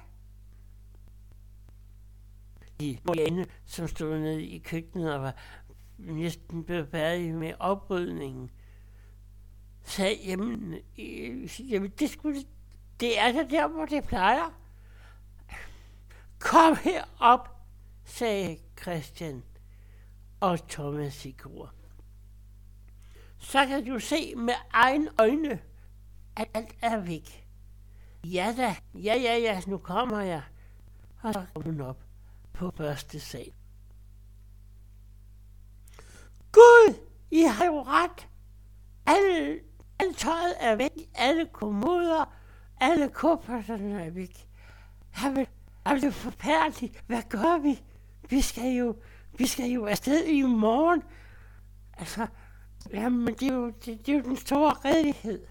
De 2.81 2.99
Marianne, 3.05 3.47
som 3.65 3.89
stod 3.89 4.19
nede 4.19 4.43
i 4.43 4.59
køkkenet 4.59 5.15
og 5.15 5.23
var 5.23 5.35
næsten 5.99 6.65
blevet 6.65 6.89
færdig 6.89 7.35
med 7.35 7.53
oprydningen, 7.59 8.51
sagde, 9.85 10.17
jamen, 10.27 10.75
øh, 10.99 11.71
jamen 11.71 11.91
det, 11.91 12.11
skulle, 12.11 12.45
det 13.01 13.19
er 13.19 13.33
da 13.33 13.47
der, 13.51 13.69
hvor 13.69 13.87
det 13.87 14.05
plejer. 14.05 14.55
Kom 16.39 16.77
herop, 16.77 17.49
sagde 18.05 18.59
Christian 18.83 19.43
og 20.41 20.69
Thomas 20.69 21.27
i 21.27 21.33
går. 21.33 21.78
Så 23.39 23.67
kan 23.67 23.87
du 23.87 23.99
se 24.01 24.35
med 24.35 24.55
egen 24.73 25.09
øjne, 25.19 25.61
at 26.37 26.49
alt 26.55 26.75
er 26.83 26.97
væk. 27.01 27.49
Ja 28.25 28.55
da, 28.57 28.77
ja 28.95 29.15
ja 29.15 29.37
ja, 29.37 29.61
nu 29.67 29.79
kommer 29.79 30.21
jeg. 30.21 30.43
Og 31.23 31.35
så 31.35 31.47
kom 31.55 31.63
hun 31.63 31.81
op 31.81 32.03
på 32.53 32.73
første 32.77 33.21
sal. 33.21 33.53
Gud, 36.53 36.95
I 37.31 37.43
har 37.43 37.65
jo 37.65 37.83
ret. 37.83 38.29
Alle, 39.07 39.61
alle 39.99 40.15
tøjet 40.15 40.55
er 40.61 40.77
væk, 40.77 40.91
alle 41.15 41.47
kommoder, 41.47 42.35
alle 42.81 43.09
kufferterne 43.09 44.05
er 44.05 44.11
væk. 44.11 44.49
Jamen, 45.23 45.47
er 45.85 45.95
det 45.95 46.15
forfærdeligt. 46.15 47.05
Hvad 47.07 47.23
gør 47.29 47.59
vi? 47.59 47.83
Vi 48.31 48.41
skal 48.41 48.73
jo, 48.73 48.97
vi 49.39 49.47
skal 49.47 49.71
jo 49.71 49.87
afsted 49.87 50.25
i 50.25 50.43
morgen. 50.43 51.03
Altså, 51.99 52.27
jamen, 52.93 53.35
det 53.35 53.49
er 53.49 53.55
jo, 53.55 53.67
det, 53.67 54.07
det 54.07 54.09
er 54.09 54.17
jo 54.17 54.23
den 54.23 54.37
store 54.37 54.75
redelighed. 54.85 55.47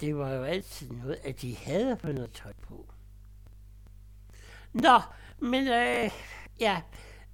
Det 0.00 0.16
var 0.16 0.30
jo 0.30 0.42
altid 0.44 0.90
noget, 0.90 1.18
at 1.24 1.42
de 1.42 1.56
havde 1.56 1.96
på 1.96 2.12
noget 2.12 2.32
tøj 2.32 2.52
på. 2.62 2.86
Nå, 4.72 5.00
men 5.38 5.68
øh, 5.68 6.10
ja, 6.60 6.82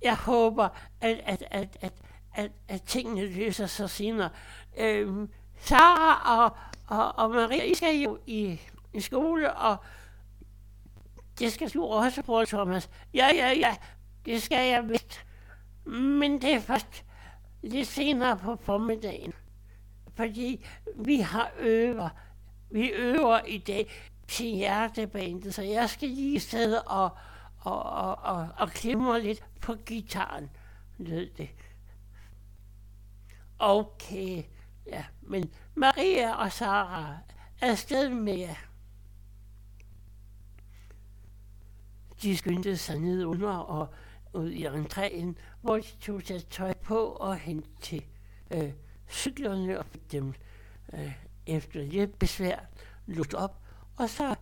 jeg 0.02 0.16
håber, 0.16 0.68
at, 1.00 1.20
at, 1.24 1.44
at, 1.50 1.76
at, 1.80 1.92
at, 2.34 2.50
at 2.68 2.82
tingene 2.82 3.26
løser 3.26 3.66
sig 3.66 3.90
senere. 3.90 4.30
Øh, 4.78 5.28
Sara 5.60 6.44
og, 6.44 6.56
og, 6.86 7.18
og 7.18 7.30
Maria, 7.30 7.62
I 7.62 7.74
skal 7.74 7.96
jo 7.96 8.18
i, 8.26 8.60
i 8.92 9.00
skole, 9.00 9.54
og 9.54 9.76
det 11.38 11.52
skal 11.52 11.68
du 11.68 11.84
også 11.84 12.22
på, 12.22 12.44
Thomas. 12.44 12.90
Ja, 13.14 13.26
ja, 13.34 13.52
ja, 13.52 13.76
det 14.26 14.42
skal 14.42 14.68
jeg 14.68 14.88
vist. 14.88 15.25
Men 15.86 16.42
det 16.42 16.54
er 16.54 16.60
først 16.60 17.04
lidt 17.62 17.88
senere 17.88 18.36
på 18.36 18.56
formiddagen. 18.56 19.32
Fordi 20.14 20.64
vi 20.96 21.16
har 21.16 21.50
øver. 21.58 22.08
Vi 22.70 22.88
øver 22.88 23.44
i 23.44 23.58
dag 23.58 23.90
til 24.28 24.46
hjertebandet, 24.46 25.54
så 25.54 25.62
jeg 25.62 25.90
skal 25.90 26.08
lige 26.08 26.40
sidde 26.40 26.82
og, 26.82 27.10
og, 27.58 27.82
og, 27.82 28.18
og, 28.18 28.48
og 28.56 28.70
klimre 28.70 29.22
lidt 29.22 29.44
på 29.60 29.74
gitaren, 29.74 30.50
lød 30.98 31.30
det. 31.30 31.48
Okay, 33.58 34.42
ja, 34.86 35.04
men 35.22 35.50
Maria 35.74 36.34
og 36.34 36.52
Sara 36.52 37.16
er 37.60 37.74
sted 37.74 38.08
med 38.08 38.38
jer. 38.38 38.54
De 42.22 42.36
skyndte 42.36 42.76
sig 42.76 42.98
ned 42.98 43.24
under 43.24 43.56
og 43.56 43.94
ud 44.36 44.50
i 44.50 44.66
entréen, 44.66 45.34
hvor 45.60 45.76
de 45.76 45.96
tog 46.00 46.28
deres 46.28 46.44
tøj 46.44 46.74
på 46.74 46.98
og 46.98 47.36
hen 47.36 47.64
til 47.80 48.04
øh, 48.50 48.72
cyklerne 49.10 49.78
og 49.78 49.86
fik 49.86 50.12
dem 50.12 50.34
øh, 50.92 51.12
efter 51.46 51.82
lidt 51.82 52.18
besvær 52.18 52.58
lukket 53.06 53.34
op, 53.34 53.62
og 53.96 54.10
så 54.10 54.34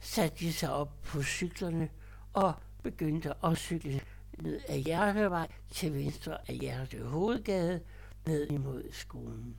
satte 0.00 0.38
de 0.38 0.52
sig 0.52 0.72
op 0.72 1.02
på 1.02 1.22
cyklerne 1.22 1.88
og 2.32 2.52
begyndte 2.82 3.44
at 3.44 3.58
cykle 3.58 4.00
ned 4.38 4.60
ad 4.68 4.78
Hjertevej 4.78 5.48
til 5.70 5.94
venstre 5.94 6.38
af 6.50 6.54
Hjerte 6.54 7.04
Hovedgade 7.04 7.80
ned 8.26 8.50
imod 8.50 8.92
skolen. 8.92 9.56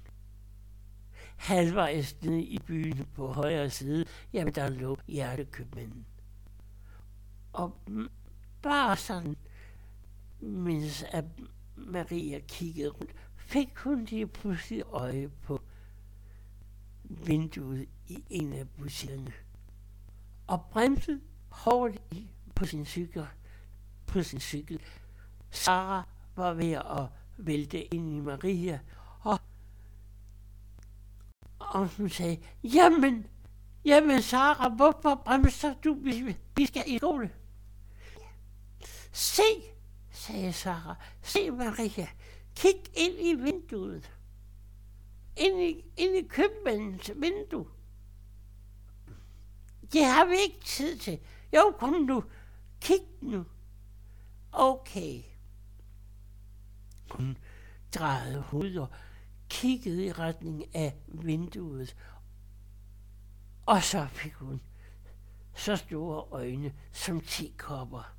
Halvvejs 1.37 2.21
nede 2.21 2.43
i 2.43 2.59
byen 2.59 3.07
på 3.15 3.27
højre 3.27 3.69
side, 3.69 4.05
jamen 4.33 4.55
der 4.55 4.69
lå 4.69 4.97
hjertekøbmanden. 5.07 6.05
Og 7.53 7.77
bare 8.61 8.97
sådan, 8.97 9.35
mens 10.43 11.03
at 11.03 11.25
Maria 11.75 12.39
kiggede 12.39 12.89
rundt, 12.89 13.11
fik 13.35 13.77
hun 13.77 14.05
lige 14.05 14.27
pludselig 14.27 14.83
øje 14.85 15.29
på 15.29 15.61
vinduet 17.03 17.89
i 18.07 18.23
en 18.29 18.53
af 18.53 18.69
busserne 18.69 19.33
Og 20.47 20.65
bremsede 20.71 21.21
hårdt 21.49 21.97
i 22.11 22.29
på 22.55 22.65
sin 22.65 22.85
cykel. 22.85 23.25
På 24.07 24.23
sin 24.23 24.39
cykel. 24.39 24.81
Sara 25.51 26.03
var 26.35 26.53
ved 26.53 26.71
at 26.71 27.07
vælte 27.37 27.93
ind 27.93 28.13
i 28.13 28.19
Maria, 28.19 28.79
og, 29.19 29.39
og 31.59 31.87
hun 31.87 32.09
sagde, 32.09 32.37
jamen, 32.63 33.27
jamen 33.85 34.21
Sara, 34.21 34.69
hvorfor 34.69 35.21
bremser 35.25 35.73
du, 35.83 35.93
vi, 35.93 36.37
vi 36.55 36.65
skal 36.65 36.83
i 36.87 36.97
skole? 36.97 37.31
Se, 39.11 39.43
sagde 40.13 40.53
Sara, 40.53 40.95
se 41.21 41.51
Maria, 41.51 42.07
kig 42.55 42.83
ind 42.93 43.19
i 43.19 43.33
vinduet. 43.43 44.11
Ind 45.37 45.61
i, 45.61 45.85
ind 45.97 46.15
i 46.15 46.27
købmandens 46.27 47.11
vindue. 47.15 47.67
Det 49.93 50.05
har 50.05 50.25
vi 50.25 50.35
ikke 50.41 50.65
tid 50.65 50.97
til. 50.97 51.19
Jo, 51.53 51.75
kom 51.79 51.93
nu. 51.93 52.23
Kig 52.81 53.01
nu. 53.21 53.45
Okay. 54.51 55.23
Hun 57.11 57.37
drejede 57.95 58.41
hovedet 58.41 58.81
og 58.81 58.89
kiggede 59.49 60.05
i 60.05 60.11
retning 60.11 60.75
af 60.75 60.95
vinduet. 61.07 61.95
Og 63.65 63.83
så 63.83 64.07
fik 64.11 64.33
hun 64.33 64.61
så 65.55 65.75
store 65.75 66.25
øjne 66.31 66.73
som 66.91 67.21
tekopper. 67.21 68.15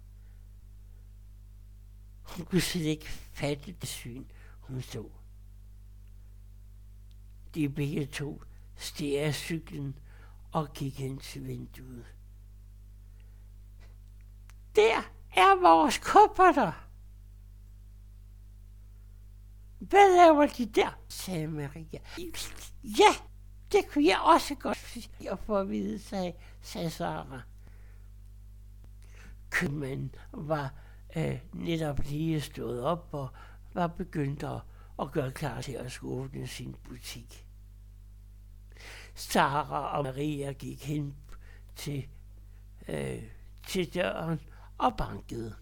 Hun 2.24 2.46
kunne 2.46 2.60
slet 2.60 2.82
ikke 2.84 3.06
fatte 3.08 3.72
det 3.72 3.88
syn, 3.88 4.24
hun 4.60 4.82
så. 4.82 5.10
De 7.54 7.68
begge 7.68 8.06
to 8.06 8.42
steg 8.76 9.18
af 9.18 9.34
cyklen 9.34 9.98
og 10.52 10.72
gik 10.72 10.98
hen 10.98 11.18
til 11.18 11.46
vinduet. 11.46 12.06
Der 14.76 14.96
er 15.36 15.60
vores 15.60 15.98
kufferter. 15.98 16.72
Hvad 19.78 20.16
laver 20.16 20.46
de 20.46 20.66
der, 20.66 20.98
sagde 21.08 21.46
Maria. 21.46 21.98
Ja, 22.82 23.14
det 23.72 23.88
kunne 23.88 24.06
jeg 24.06 24.20
også 24.20 24.54
godt 24.54 24.78
sige 24.78 25.30
at 25.30 25.38
få 25.38 25.56
at 25.58 25.68
vide, 25.68 25.98
sagde, 25.98 26.32
sagde 26.62 26.90
Sara. 26.90 27.40
Købmanden 29.50 30.14
var 30.32 30.74
øh, 31.16 31.40
netop 31.52 31.98
lige 31.98 32.40
stået 32.40 32.82
op 32.82 33.08
og 33.12 33.28
var 33.72 33.86
begyndt 33.86 34.42
at, 34.42 34.60
at 35.00 35.12
gøre 35.12 35.32
klar 35.32 35.60
til 35.60 35.72
at 35.72 35.92
skulle 35.92 36.24
åbne 36.24 36.46
sin 36.46 36.76
butik. 36.84 37.46
Sara 39.14 39.96
og 39.96 40.04
Maria 40.04 40.52
gik 40.52 40.84
hen 40.84 41.16
til, 41.76 42.08
øh, 42.88 43.22
til 43.66 43.94
døren 43.94 44.40
og 44.78 44.96
bankede. 44.96 45.54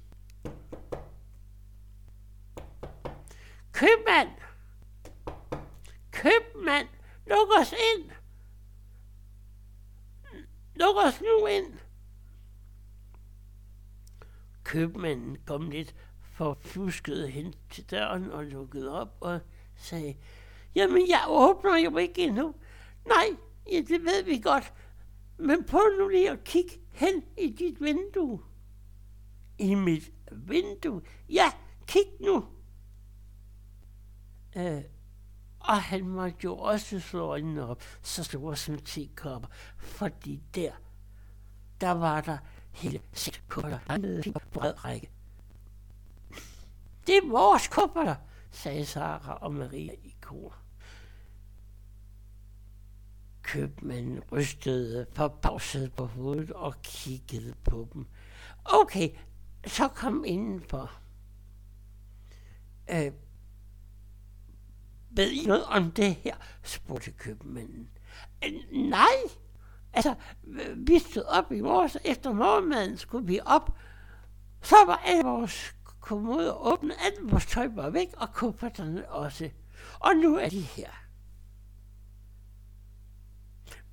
Købmand! 3.72 4.28
Købmand! 6.10 6.88
Luk 7.26 7.48
os 7.60 7.72
ind! 7.72 8.10
Luk 10.74 10.96
os 11.06 11.20
nu 11.20 11.46
ind! 11.46 11.81
Købmanden 14.72 15.36
kom 15.46 15.70
lidt 15.70 15.94
forfusket 16.22 17.32
hen 17.32 17.54
til 17.70 17.90
døren 17.90 18.30
og 18.30 18.44
lukkede 18.44 19.00
op 19.00 19.16
og 19.20 19.40
sagde, 19.76 20.14
Jamen, 20.74 21.08
jeg 21.08 21.24
åbner 21.28 21.76
jo 21.76 21.96
ikke 21.96 22.22
endnu. 22.22 22.54
Nej, 23.06 23.26
ja, 23.72 23.76
det 23.76 24.04
ved 24.04 24.24
vi 24.24 24.38
godt. 24.38 24.72
Men 25.38 25.64
prøv 25.64 25.82
nu 25.98 26.08
lige 26.08 26.30
at 26.30 26.44
kigge 26.44 26.80
hen 26.90 27.24
i 27.38 27.50
dit 27.50 27.80
vindue. 27.80 28.40
I 29.58 29.74
mit 29.74 30.12
vindue? 30.32 31.02
Ja, 31.28 31.52
kig 31.86 32.06
nu. 32.20 32.44
Øh, 34.56 34.82
og 35.60 35.82
han 35.82 36.08
måtte 36.08 36.38
jo 36.44 36.56
også 36.56 37.00
slå 37.00 37.26
øjnene 37.26 37.66
op, 37.66 37.82
så 38.02 38.24
store 38.24 38.56
som 38.56 38.78
tekopper, 38.78 39.48
fordi 39.76 40.42
der, 40.54 40.72
der 41.80 41.90
var 41.90 42.20
der 42.20 42.38
hele 42.72 43.00
seks 43.12 43.42
kupperter 43.48 43.78
hernede 43.88 44.32
på 44.32 44.38
bred 44.52 44.84
række. 44.84 45.10
Det 47.06 47.16
er 47.16 47.28
vores 47.30 47.68
kufferter, 47.68 48.14
sagde 48.50 48.86
Sara 48.86 49.34
og 49.34 49.54
Maria 49.54 49.92
i 49.92 50.14
kor. 50.20 50.56
Købmanden 53.42 54.20
rystede 54.32 55.06
forbavset 55.12 55.92
på 55.92 56.06
hovedet 56.06 56.50
og 56.50 56.74
kiggede 56.82 57.54
på 57.64 57.88
dem. 57.94 58.06
Okay, 58.64 59.08
så 59.66 59.88
kom 59.88 60.24
indenfor. 60.26 60.92
Øh, 62.90 63.12
ved 65.10 65.30
I 65.30 65.44
noget 65.46 65.64
om 65.64 65.90
det 65.92 66.14
her? 66.14 66.36
spurgte 66.62 67.10
købmanden. 67.12 67.90
"Øh, 68.44 68.52
Nej, 68.72 69.16
altså, 69.92 70.14
øh, 70.46 70.88
vi 70.88 70.98
stod 70.98 71.22
op 71.22 71.52
i 71.52 71.60
morges, 71.60 71.96
efter 72.04 72.32
morgenmaden 72.32 72.96
skulle 72.96 73.26
vi 73.26 73.40
op. 73.46 73.76
Så 74.62 74.76
var 74.86 74.96
alle 74.96 75.22
vores 75.22 75.74
kommoder 76.00 76.52
åbne, 76.52 76.94
alt 77.04 77.32
vores 77.32 77.46
tøj 77.46 77.68
var 77.68 77.90
væk, 77.90 78.08
og 78.16 78.32
kufferterne 78.32 79.10
også. 79.10 79.50
Og 80.00 80.16
nu 80.16 80.36
er 80.36 80.48
de 80.48 80.60
her. 80.60 80.90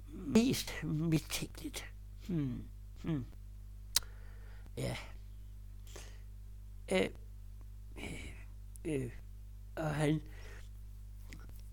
Mest 0.07 0.83
mistænkeligt. 0.83 1.85
Hmm. 2.27 2.63
Hmm. 3.03 3.25
Ja. 4.77 4.97
Øh, 6.91 7.09
øh, 7.97 8.33
øh, 8.85 9.11
og 9.75 9.95
han, 9.95 10.21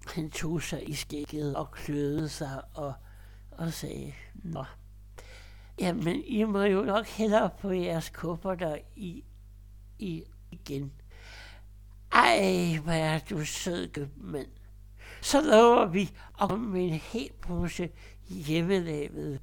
han 0.07 0.31
tog 0.31 0.62
sig 0.62 0.89
i 0.89 0.94
skægget 0.94 1.57
og 1.57 1.70
kløede 1.70 2.28
sig 2.28 2.62
og, 2.74 2.94
og 3.59 3.73
sagde, 3.73 4.12
Nå, 4.35 4.65
jamen 5.81 6.24
I 6.24 6.45
må 6.45 6.62
jo 6.62 6.83
nok 6.83 7.07
hellere 7.07 7.51
på 7.61 7.70
jeres 7.70 8.09
kufferter 8.09 8.78
i, 8.97 9.24
i 9.99 10.24
igen. 10.51 10.93
Ej, 12.12 12.78
hvor 12.83 12.93
er 12.93 13.19
du 13.19 13.45
sød, 13.45 13.89
købmand. 13.89 14.49
Så 15.23 15.41
lover 15.41 15.87
vi 15.87 16.11
om 16.39 16.49
komme 16.49 16.81
en 16.81 16.93
hel 16.93 17.31
pose 17.43 17.91
hjemmelavede 18.28 19.39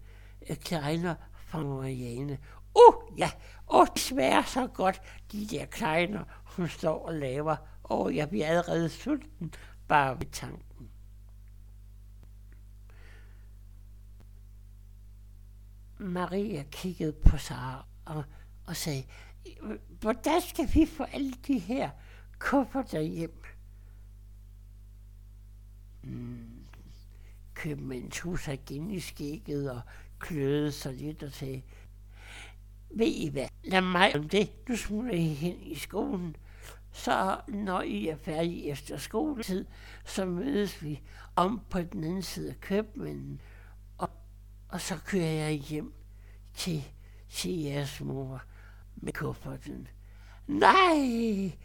øh, 0.50 0.58
kleiner 0.58 1.16
fra 1.46 1.64
Marianne. 1.64 2.38
Uh, 2.76 3.20
ja, 3.20 3.32
og 3.66 3.88
det 3.94 4.02
smager 4.02 4.44
så 4.44 4.68
godt, 4.68 5.02
de 5.32 5.48
der 5.48 5.66
kleiner, 5.66 6.24
hun 6.44 6.68
står 6.68 7.06
og 7.08 7.14
laver. 7.14 7.56
Og 7.84 8.16
jeg 8.16 8.30
bliver 8.30 8.48
allerede 8.48 8.90
sulten 8.90 9.54
bare 9.88 10.20
ved 10.20 10.26
tanken. 10.32 10.73
Maria 16.04 16.64
kiggede 16.72 17.14
på 17.14 17.38
Sara 17.38 17.86
og, 18.06 18.24
og 18.66 18.76
sagde, 18.76 19.04
hvordan 20.00 20.42
skal 20.42 20.70
vi 20.74 20.86
få 20.86 21.04
alle 21.04 21.34
de 21.48 21.60
her 21.60 21.90
kufferter 22.40 23.02
hjem? 23.02 23.44
Mm. 26.04 26.66
Købmænd 27.54 28.12
tog 28.12 28.40
sig 28.40 28.54
igen 28.54 28.92
i 28.92 29.00
skægget 29.00 29.72
og 29.72 29.82
kløede 30.20 30.72
sig 30.72 30.94
lidt 30.94 31.24
og 31.24 31.32
sagde, 31.32 31.62
ved 32.90 33.08
I 33.08 33.30
hvad, 33.30 33.48
lad 33.64 33.82
mig 33.82 34.16
om 34.16 34.30
det, 34.30 34.50
nu 34.70 34.76
smutter 34.76 35.14
I 35.14 35.28
hen 35.28 35.62
i 35.62 35.76
skolen. 35.76 36.36
Så 36.92 37.42
når 37.48 37.82
I 37.82 38.08
er 38.08 38.16
færdige 38.16 38.66
efter 38.66 38.98
skoletid, 38.98 39.66
så 40.06 40.26
mødes 40.26 40.84
vi 40.84 41.02
om 41.36 41.62
på 41.70 41.82
den 41.82 42.04
anden 42.04 42.22
side 42.22 42.50
af 42.50 42.60
købmanden, 42.60 43.42
og 44.74 44.82
så 44.82 44.98
kører 45.06 45.32
jeg 45.32 45.54
hjem 45.54 45.94
til, 46.54 46.84
til 47.30 47.52
jeres 47.52 48.02
mor 48.02 48.44
med 48.96 49.14
kufferten. 49.14 49.88
Nej, 50.48 51.58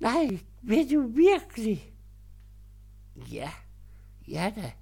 nej, 0.00 0.38
vil 0.62 0.90
du 0.90 1.06
virkelig? 1.06 1.92
Ja, 3.16 3.52
ja 4.28 4.52
da, 4.56 4.72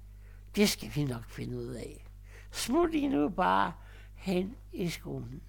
det 0.55 0.69
skal 0.69 0.91
vi 0.95 1.03
nok 1.03 1.29
finde 1.29 1.57
ud 1.57 1.73
af. 1.73 2.05
Smut 2.51 2.93
I 2.93 3.07
nu 3.07 3.29
bare 3.29 3.73
hen 4.15 4.55
i 4.73 4.89
skolen. 4.89 5.43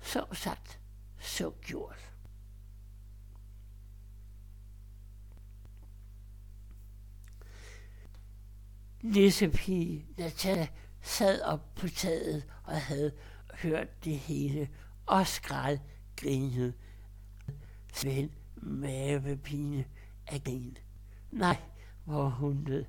Så 0.00 0.26
sagt, 0.32 0.80
så 1.18 1.50
gjort. 1.50 2.05
Nissepige 9.02 10.06
Natalia 10.18 10.68
sad 11.02 11.42
op 11.42 11.74
på 11.74 11.88
taget 11.88 12.44
og 12.64 12.80
havde 12.80 13.12
hørt 13.54 14.04
det 14.04 14.18
hele 14.18 14.68
og 15.06 15.26
skræd 15.26 15.78
grinede. 16.16 16.72
Svend 17.92 18.30
mavepine 18.56 19.84
af 20.26 20.44
grin. 20.44 20.78
Nej, 21.30 21.56
hvor 22.04 22.28
hun 22.28 22.64
ned, 22.68 22.84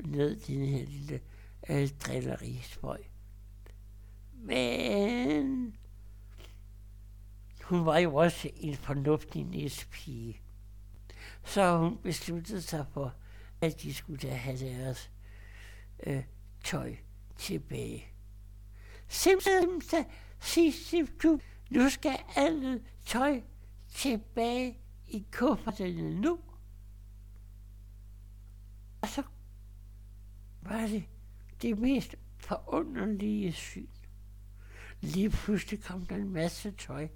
ned 0.00 0.40
din 0.40 0.66
her 0.66 0.86
lille 0.86 1.20
øh, 1.68 1.88
drillerispøj. 1.88 3.02
Men 4.34 5.76
hun 7.64 7.86
var 7.86 7.98
jo 7.98 8.14
også 8.14 8.50
en 8.56 8.74
fornuftig 8.74 9.44
næspige. 9.44 10.40
Så 11.44 11.78
hun 11.78 11.98
besluttede 12.02 12.62
sig 12.62 12.86
for, 12.92 13.14
at 13.60 13.82
de 13.82 13.94
skulle 13.94 14.18
da 14.18 14.34
have 14.34 14.58
deres 14.58 15.10
øh, 16.06 16.24
tøj 16.64 16.96
tilbage. 17.38 18.04
Simpelthen, 19.08 19.82
sig 20.40 21.06
du, 21.22 21.40
nu 21.70 21.88
skal 21.88 22.18
alle 22.36 22.82
tøj 23.06 23.40
tilbage 23.88 24.78
i 25.06 25.26
kufferterne 25.32 26.20
nu. 26.20 26.38
Og 29.02 29.08
så 29.08 29.22
var 30.62 30.86
det 30.86 31.04
det 31.62 31.78
mest 31.78 32.16
forunderlige 32.38 33.52
syn. 33.52 33.88
Lige 35.00 35.30
pludselig 35.30 35.82
kom 35.82 36.06
der 36.06 36.16
en 36.16 36.30
masse 36.32 36.70
tøj 36.70 37.08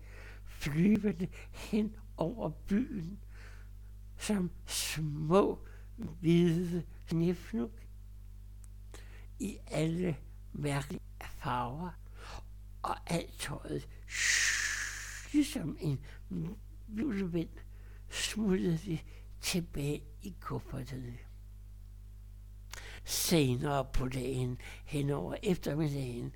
flyvende 0.44 1.28
hen 1.52 1.96
over 2.16 2.50
byen, 2.50 3.18
som 4.16 4.50
små 4.66 5.67
hvide 6.20 6.82
snifnuk 7.06 7.70
i 9.38 9.58
alle 9.66 10.16
mærkelige 10.52 11.02
farver, 11.20 11.90
og 12.82 12.96
alt 13.12 13.38
tøjet, 13.38 13.88
shh, 14.08 15.32
ligesom 15.32 15.76
en 15.80 16.00
julevind, 16.88 17.48
smuttede 18.10 18.78
det 18.78 19.04
tilbage 19.40 20.02
i 20.22 20.36
kufferterne. 20.40 21.18
Senere 23.04 23.84
på 23.84 24.08
dagen, 24.08 24.58
hen 24.84 25.10
over 25.10 25.36
eftermiddagen, 25.42 26.34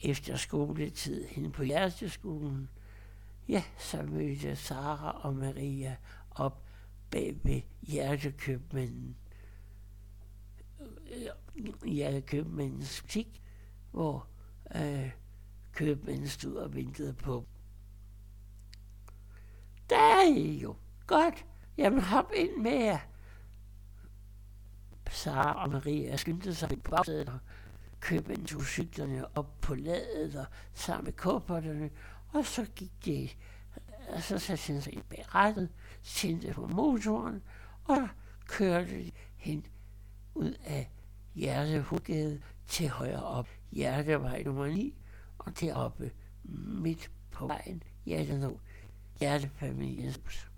efter 0.00 0.36
skoletid 0.36 1.26
hen 1.28 1.52
på 1.52 1.62
hjerteskolen, 1.62 2.68
ja, 3.48 3.64
så 3.78 4.02
mødte 4.02 4.56
Sara 4.56 5.10
og 5.10 5.34
Maria 5.34 5.96
op 6.30 6.61
bag 7.12 7.36
ved 7.42 7.60
hjertekøbmanden. 7.82 9.16
Øh, 10.80 11.26
øh, 11.56 11.90
hjertekøbmandens 11.90 13.02
butik, 13.02 13.42
hvor 13.90 14.26
øh, 14.76 15.10
købmanden 15.72 16.28
stod 16.28 16.56
og 16.56 16.74
ventede 16.74 17.14
på. 17.14 17.46
Der 19.90 19.96
er 19.96 20.34
I 20.36 20.58
jo. 20.58 20.76
Godt. 21.06 21.46
Jamen 21.78 22.00
hop 22.00 22.32
ind 22.36 22.56
med 22.56 22.84
jer. 22.84 22.98
Sara 25.10 25.62
og 25.64 25.70
Maria 25.70 26.16
skyndte 26.16 26.54
sig 26.54 26.68
på 26.68 26.90
bagsædet 26.90 27.28
og 27.28 27.38
købmanden 28.00 28.46
tog 28.46 28.62
cyklerne 28.62 29.36
op 29.36 29.60
på 29.60 29.74
ladet 29.74 30.36
og 30.36 30.46
sammen 30.74 31.04
med 31.04 31.12
kårpotterne, 31.12 31.90
og 32.28 32.46
så 32.46 32.66
gik 32.76 33.04
de, 33.04 33.28
og 34.08 34.22
så 34.22 34.38
satte 34.38 34.72
han 34.72 34.82
sig 34.82 34.94
i 34.94 35.02
bagrettet, 35.10 35.68
tændte 36.02 36.52
på 36.52 36.66
motoren, 36.66 37.42
og 37.84 37.96
så 37.96 38.08
kørte 38.46 39.12
hen 39.36 39.66
ud 40.34 40.54
af 40.64 40.90
Hjertehugade 41.34 42.42
til 42.66 42.88
højre 42.88 43.22
op, 43.22 43.48
Hjertevej 43.72 44.42
nummer 44.42 44.66
9, 44.66 44.94
og 45.38 45.60
deroppe 45.60 46.12
midt 46.82 47.10
på 47.30 47.46
vejen, 47.46 47.82
ja, 48.06 48.22
Hjertenå, 48.22 48.60
Hjertefamiliens 49.20 50.20
hus. 50.24 50.50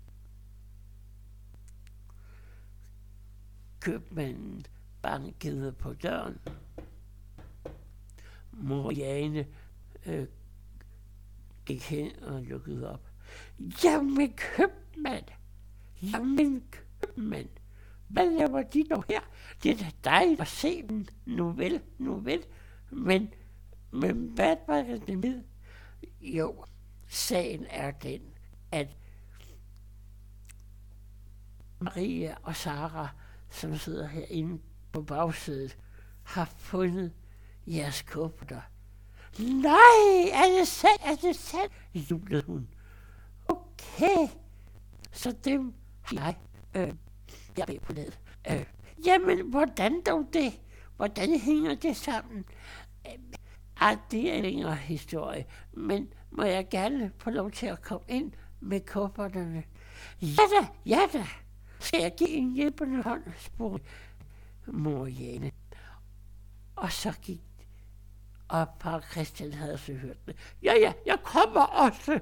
Købmanden 3.79 4.65
bankede 5.01 5.71
på 5.71 5.93
døren. 5.93 6.39
Mor 8.51 8.91
Jane 8.91 9.47
øh, 10.05 10.27
gik 11.65 11.83
hen 11.83 12.23
og 12.23 12.41
lukkede 12.41 12.93
op. 12.93 13.09
Jamen 13.83 14.33
købmand! 14.95 15.25
Jamen 16.01 16.63
købmand! 16.71 17.49
Hvad 18.07 18.37
laver 18.37 18.63
de 18.63 18.83
dog 18.83 19.03
her? 19.09 19.21
Det 19.63 19.71
er 19.71 19.77
da 19.77 19.91
dejligt 20.03 20.41
at 20.41 20.47
se 20.47 20.81
dem. 20.87 21.05
Nu 21.25 21.51
vel, 21.51 21.81
nu 21.97 22.15
vel. 22.15 22.45
Men, 22.91 23.33
men 23.91 24.27
hvad 24.27 24.55
var 24.67 24.81
det 25.07 25.19
med? 25.19 25.43
Jo, 26.21 26.65
sagen 27.07 27.65
er 27.69 27.91
den, 27.91 28.21
at 28.71 28.87
Maria 31.79 32.35
og 32.43 32.55
Sara, 32.55 33.09
som 33.49 33.77
sidder 33.77 34.07
herinde 34.07 34.61
på 34.91 35.01
bagsædet, 35.01 35.77
har 36.23 36.45
fundet 36.45 37.13
jeres 37.67 38.01
kufferter. 38.01 38.61
Nej, 39.39 40.29
er 40.33 40.59
det 40.59 40.67
sandt? 40.67 41.01
Er 41.05 41.15
det 41.15 41.35
sandt? 41.35 41.73
jublede 41.93 42.43
hun. 42.43 42.67
Okay, 43.47 44.27
så 45.15 45.31
dem 45.31 45.73
jeg, 46.11 46.35
øh, 46.75 46.93
jeg 47.57 47.67
ved 47.67 47.79
på 47.79 47.93
ned. 47.93 48.11
Øh, 48.51 48.65
jamen, 49.05 49.49
hvordan 49.49 50.01
dog 50.01 50.25
det? 50.33 50.59
Hvordan 50.95 51.39
hænger 51.39 51.75
det 51.75 51.97
sammen? 51.97 52.45
Øh, 53.07 53.13
ah, 53.77 53.97
det 54.11 54.31
er 54.31 54.33
en 54.33 54.41
længere 54.41 54.75
historie, 54.75 55.45
men 55.73 56.13
må 56.31 56.43
jeg 56.43 56.69
gerne 56.69 57.11
få 57.17 57.29
lov 57.29 57.51
til 57.51 57.65
at 57.65 57.81
komme 57.81 58.05
ind 58.07 58.31
med 58.59 58.79
kufferterne? 58.79 59.63
Ja 60.21 60.43
da, 60.61 60.67
ja 60.85 60.99
da. 61.13 61.25
Skal 61.79 62.01
jeg 62.01 62.15
give 62.17 62.29
en 62.29 62.53
hjælpende 62.53 63.03
hånd, 63.03 63.23
spurgte 63.37 63.85
mor 64.67 65.05
Jane. 65.05 65.51
Og 66.75 66.91
så 66.91 67.13
gik 67.21 67.41
og 68.47 68.67
par 68.79 68.99
Christian 69.11 69.53
havde 69.53 69.77
så 69.77 69.93
hørt 69.93 70.27
det. 70.27 70.35
Ja, 70.63 70.73
ja, 70.73 70.93
jeg 71.05 71.17
kommer 71.23 71.61
også. 71.61 72.19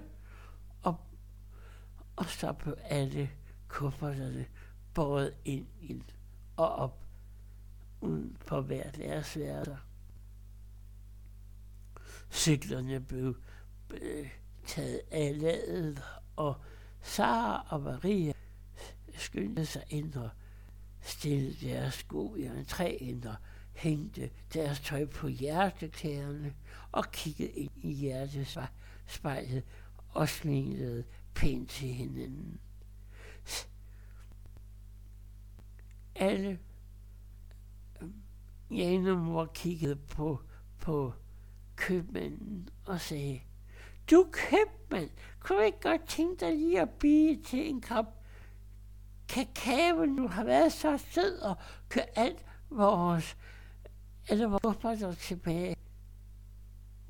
Og, 2.15 2.26
så 2.26 2.53
blev 2.53 2.77
alle 2.84 3.30
kufferterne 3.68 4.45
båret 4.94 5.34
ind, 5.45 5.68
ind 5.81 6.03
og 6.57 6.76
op 6.76 7.06
uden 8.02 8.38
for 8.41 8.61
hver 8.61 8.91
deres 8.91 9.38
værelser. 9.38 9.77
Cyklerne 12.31 12.99
blev 12.99 13.38
øh, 14.02 14.30
taget 14.65 15.02
af 15.11 15.41
ladet, 15.41 16.03
og 16.35 16.56
Sara 17.02 17.68
og 17.69 17.81
Maria 17.81 18.34
skyndte 19.18 19.65
sig 19.65 19.84
ind 19.90 20.15
og 20.15 20.30
stillede 21.02 21.68
deres 21.68 21.94
sko 21.94 22.35
i 22.35 22.48
entréen 22.48 23.30
og 23.30 23.35
hængte 23.73 24.30
deres 24.53 24.80
tøj 24.80 25.06
på 25.06 25.27
hjerteklæderne 25.27 26.53
og 26.91 27.11
kiggede 27.11 27.49
ind 27.49 27.72
i 27.76 27.94
hjertespejlet 27.94 29.64
og 30.10 30.30
smilede 30.30 31.03
pænt 31.36 31.70
til 31.70 31.88
hinanden. 31.88 32.60
Alle 36.16 36.60
øh, 38.02 38.10
Janemor 38.72 39.46
kiggede 39.46 39.96
på, 39.96 40.42
på 40.80 41.14
købmanden 41.76 42.70
og 42.86 43.02
sagde, 43.02 43.42
du 44.12 44.28
købmand, 44.32 45.10
kunne 45.40 45.58
du 45.58 45.64
ikke 45.64 45.82
godt 45.82 46.08
tænke 46.08 46.46
dig 46.46 46.56
lige 46.58 46.82
at 46.82 46.90
bide 46.90 47.44
til 47.44 47.70
en 47.70 47.82
kop 47.82 48.24
kakao, 49.30 50.06
nu 50.06 50.28
har 50.28 50.44
været 50.44 50.74
så 50.74 50.98
sød 50.98 51.40
og 51.40 51.56
køre 51.90 52.06
alt 52.16 52.46
vores, 52.70 53.38
eller 54.30 54.48
hvorfor 54.48 54.96
så 54.96 55.14
tilbage? 55.14 55.76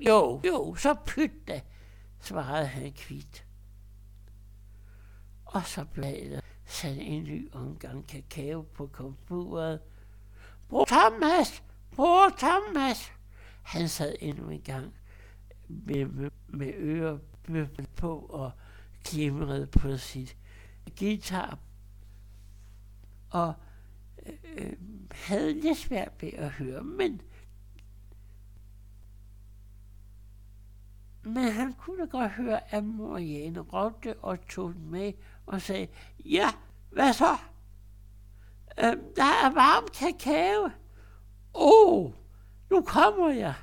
Jo, 0.00 0.40
jo, 0.46 0.74
så 0.74 0.94
pyt 1.06 1.48
da, 1.48 1.60
svarede 2.20 2.66
han 2.66 2.92
kvidt. 2.92 3.46
Og 5.54 5.66
så 5.66 5.84
blev 5.84 6.30
der 6.30 6.40
sat 6.66 6.96
en 7.00 7.24
ny 7.24 7.52
omgang 7.52 8.06
kakao 8.06 8.62
på 8.62 8.86
komfuret. 8.86 9.80
Bror 10.68 10.84
Thomas, 10.84 11.62
bror 11.96 12.28
Thomas, 12.38 13.12
han 13.62 13.88
sad 13.88 14.14
endnu 14.20 14.48
en 14.48 14.60
gang 14.60 14.94
med, 15.68 16.06
med, 16.06 16.30
med 16.48 16.72
ørebøffen 16.76 17.86
på 17.96 18.18
og 18.18 18.50
glimrede 19.04 19.66
på 19.66 19.96
sit 19.96 20.36
guitar. 20.98 21.58
Og 23.30 23.54
øh, 24.26 24.32
øh, 24.56 24.72
havde 25.12 25.60
lidt 25.60 25.78
svært 25.78 26.12
ved 26.20 26.32
at 26.32 26.50
høre, 26.50 26.84
men 26.84 27.20
Men 31.26 31.52
han 31.52 31.72
kunne 31.72 32.06
godt 32.06 32.30
høre, 32.30 32.74
at 32.74 32.84
mor 32.84 33.18
Jane 33.18 33.60
råbte 33.60 34.14
og 34.16 34.46
tog 34.48 34.74
den 34.74 34.90
med 34.90 35.12
og 35.46 35.62
sagde, 35.62 35.88
ja, 36.24 36.50
hvad 36.90 37.12
så? 37.12 37.36
Øh, 38.78 38.96
der 39.16 39.44
er 39.44 39.54
varm 39.54 39.88
kakao. 39.94 40.64
Åh, 41.54 42.04
oh, 42.04 42.12
nu 42.70 42.82
kommer 42.82 43.30
jeg. 43.30 43.54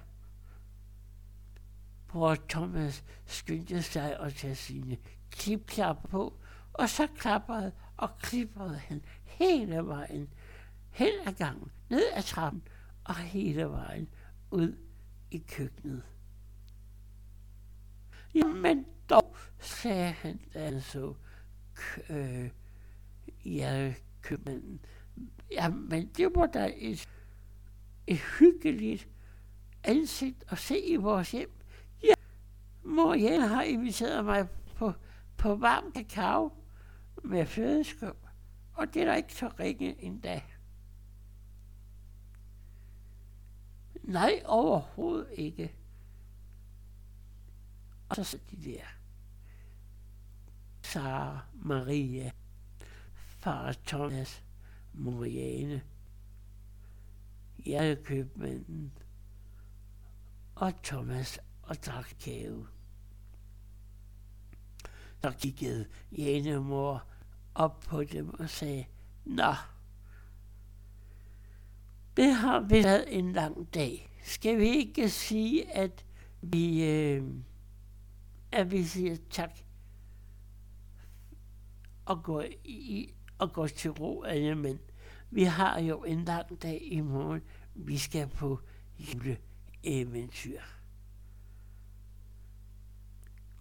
Bror 2.07 2.35
Thomas 2.49 3.03
skyndte 3.25 3.81
sig 3.81 4.19
at 4.19 4.33
tage 4.33 4.55
sine 4.55 4.97
klipklapper 5.29 6.07
på, 6.07 6.33
og 6.73 6.89
så 6.89 7.07
klappede 7.17 7.71
og 7.97 8.09
klippede 8.17 8.77
han 8.77 9.01
hele 9.23 9.85
vejen 9.85 10.29
hen 10.89 11.13
ad 11.25 11.33
gangen, 11.33 11.71
ned 11.89 12.03
ad 12.13 12.23
trappen 12.23 12.63
og 13.03 13.15
hele 13.15 13.69
vejen 13.69 14.09
ud 14.51 14.77
i 15.31 15.37
køkkenet. 15.37 16.03
Jamen 18.33 18.85
dog, 19.09 19.35
sagde 19.59 20.11
han, 20.11 20.39
da 20.53 20.65
han 20.65 20.81
så 20.81 21.13
øh, 22.09 22.49
ja, 23.45 23.93
købmanden. 24.21 24.85
Jamen, 25.51 26.07
det 26.07 26.35
var 26.35 26.45
da 26.45 26.73
et, 26.77 27.09
et 28.07 28.19
hyggeligt 28.39 29.07
ansigt 29.83 30.43
at 30.49 30.57
se 30.57 30.79
i 30.79 30.95
vores 30.95 31.31
hjem. 31.31 31.51
Ja, 32.03 32.13
mor 32.83 33.13
Jane 33.13 33.47
har 33.47 33.63
inviteret 33.63 34.25
mig 34.25 34.47
på, 34.75 34.93
på 35.37 35.55
varm 35.55 35.91
kakao 35.91 36.51
med 37.23 37.45
flødeskum, 37.45 38.15
og 38.73 38.93
det 38.93 39.01
er 39.01 39.05
da 39.05 39.15
ikke 39.15 39.33
så 39.33 39.47
ringe 39.59 40.03
endda. 40.03 40.41
Nej, 44.03 44.41
overhovedet 44.45 45.27
ikke. 45.33 45.75
Og 48.09 48.15
så 48.15 48.23
sidder 48.23 48.45
de 48.51 48.71
der. 48.71 49.00
Sara, 50.91 51.45
Maria, 51.53 52.31
far 53.39 53.75
Thomas, 53.85 54.43
Moriane, 54.93 55.81
jeg 57.65 58.03
købmanden 58.03 58.91
og 60.55 60.83
Thomas 60.83 61.39
og 61.61 61.75
drak 61.85 62.13
kage. 62.19 62.65
Så 65.21 65.31
kiggede 65.39 65.85
Jane 66.17 66.59
mor 66.59 67.03
op 67.55 67.79
på 67.79 68.03
dem 68.03 68.29
og 68.29 68.49
sagde, 68.49 68.85
Nå, 69.25 69.53
det 72.17 72.35
har 72.35 72.59
vi 72.59 72.83
været 72.83 73.17
en 73.17 73.31
lang 73.31 73.73
dag. 73.73 74.17
Skal 74.23 74.57
vi 74.57 74.67
ikke 74.67 75.09
sige, 75.09 75.71
at 75.71 76.05
vi, 76.41 76.83
øh, 76.83 77.23
at 78.51 78.71
vi 78.71 78.83
siger 78.83 79.17
tak 79.29 79.51
at 82.11 82.23
gå 82.23 82.41
i, 82.63 83.13
og 83.37 83.53
gå 83.53 83.67
til 83.67 83.91
ro 83.91 84.23
alle 84.23 84.55
mænd. 84.55 84.79
Vi 85.29 85.43
har 85.43 85.79
jo 85.79 86.03
en 86.03 86.25
lang 86.25 86.61
dag 86.63 86.81
i 86.81 86.99
morgen. 87.01 87.41
Vi 87.75 87.97
skal 87.97 88.27
på 88.27 88.59
juleeventyr. 88.99 90.59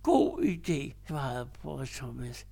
God 0.03 0.43
idé, 0.43 1.07
svarede 1.07 1.51
bror 1.63 1.85
Thomas. 1.85 2.47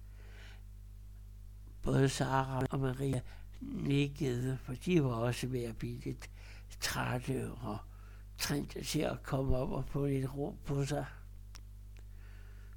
Både 1.83 2.09
Sara 2.09 2.67
og 2.71 2.81
Maria 2.81 3.21
nikkede, 3.61 4.59
for 4.63 4.75
de 4.75 5.05
var 5.05 5.11
også 5.11 5.47
ved 5.47 5.63
at 5.63 5.77
blive 5.77 6.01
lidt 6.01 6.31
trætte 6.81 7.53
og 7.53 7.79
trængte 8.39 8.85
til 8.85 9.01
at 9.01 9.23
komme 9.23 9.57
op 9.57 9.71
og 9.71 9.85
få 9.85 10.07
lidt 10.07 10.35
ro 10.35 10.57
på 10.65 10.85
sig. 10.85 11.07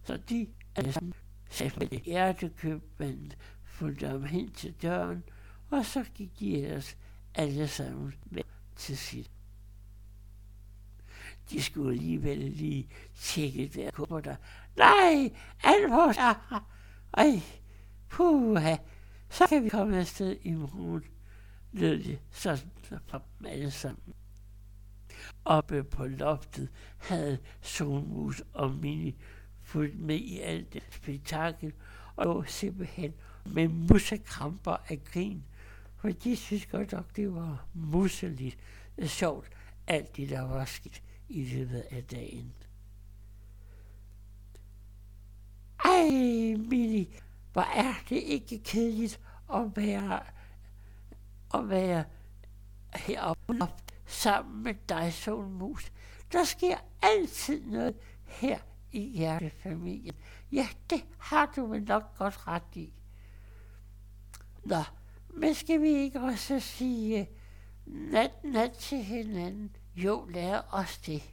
Så 0.03 0.17
de 0.17 0.47
alle 0.75 0.93
sammen 0.93 1.13
sagde 1.51 1.79
med 1.79 1.87
hjertekøbmanden, 1.87 3.33
fulgte 3.63 4.07
ham 4.07 4.23
hen 4.23 4.51
til 4.51 4.73
døren, 4.81 5.23
og 5.69 5.85
så 5.85 6.05
gik 6.15 6.39
de 6.39 6.63
ellers 6.63 6.97
alle 7.35 7.67
sammen 7.67 8.13
med 8.25 8.43
til 8.75 8.97
sit. 8.97 9.31
De 11.49 11.61
skulle 11.61 11.91
alligevel 11.91 12.37
lige 12.37 12.89
tjekke 13.15 13.67
der 13.67 13.91
kufferter. 13.91 14.35
Nej, 14.77 15.31
alle 15.63 15.87
vores 15.89 16.17
Ej, 17.13 17.41
puha, 18.09 18.75
så 19.29 19.47
kan 19.47 19.63
vi 19.63 19.69
komme 19.69 19.97
afsted 19.97 20.37
i 20.43 20.51
morgen, 20.51 21.03
lød 21.71 22.03
det 22.03 22.19
sådan 22.31 22.71
fra 22.83 23.21
dem 23.39 23.45
alle 23.45 23.71
sammen. 23.71 24.13
Oppe 25.45 25.83
på 25.83 26.07
loftet 26.07 26.69
havde 26.97 27.37
Solmus 27.61 28.43
og 28.53 28.71
Mini 28.71 29.15
fulgt 29.71 29.99
med 29.99 30.15
i 30.15 30.39
alt 30.39 30.73
det 30.73 30.83
spektakel, 30.91 31.73
og 32.15 32.25
lå 32.25 32.43
simpelthen 32.43 33.13
med 33.45 33.67
musekramper 33.67 34.77
af 34.89 35.03
grin, 35.03 35.43
for 35.97 36.09
de 36.09 36.35
synes 36.35 36.65
godt 36.65 36.91
nok, 36.91 37.15
det 37.15 37.35
var 37.35 37.65
musseligt 37.73 38.57
øh, 38.97 39.07
sjovt, 39.07 39.49
alt 39.87 40.17
det, 40.17 40.29
der 40.29 40.41
var 40.41 40.65
skidt 40.65 41.03
i 41.29 41.43
løbet 41.43 41.83
af 41.91 42.03
dagen. 42.03 42.53
Ej, 45.85 46.09
Mini, 46.57 47.19
hvor 47.53 47.61
er 47.61 47.93
det 48.09 48.15
ikke 48.15 48.59
kedeligt 48.63 49.19
at 49.53 49.75
være, 49.75 50.19
at 51.53 51.69
være 51.69 52.03
heroppe 52.95 53.59
sammen 54.05 54.63
med 54.63 54.73
dig, 54.89 55.13
Solmus. 55.13 55.91
Der 56.31 56.43
sker 56.43 56.77
altid 57.01 57.65
noget 57.65 57.95
her 58.25 58.59
i 58.91 58.99
hjertefamilien. 58.99 60.15
Ja, 60.51 60.67
det 60.89 61.05
har 61.17 61.45
du 61.55 61.65
vel 61.65 61.83
nok 61.83 62.17
godt 62.17 62.47
ret 62.47 62.75
i. 62.75 62.93
Nå, 64.63 64.83
men 65.29 65.55
skal 65.55 65.81
vi 65.81 65.89
ikke 65.89 66.21
også 66.21 66.59
sige 66.59 67.29
nat, 67.85 68.31
nat 68.43 68.71
til 68.71 69.03
hinanden? 69.03 69.75
Jo, 69.95 70.25
lær 70.25 70.61
os 70.71 70.97
det. 70.97 71.23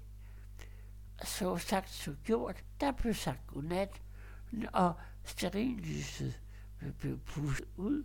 Så 1.25 1.57
sagt, 1.57 1.91
så 1.91 2.15
gjort. 2.25 2.65
Der 2.81 2.93
blev 2.93 3.15
sagt 3.15 3.47
godnat, 3.47 4.03
og 4.73 4.95
sterinlyset 5.25 6.41
blev 6.99 7.19
pustet 7.19 7.69
ud. 7.77 8.05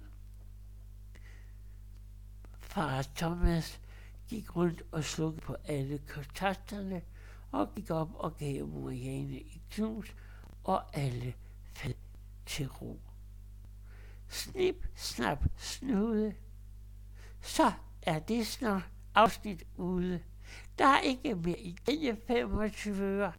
Far 2.59 3.01
Thomas 3.15 3.81
gik 4.27 4.55
rundt 4.55 4.81
og 4.91 5.03
slukkede 5.03 5.41
på 5.41 5.55
alle 5.65 5.97
kontakterne 5.97 7.01
og 7.53 7.75
gik 7.75 7.89
op 7.89 8.09
og 8.13 8.37
gav 8.37 8.67
Marianne 8.67 9.37
et 9.37 9.61
knus, 9.69 10.15
og 10.63 10.97
alle 10.97 11.33
faldt 11.73 11.97
til 12.45 12.67
ro. 12.67 12.99
Snip, 14.27 14.85
snap, 14.95 15.43
snude. 15.57 16.35
Så 17.41 17.71
er 18.01 18.19
det 18.19 18.47
snart 18.47 18.89
afsnit 19.15 19.63
ude. 19.77 20.23
Der 20.77 20.85
er 20.87 20.99
ikke 20.99 21.35
mere 21.35 21.59
i 21.59 21.75
denne 21.85 22.17
25 22.27 23.25
år. 23.25 23.33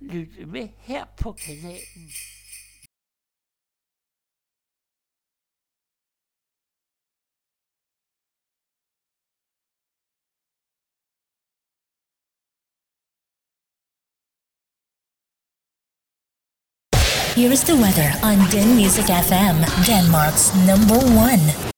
Lyt 0.00 0.48
med 0.48 0.68
her 0.76 1.04
på 1.22 1.32
kanalen. 1.32 2.10
Here 17.36 17.52
is 17.52 17.62
the 17.64 17.76
weather 17.76 18.14
on 18.22 18.48
Din 18.48 18.76
Music 18.76 19.12
FM, 19.12 19.60
Denmark's 19.84 20.54
number 20.64 20.96
one. 20.96 21.75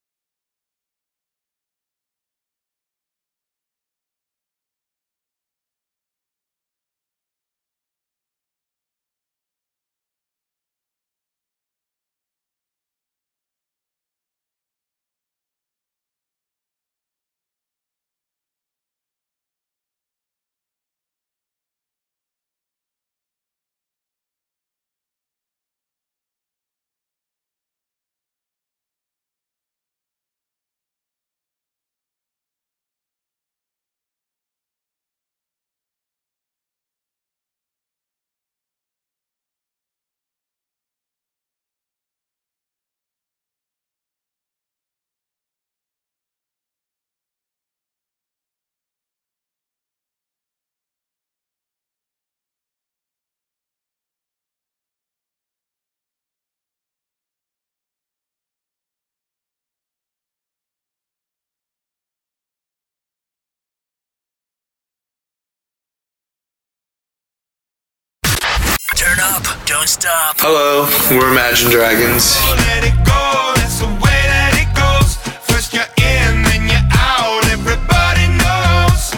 Up, 69.29 69.45
don't 69.67 69.89
stop. 69.89 70.37
Hello, 70.41 70.89
we're 71.13 71.29
Imagine 71.31 71.71
Dragons. 71.71 72.41
Let 72.49 72.85
it 72.85 72.97
go, 73.05 73.25
that's 73.61 73.81
the 73.81 73.91
way 74.01 74.21
that 74.33 74.57
it 74.57 74.71
goes. 74.73 75.21
First 75.45 75.77
you're 75.77 75.89
in, 76.01 76.45
then 76.49 76.65
you're 76.65 76.89
out. 76.97 77.45
Everybody 77.53 78.25
knows. 78.41 79.13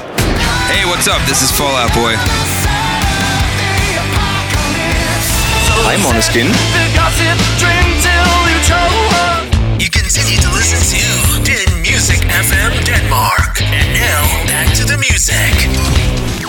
Hey, 0.67 0.83
what's 0.91 1.07
up? 1.07 1.23
This 1.31 1.43
is 1.43 1.51
Fallout 1.55 1.95
Boy. 1.95 2.19
Hi, 5.87 5.95
Monoskin. 6.03 6.51
You 9.79 9.89
continue 9.91 10.39
to 10.43 10.51
listen 10.59 10.81
to 10.91 11.03
Den 11.47 11.71
Music 11.83 12.21
FM 12.27 12.73
Denmark. 12.85 13.63
And 13.63 13.87
now, 13.95 14.23
back 14.51 14.75
to 14.75 14.85
the 14.85 14.99
music. 14.99 16.40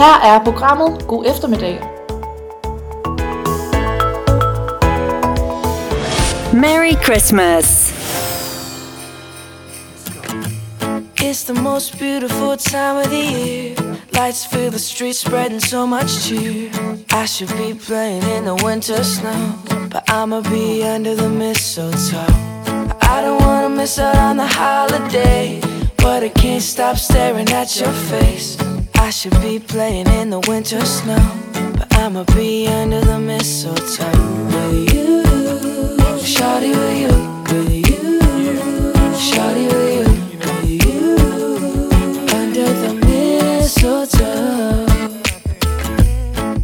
Her 0.00 0.34
er 0.34 0.44
programmet 0.44 1.06
God 1.08 1.26
eftermiddag. 1.26 1.80
Merry 6.52 6.94
Christmas. 6.94 7.92
It's 11.16 11.44
the 11.44 11.62
most 11.62 11.98
beautiful 11.98 12.56
time 12.56 12.96
of 12.96 13.10
the 13.10 13.24
year. 13.36 13.76
Lights 14.12 14.46
fill 14.46 14.70
the 14.70 14.78
streets, 14.78 15.18
spreading 15.18 15.60
so 15.60 15.86
much 15.86 16.24
cheer. 16.24 16.70
I 17.12 17.26
should 17.26 17.52
be 17.58 17.74
playing 17.86 18.22
in 18.36 18.44
the 18.44 18.64
winter 18.64 19.04
snow, 19.04 19.52
but 19.90 20.02
I'ma 20.08 20.40
be 20.40 20.82
under 20.82 21.14
the 21.14 21.28
mistletoe. 21.28 22.34
I 23.02 23.20
don't 23.20 23.42
wanna 23.42 23.68
miss 23.68 23.98
out 23.98 24.16
on 24.16 24.36
the 24.38 24.46
holiday, 24.46 25.60
but 25.96 26.22
I 26.22 26.30
can't 26.30 26.62
stop 26.62 26.96
staring 26.96 27.52
at 27.52 27.78
your 27.78 27.92
face. 27.92 28.56
I 29.02 29.08
should 29.10 29.40
be 29.40 29.58
playing 29.58 30.06
in 30.08 30.30
the 30.30 30.40
winter 30.46 30.84
snow, 30.84 31.18
but 31.76 31.92
I'ma 31.96 32.24
be 32.36 32.68
under 32.68 33.00
the 33.00 33.18
mistletoe 33.18 34.06
with 34.46 34.94
you, 34.94 35.22
shawty 36.22 36.70
with 36.78 36.98
you, 37.02 37.14
with 37.50 37.72
you, 37.88 38.20
shawty 39.16 39.66
with 39.72 39.90
you, 39.98 40.10
with 40.38 40.84
you, 40.84 41.16
under 42.36 42.68
the 42.82 42.92
mistletoe. 43.06 44.86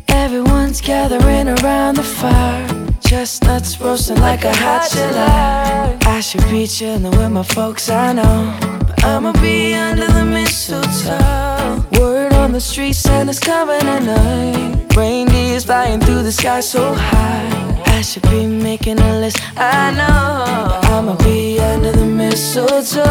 Everyone's 0.09 0.81
gathering 0.81 1.49
around 1.49 1.97
the 1.97 2.05
fire. 2.05 2.67
Chestnuts 3.01 3.81
roasting 3.81 4.21
like 4.21 4.45
a 4.45 4.55
hot 4.55 4.89
July. 4.93 5.97
I 6.03 6.21
should 6.21 6.45
be 6.51 6.67
chilling 6.67 7.11
with 7.11 7.31
my 7.33 7.43
folks, 7.43 7.89
I 7.89 8.13
know. 8.13 8.76
I'ma 9.07 9.33
be 9.41 9.73
under 9.73 10.09
the 10.09 10.25
mistletoe. 10.25 11.85
Word 12.01 12.33
on 12.33 12.51
the 12.51 12.61
street, 12.61 12.95
Santa's 12.95 13.39
coming 13.39 13.87
at 13.87 14.01
tonight. 14.01 14.97
Reindeer's 14.97 15.65
flying 15.65 16.01
through 16.01 16.25
the 16.25 16.33
sky 16.33 16.59
so 16.59 16.93
high. 16.93 17.83
I 17.87 18.01
should 18.03 18.25
be 18.25 18.47
making 18.47 18.99
a 18.99 19.21
list, 19.21 19.39
I 19.57 19.93
know. 19.93 20.81
I'ma 20.93 21.15
be 21.23 21.61
under 21.61 21.93
the 21.93 22.05
mistletoe. 22.05 23.05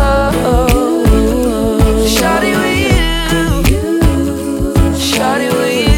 Shawty 2.15 2.51
with 2.61 2.81
you. 3.69 3.79
Shawty 4.99 5.49
with 5.53 5.89
you. 5.89 5.94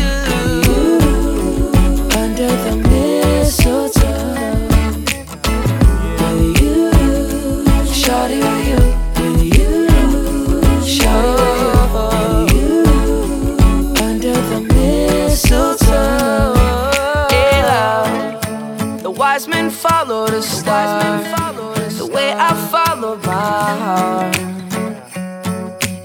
Follow 20.42 21.18
the 21.18 21.30
star. 21.30 21.98
The 21.98 22.06
way 22.06 22.34
I 22.34 22.54
followed 22.72 23.26
my 23.26 23.78
heart. 23.84 24.38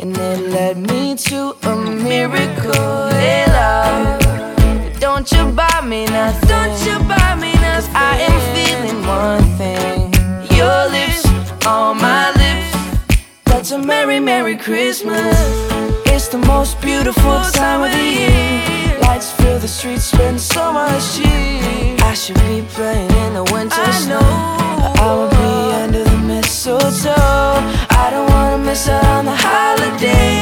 And 0.01 0.17
it 0.17 0.51
led 0.51 0.79
me 0.79 1.15
to 1.17 1.55
a 1.63 1.77
miracle. 1.77 3.09
Hey, 3.11 3.45
love. 3.47 5.01
Don't 5.01 5.31
you 5.33 5.45
buy 5.53 5.81
me 5.85 6.07
nothing. 6.07 6.49
Don't 6.49 6.87
you 6.87 6.99
buy 7.09 7.37
me 7.37 7.53
nothing. 7.55 7.95
I 7.95 8.19
am 8.29 8.39
feeling 8.55 9.07
one 9.07 9.45
thing. 9.59 10.13
Your 10.57 10.89
lips 10.89 11.27
on 11.67 11.99
my 11.99 12.31
lips. 12.33 12.73
That's 13.45 13.71
a 13.73 13.79
merry, 13.79 14.21
merry 14.21 14.57
Christmas. 14.57 15.37
It's 16.07 16.29
the 16.29 16.39
most 16.39 16.81
beautiful 16.81 17.41
time 17.53 17.83
of 17.83 17.93
the 17.93 18.05
year. 18.05 18.99
Lights 19.01 19.33
fill 19.53 19.61
the 19.61 19.69
streets, 19.69 20.05
spend 20.05 20.41
so 20.41 20.73
much 20.73 21.15
cheer. 21.15 21.97
I 22.11 22.15
should 22.15 22.41
be 22.49 22.63
playing 22.75 23.11
in 23.25 23.35
the 23.35 23.45
winter 23.53 23.77
I 23.77 23.91
snow. 24.05 24.27
But 24.79 25.01
I 25.01 25.09
will 25.17 25.33
be 25.43 25.55
under 25.83 26.05
the 26.05 26.19
mistletoe. 26.31 27.59
I 28.03 28.07
don't 28.13 28.29
wanna 28.31 28.59
miss 28.59 28.89
out 28.89 29.05
on 29.17 29.25
the 29.27 29.37
holiday. 29.49 30.33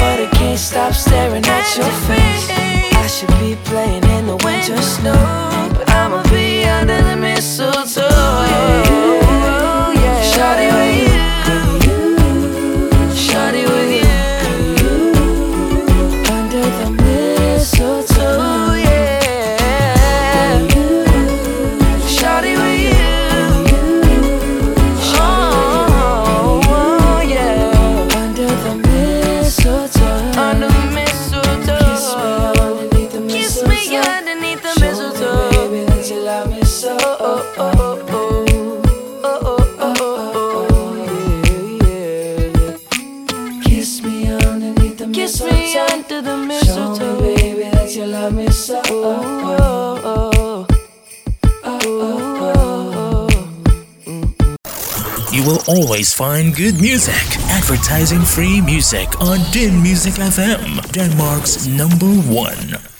But 0.00 0.16
I 0.24 0.28
can't 0.38 0.58
stop 0.58 0.92
staring 0.92 1.44
at 1.58 1.66
your 1.78 1.92
face. 2.08 2.46
I 3.02 3.06
should 3.14 3.34
be 3.44 3.56
playing 3.70 4.04
in 4.16 4.26
the 4.26 4.38
winter 4.44 4.80
snow. 4.82 5.22
But 5.76 5.88
I'ma 5.90 6.22
be 6.24 6.64
under 6.64 7.00
the 7.08 7.16
number 7.16 7.40
will 55.50 55.62
always 55.66 56.12
find 56.12 56.54
good 56.54 56.80
music. 56.80 57.14
Advertising 57.50 58.22
free 58.22 58.60
music 58.60 59.20
on 59.20 59.38
Din 59.50 59.82
Music 59.82 60.14
FM, 60.14 60.92
Denmark's 60.92 61.66
number 61.66 62.06
one. 62.06 62.99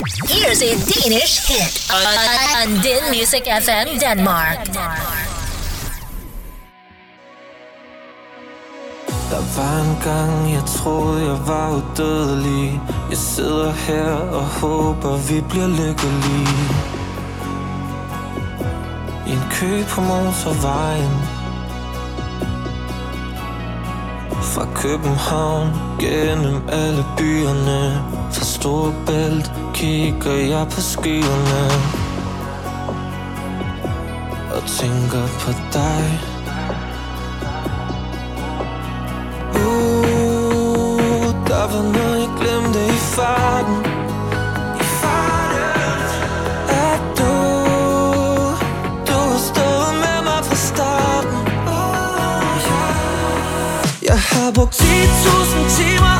Here's 0.00 0.62
a 0.62 0.72
Danish 0.88 1.44
hit 1.46 1.92
on, 1.92 2.00
on 2.56 2.80
Din 2.80 3.10
Music 3.10 3.42
FM 3.44 3.98
Denmark. 4.00 4.64
Der 9.30 9.42
var 9.56 9.80
en 9.84 9.96
gang, 10.04 10.52
jeg 10.52 10.62
troede, 10.66 11.24
jeg 11.24 11.38
var 11.46 11.70
udødelig. 11.70 12.80
Jeg 13.10 13.18
sidder 13.18 13.72
her 13.72 14.12
og 14.12 14.44
håber, 14.44 15.16
vi 15.16 15.40
bliver 15.40 15.68
lykkelige. 15.68 16.48
I 19.26 19.32
en 19.32 19.44
kø 19.50 19.84
på 19.84 20.00
motorvejen. 20.00 21.14
Fra 24.42 24.66
København 24.74 25.68
gennem 25.98 26.68
alle 26.68 27.04
byerne 27.16 28.19
fra 28.32 28.44
Storbælt 28.44 29.52
Kigger 29.74 30.32
jeg 30.32 30.66
på 30.68 30.80
skyerne 30.80 31.64
Og 34.54 34.62
tænker 34.66 35.26
på 35.40 35.50
dig. 35.72 36.20
Uh, 39.54 41.34
der 41.48 41.66
var 41.72 41.82
noget 41.82 42.20
jeg 42.20 42.30
glemte 42.40 42.86
i 42.86 42.98
farten. 43.16 43.76
Oh, 51.66 52.62
jeg 54.02 54.20
har 54.20 54.52
brugt 54.54 54.74
10.000 54.74 55.76
timer 55.76 56.19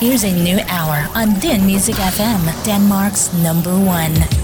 Here's 0.00 0.24
a 0.24 0.32
new 0.32 0.58
hour 0.68 1.06
on 1.14 1.38
Din 1.40 1.66
Music 1.66 1.94
FM, 1.96 2.40
Denmark's 2.64 3.34
number 3.34 3.78
one. 3.78 4.39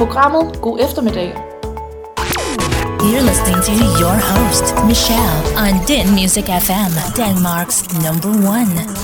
Programmet 0.00 0.60
God 0.60 0.80
eftermiddag. 0.80 1.32
You're 3.02 3.22
listening 3.22 3.60
to 3.62 3.72
your 4.00 4.16
host, 4.16 4.74
Michelle, 4.86 5.42
on 5.56 5.84
Din 5.86 6.14
Music 6.14 6.44
FM, 6.44 6.92
Denmark's 7.16 7.82
number 7.92 8.30
one. 8.48 8.99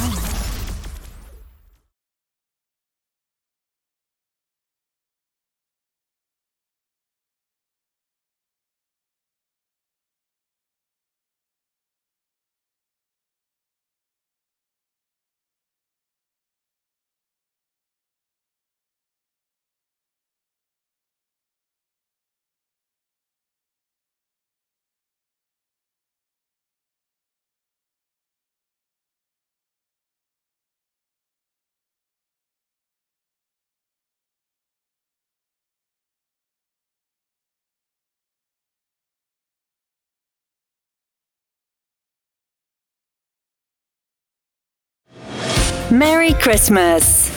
Merry 45.90 46.34
Christmas. 46.34 47.30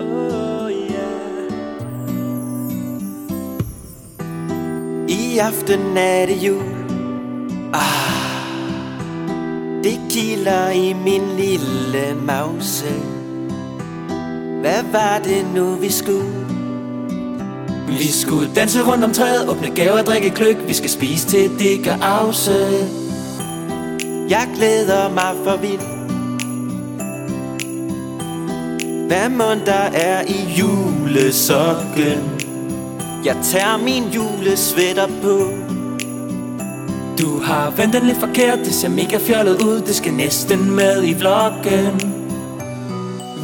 Oh, 0.00 0.70
I 5.08 5.38
aften 5.38 5.96
er 5.96 6.26
det 6.26 6.36
jul 6.42 6.64
ah, 7.74 7.82
Det 9.84 10.00
kilder 10.10 10.70
i 10.70 10.92
min 10.92 11.36
lille 11.36 12.14
mause 12.24 12.94
Hvad 14.60 14.82
var 14.92 15.18
det 15.24 15.46
nu 15.54 15.74
vi 15.74 15.90
skulle? 15.90 16.37
Vi 17.88 18.12
skulle 18.12 18.54
danse 18.54 18.82
rundt 18.82 19.04
om 19.04 19.12
træet, 19.12 19.48
åbne 19.48 19.70
gaver, 19.70 20.02
drikke 20.02 20.30
kløk 20.30 20.56
Vi 20.66 20.74
skal 20.74 20.90
spise 20.90 21.26
til 21.26 21.50
det 21.58 21.84
gør 21.84 21.96
afse. 22.02 22.88
Jeg 24.28 24.48
glæder 24.56 25.08
mig 25.08 25.34
for 25.44 25.56
vildt 25.56 25.98
Hvad 29.08 29.28
mund 29.28 29.60
der 29.66 29.88
er 29.94 30.22
i 30.26 30.54
julesokken. 30.58 32.40
Jeg 33.24 33.36
tager 33.42 33.76
min 33.76 34.04
julesvætter 34.04 35.06
på. 35.22 35.52
Du 37.18 37.40
har 37.40 37.70
vendt 37.70 37.94
den 37.94 38.06
lidt 38.06 38.18
forkert, 38.18 38.58
det 38.58 38.74
ser 38.74 38.88
mega 38.88 39.18
fjollet 39.18 39.62
ud. 39.62 39.80
Det 39.80 39.94
skal 39.94 40.12
næsten 40.12 40.70
med 40.70 41.04
i 41.04 41.12
vloggen. 41.12 42.14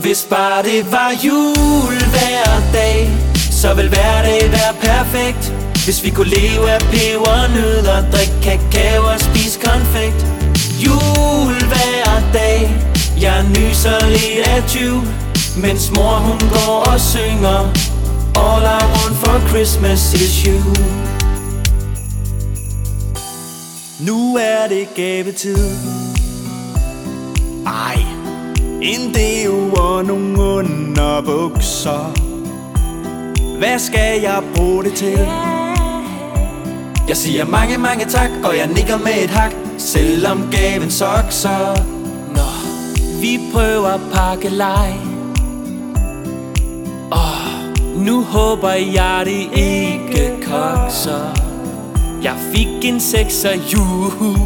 Hvis 0.02 0.26
bare 0.30 0.62
det 0.62 0.92
var 0.92 1.12
jul 1.24 1.98
hver 2.10 2.72
dag. 2.72 3.33
Så 3.64 3.74
vil 3.74 3.88
hver 3.88 4.22
være 4.50 4.74
perfekt. 4.80 5.44
Hvis 5.84 6.04
vi 6.04 6.10
kunne 6.10 6.28
leve 6.28 6.70
af 6.70 6.80
pebernødder 6.80 8.10
Drikke 8.10 8.34
kakao 8.42 9.02
og 9.02 9.20
spise 9.20 9.60
konfekt. 9.60 10.26
Jul 10.84 11.54
hver 11.72 12.32
dag. 12.32 12.60
Jeg 13.20 13.44
nyser 13.48 14.06
lidt 14.08 14.48
af 14.48 14.62
20 14.68 15.02
Mens 15.62 15.90
mor 15.96 16.16
hun 16.28 16.38
går 16.38 16.92
og 16.92 17.00
synger. 17.00 17.60
All 18.44 18.64
I 18.78 18.82
want 18.94 19.16
for 19.22 19.48
Christmas 19.48 20.14
is 20.14 20.42
you. 20.42 20.60
Nu 24.00 24.36
er 24.36 24.68
det 24.68 24.88
gavetid. 24.96 25.70
Ej 27.66 27.98
En 28.82 29.14
deo 29.14 29.72
og 29.72 30.04
nogle 30.04 30.42
underbukser. 30.42 32.33
Hvad 33.58 33.78
skal 33.78 34.20
jeg 34.20 34.42
bruge 34.54 34.84
det 34.84 34.92
til? 34.92 35.18
Jeg 37.08 37.16
siger 37.16 37.44
mange, 37.44 37.78
mange 37.78 38.04
tak 38.04 38.30
Og 38.44 38.56
jeg 38.56 38.66
nikker 38.66 38.98
med 38.98 39.24
et 39.24 39.30
hak. 39.30 39.52
Selvom 39.78 40.48
gaven 40.52 40.90
sokser. 40.90 41.76
Nå, 42.34 42.70
vi 43.20 43.40
prøver 43.52 43.88
at 43.88 44.00
pakke 44.12 44.48
leg. 44.48 44.94
Åh, 47.12 48.04
nu 48.04 48.22
håber 48.22 48.70
jeg 48.70 49.22
det 49.24 49.58
ikke 49.58 50.30
kokser. 50.42 51.44
Jeg 52.22 52.34
fik 52.54 52.84
en 52.84 53.00
sekser, 53.00 53.52
juhu. 53.72 54.36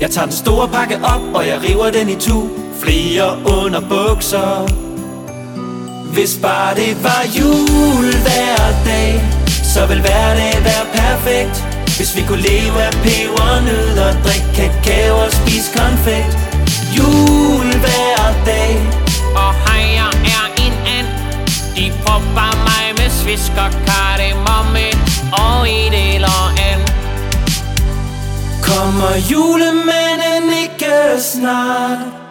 Jeg 0.00 0.10
tager 0.10 0.26
den 0.26 0.34
store 0.36 0.68
pakke 0.68 0.96
op, 0.96 1.34
og 1.34 1.46
jeg 1.46 1.60
river 1.68 1.90
den 1.90 2.08
i 2.08 2.14
tu 2.14 2.48
Flere 2.80 3.38
under 3.44 3.80
bukser. 3.80 4.85
Hvis 6.16 6.38
bare 6.42 6.74
det 6.74 7.04
var 7.04 7.22
jul 7.38 8.08
hver 8.24 8.66
dag 8.84 9.12
Så 9.72 9.86
vil 9.86 10.00
hver 10.00 10.34
dag 10.34 10.54
være 10.64 10.86
perfekt. 11.00 11.56
Hvis 11.96 12.16
vi 12.16 12.22
kunne 12.28 12.42
leve 12.42 12.82
af 12.82 12.92
pebernødder 12.92 14.22
Drikke 14.24 14.50
kakao 14.54 15.16
og 15.24 15.32
spise 15.32 15.68
konfekt. 15.78 16.38
Jul 16.96 17.68
hver 17.84 18.44
dag. 18.46 18.74
Og 19.42 19.52
hej, 19.64 19.84
jeg 20.00 20.12
er 20.36 20.46
en 20.64 20.74
and. 20.96 21.08
De 21.76 21.92
propper 22.04 22.52
mig 22.68 22.86
med 22.98 23.10
svisk 23.10 23.52
og 23.64 23.70
kardemomme 23.86 24.88
Og 25.32 25.68
i 25.68 25.88
del 25.96 26.24
og 26.24 26.48
and 26.70 26.84
Kommer 28.62 29.12
julemanden 29.30 30.52
ikke 30.62 31.22
snart? 31.32 32.25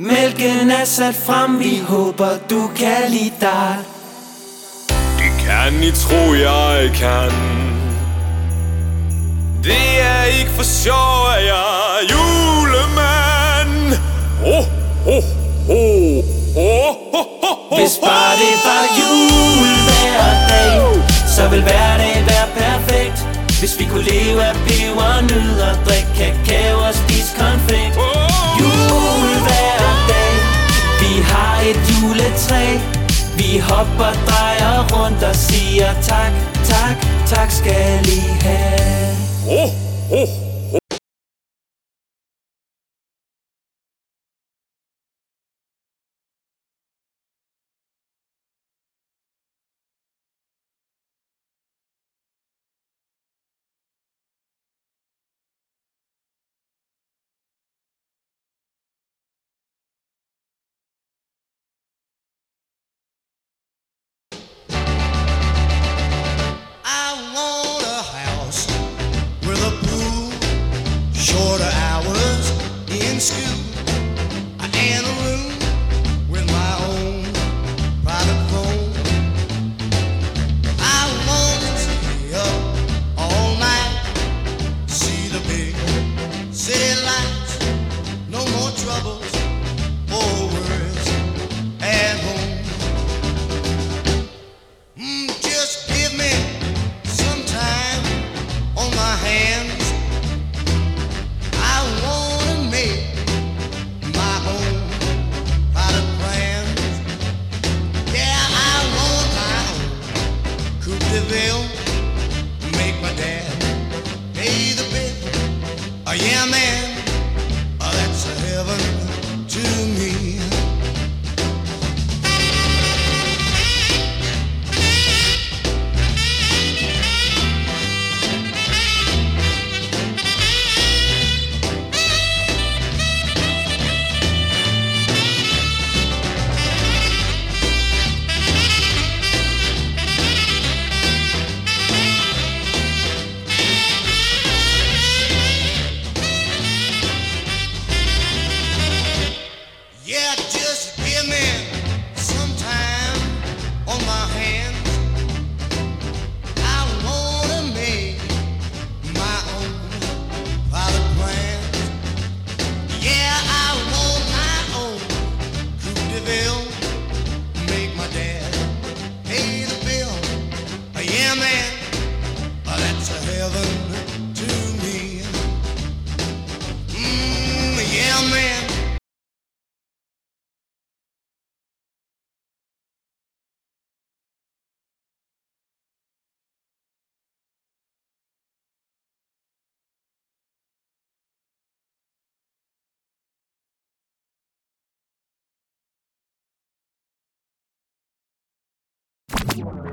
Mælken 0.00 0.70
er 0.70 0.84
sat 0.84 1.14
frem, 1.14 1.58
vi 1.58 1.78
håber 1.88 2.28
du 2.50 2.70
kan 2.76 3.10
lide 3.10 3.32
dig. 3.40 3.76
Det 5.18 5.32
kan 5.46 5.82
I 5.82 5.90
tro, 5.90 6.34
jeg 6.34 6.90
kan. 6.94 7.32
Det 9.64 9.86
er 10.00 10.24
ikke 10.24 10.50
for 10.50 10.62
sjov, 10.62 11.16
at 11.36 11.44
jeg 11.52 11.70
er 11.94 12.00
julemand. 12.12 13.98
Oh, 14.44 14.64
oh, 15.14 15.24
oh, 15.68 16.24
oh, 16.56 16.94
oh, 17.14 17.70
oh, 17.70 17.78
Hvis 17.78 17.98
bare 18.04 18.34
det 18.42 18.56
var 18.66 18.84
jul 18.98 19.68
hver 19.86 20.30
dag 20.48 21.02
Så 21.36 21.48
vil 21.48 21.62
hver 21.62 21.96
dag 22.02 22.24
være 22.30 22.48
perfekt. 22.62 23.18
Hvis 23.60 23.78
vi 23.78 23.84
kunne 23.84 24.04
leve 24.04 24.44
af 24.44 24.54
pebernødder 24.66 25.72
Drikke 25.86 26.10
kakao 26.18 26.78
og 26.88 26.94
spise 26.94 27.32
konfekt 27.38 27.87
et 31.70 31.76
juletræ 31.88 32.78
Vi 33.36 33.58
hopper, 33.58 34.12
drejer 34.28 34.78
rundt 34.92 35.22
og 35.22 35.36
siger 35.36 35.92
tak, 36.02 36.32
tak, 36.64 36.96
tak 37.26 37.50
skal 37.50 38.08
I 38.08 38.20
have 38.42 39.16
oh, 39.48 39.70
oh. 40.12 40.47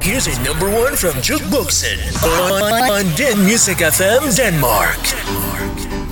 Here's 0.02 0.28
a 0.28 0.44
number 0.44 0.70
one 0.70 0.96
from 0.96 1.14
Jukeboxen 1.22 1.98
on, 2.24 3.08
on 3.08 3.16
Den 3.16 3.44
Music 3.44 3.78
FM 3.78 4.36
Denmark. 4.36 5.00
Denmark. 5.02 6.05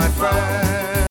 my 0.00 0.08
friend. 0.08 1.09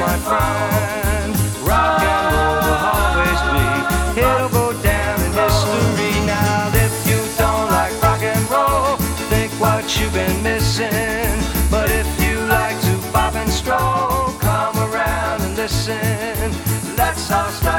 my 0.00 0.16
friend. 0.28 1.32
Rock 1.66 2.00
and 2.00 2.26
roll 2.34 2.56
will 2.66 2.82
always 2.96 3.40
be. 3.54 3.66
It'll 4.20 4.48
go 4.48 4.66
down 4.82 5.16
in 5.26 5.32
history. 5.32 6.14
Now, 6.26 6.70
if 6.86 6.94
you 7.08 7.20
don't 7.38 7.68
like 7.70 7.94
rock 8.02 8.22
and 8.22 8.44
roll, 8.50 8.96
think 9.30 9.52
what 9.60 9.84
you've 9.98 10.12
been 10.12 10.42
missing. 10.42 11.36
But 11.70 11.90
if 11.90 12.08
you 12.22 12.38
like 12.46 12.78
to 12.82 12.94
bob 13.12 13.34
and 13.36 13.50
stroll, 13.50 14.32
come 14.40 14.76
around 14.88 15.42
and 15.42 15.56
listen. 15.56 16.52
Let's 16.96 17.30
all 17.30 17.50
start. 17.50 17.75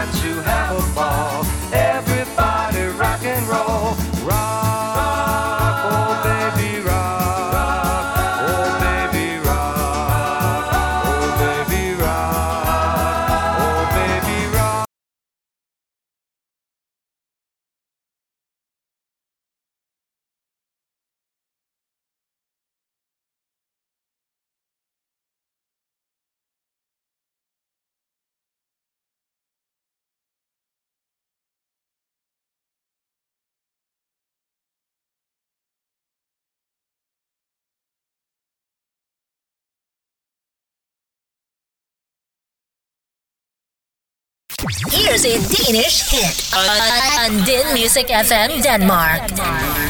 Here's 45.07 45.23
a 45.23 45.39
Danish 45.39 46.01
hit 46.11 46.51
on 46.53 47.45
Din 47.45 47.73
Music 47.73 48.07
FM 48.07 48.61
Denmark. 48.61 49.29
Denmark. 49.29 49.86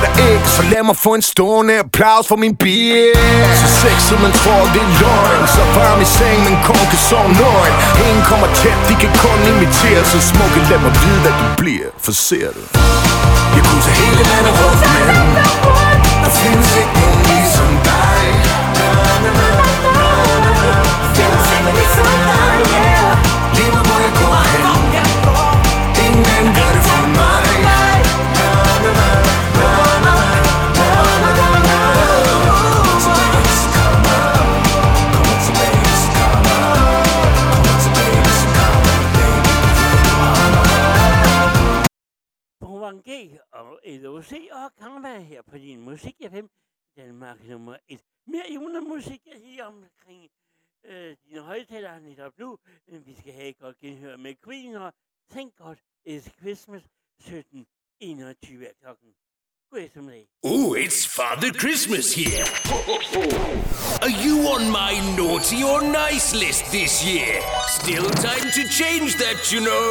Snak 0.00 0.16
generer 0.16 0.32
ikke 0.32 0.48
Så 0.48 0.62
lad 0.62 0.82
mig 0.82 0.96
få 0.96 1.14
en 1.14 1.22
stående 1.22 1.74
applaus 1.84 2.26
for 2.28 2.36
min 2.36 2.54
bitch 2.56 3.56
Så 3.60 3.66
sexet 3.82 4.18
man 4.24 4.32
tror 4.40 4.62
det 4.74 4.82
er 4.88 4.92
løgn. 5.02 5.42
Så 5.54 5.62
varm 5.76 6.00
i 6.00 6.08
seng 6.18 6.38
men 6.46 6.56
kun 6.66 6.84
kan 6.90 7.00
sove 7.08 7.30
nøgen. 7.42 7.74
Ingen 8.06 8.24
kommer 8.30 8.48
tæt, 8.60 8.78
de 8.88 8.94
kan 9.02 9.12
kun 9.24 9.38
imitere. 9.52 10.00
Så 10.12 10.18
smukke 10.30 10.60
lad 10.70 10.80
mig 10.86 10.92
vide 11.02 11.20
hvad 11.24 11.34
du 11.40 11.46
bliver 11.60 11.88
For 12.04 12.12
ser 12.28 12.48
du? 12.56 12.62
Jeg 13.56 13.62
kunne 13.68 13.82
tage 13.86 13.96
hele 14.02 14.22
landet 14.32 14.54
rundt 14.60 14.82
men 15.08 15.28
Der 16.24 16.32
findes 16.40 16.70
ikke 16.82 16.94
nogen 17.00 17.20
ligesom 17.32 17.69
Kamma 44.78 45.18
her 45.18 45.42
på 45.42 45.58
din 45.58 45.80
musik 45.80 46.16
FM, 46.30 46.46
Danmark 46.96 47.48
nummer 47.48 47.76
1. 47.88 48.00
Mere 48.26 48.44
julemusik 48.54 49.20
er 49.26 49.38
lige 49.38 49.66
omkring 49.66 50.30
øh, 50.84 51.16
dine 51.24 51.40
højtalere 51.40 52.00
netop 52.00 52.38
nu. 52.38 52.58
Vi 52.86 53.14
skal 53.18 53.32
have 53.32 53.48
et 53.48 53.58
godt 53.58 53.78
genhør 53.78 54.16
med 54.16 54.34
Queen 54.44 54.74
og 54.74 54.92
Thank 55.30 55.56
God 55.56 55.76
It's 56.08 56.30
Christmas 56.40 56.82
17.21 57.22 58.64
er 58.64 58.72
klokken. 58.80 59.08
God 59.70 59.80
eftermiddag. 59.80 60.28
Ooh, 60.42 60.76
it's 60.84 61.06
Father 61.18 61.52
Christmas 61.62 62.14
here. 62.14 62.44
Are 64.04 64.14
you 64.26 64.34
on 64.54 64.62
my 64.80 64.92
naughty 65.20 65.60
or 65.72 65.80
nice 66.04 66.28
list 66.44 66.64
this 66.78 66.92
year? 67.10 67.32
Still 67.80 68.08
time 68.28 68.46
to 68.58 68.62
change 68.80 69.10
that, 69.22 69.38
you 69.52 69.60
know. 69.68 69.88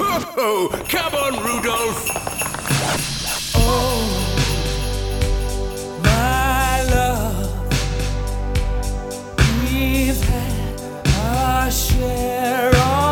Ho 0.00 0.12
ho! 0.36 0.48
Come 0.94 1.14
on, 1.24 1.32
Rudolph 1.48 2.61
share 11.72 12.76
all 12.76 13.11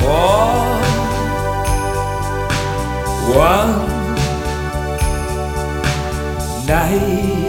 For 0.00 0.50
one 3.38 3.72
night. 6.66 7.39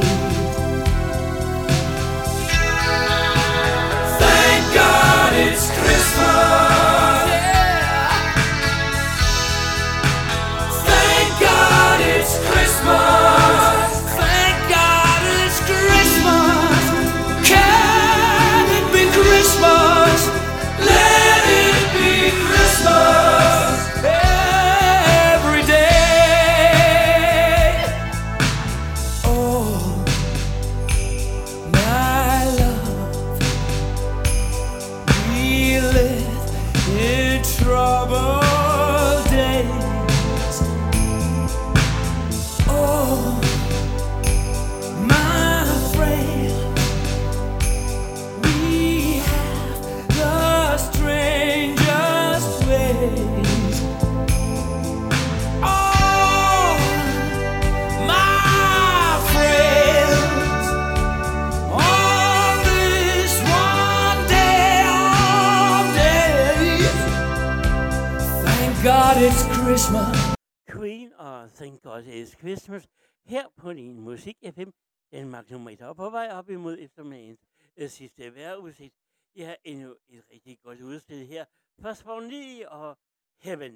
Og 71.32 71.54
Thank 71.56 71.82
God 71.84 72.04
It's 72.04 72.40
Christmas 72.40 72.84
her 73.26 73.44
på 73.62 73.74
din 73.74 74.00
musik 74.00 74.36
FM. 74.56 74.70
Danmark 75.14 75.50
nummer 75.50 75.70
1 75.70 75.82
og 75.82 75.96
på 75.96 76.10
vej 76.10 76.28
op 76.32 76.50
imod 76.50 76.78
eftermiddagens 76.80 77.40
øh, 77.78 77.90
sidste 77.90 78.36
vejrudsigt. 78.36 78.94
Jeg 79.36 79.48
har 79.48 79.58
endnu 79.64 79.90
et 80.10 80.22
rigtig 80.34 80.58
godt 80.66 80.82
udstillet 80.82 81.28
her. 81.28 81.46
Først 81.82 82.04
for 82.04 82.20
lige 82.20 82.70
og 82.70 82.98
Heaven. 83.42 83.72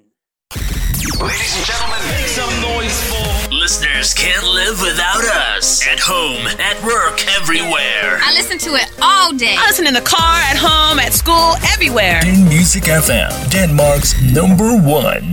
Ladies 1.30 1.54
and 1.58 1.66
gentlemen, 1.70 2.00
make 2.12 2.30
some 2.40 2.54
noise 2.70 2.98
for 3.10 3.26
listeners 3.64 4.08
can't 4.22 4.46
live 4.60 4.76
without 4.88 5.24
us. 5.50 5.66
At 5.94 6.00
home, 6.12 6.42
at 6.70 6.76
work, 6.92 7.16
everywhere. 7.38 8.08
I 8.28 8.30
listen 8.40 8.58
to 8.66 8.70
it 8.82 8.88
all 9.10 9.30
day. 9.44 9.54
I 9.62 9.64
listen 9.70 9.86
in 9.90 9.94
the 10.00 10.06
car, 10.16 10.36
at 10.52 10.58
home, 10.68 10.96
at 11.06 11.12
school, 11.22 11.50
everywhere. 11.74 12.18
Den 12.30 12.44
Music 12.54 12.84
FM, 13.06 13.30
Denmark's 13.56 14.10
number 14.38 14.70
one. 15.02 15.24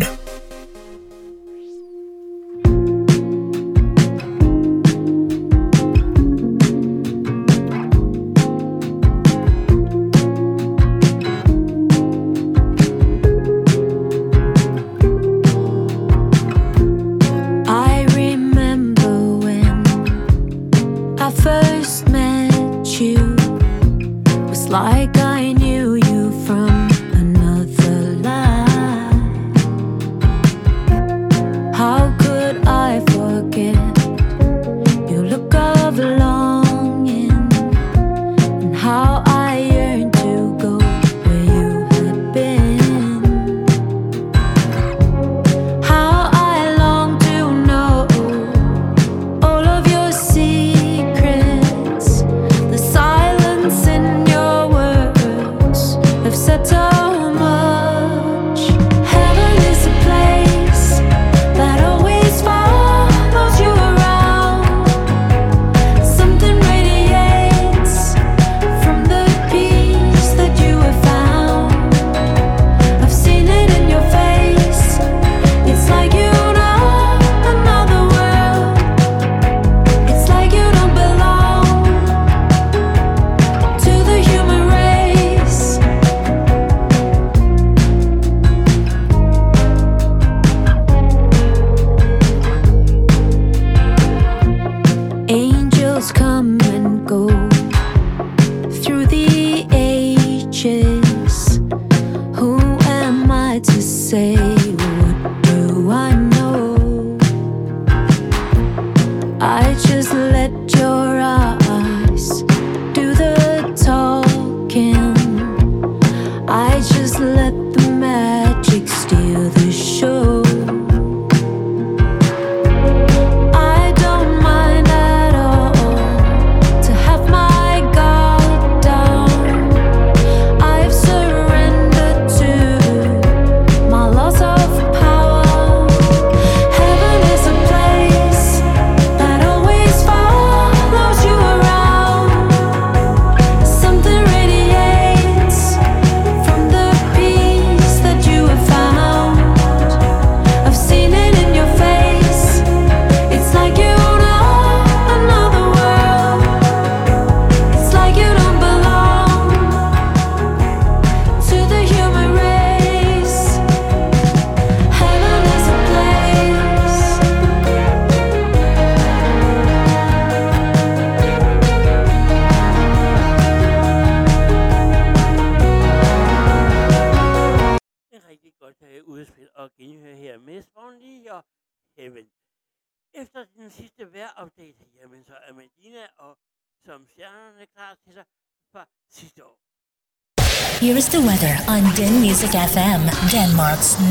Words 56.49 56.71
have 56.71 57.02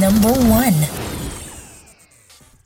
number 0.02 0.34
one. 0.60 0.78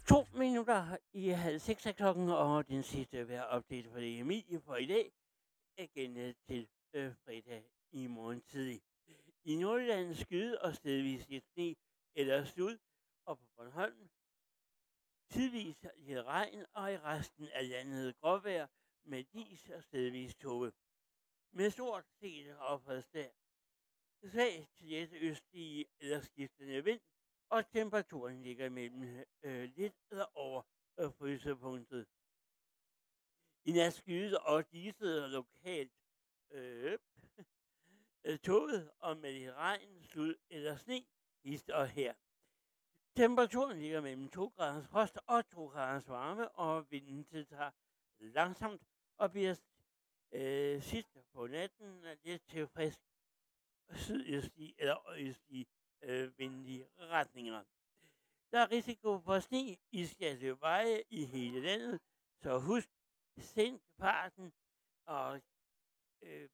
To 0.09 0.27
minutter 0.35 0.97
i 1.13 1.29
halv 1.29 1.61
seks 1.61 1.87
af 1.87 1.97
klokken, 1.97 2.29
og 2.29 2.69
den 2.69 2.83
sidste 2.83 3.29
vejrupdate 3.29 3.91
for 3.91 4.01
det 4.01 4.63
for 4.65 4.77
i 4.77 4.87
dag 4.87 5.13
er 5.79 5.87
gennet 5.95 6.29
øh, 6.29 6.35
til 6.47 6.69
øh, 6.93 7.15
fredag 7.25 7.65
i 7.93 8.07
morgen 8.07 8.41
tidlig. 8.41 8.81
I 9.45 9.57
Nordjylland 9.57 10.15
skyde 10.15 10.59
og 10.59 10.75
stedvis 10.75 11.29
lidt 11.29 11.45
sne 11.45 11.75
eller 12.15 12.45
slud, 12.45 12.79
og 13.27 13.39
på 13.39 13.45
Bornholm 13.57 14.11
tidvis 15.31 15.77
lidt 15.97 16.25
regn, 16.27 16.65
og 16.73 16.93
i 16.93 16.99
resten 16.99 17.49
af 17.49 17.69
landet 17.69 18.17
gråvejr 18.21 18.67
med 19.05 19.25
dis 19.25 19.69
og 19.69 19.83
stedvis 19.83 20.35
tåge. 20.35 20.73
Med 21.53 21.71
stort 21.71 22.05
set 22.21 22.57
opholdsdag. 22.59 23.33
Svag 24.25 24.69
til 24.75 25.11
det 25.11 25.19
østlige 25.21 25.85
eller 26.01 26.21
skiftende 26.21 26.85
vind, 26.85 27.01
og 27.49 27.71
temperaturen 27.71 28.43
ligger 28.43 28.69
mellem 28.69 29.25
øh, 29.43 29.71
lidt 29.77 29.95
eller 30.11 30.37
over 30.39 30.63
øh, 30.99 31.13
frysepunktet. 31.13 32.07
I 33.65 33.73
nat 33.73 33.93
skydes 33.93 34.33
og 34.33 34.73
diset 34.73 35.31
lokalt 35.31 35.93
øh, 36.51 36.99
øh 38.25 38.39
toget 38.39 38.91
og 38.99 39.17
med 39.17 39.53
regn, 39.53 40.03
slud 40.03 40.35
eller 40.51 40.77
sne, 40.77 41.05
hist 41.45 41.71
og 41.71 41.89
her. 41.89 42.15
Temperaturen 43.17 43.79
ligger 43.79 44.01
mellem 44.01 44.29
2 44.29 44.47
graders 44.47 44.89
frost 44.89 45.19
og 45.27 45.49
2 45.49 45.67
graders 45.67 46.09
varme, 46.09 46.49
og 46.49 46.91
vinden 46.91 47.25
tiltager 47.25 47.71
langsomt 48.19 48.83
og 49.17 49.31
bliver 49.31 49.55
øh, 50.33 50.83
sidst 50.83 51.17
på 51.33 51.47
natten 51.47 52.05
øh, 52.05 52.17
lidt 52.25 52.43
til 52.49 52.69
frisk 52.69 53.01
sydøstlig 53.95 54.75
eller 54.79 55.11
østlige 55.19 55.67
øh, 56.03 56.39
venlige 56.39 56.87
retninger. 57.01 57.63
Der 58.53 58.61
er 58.61 58.71
risiko 58.71 59.21
for 59.25 59.41
sne 59.41 59.77
i 59.93 60.07
skatte 60.07 60.61
veje 60.61 61.03
i 61.11 61.25
hele 61.25 61.61
landet, 61.61 62.01
så 62.43 62.59
husk, 62.59 62.89
sænk 63.41 63.81
farten 64.01 64.53
og 65.07 65.41
øh, 66.23 66.49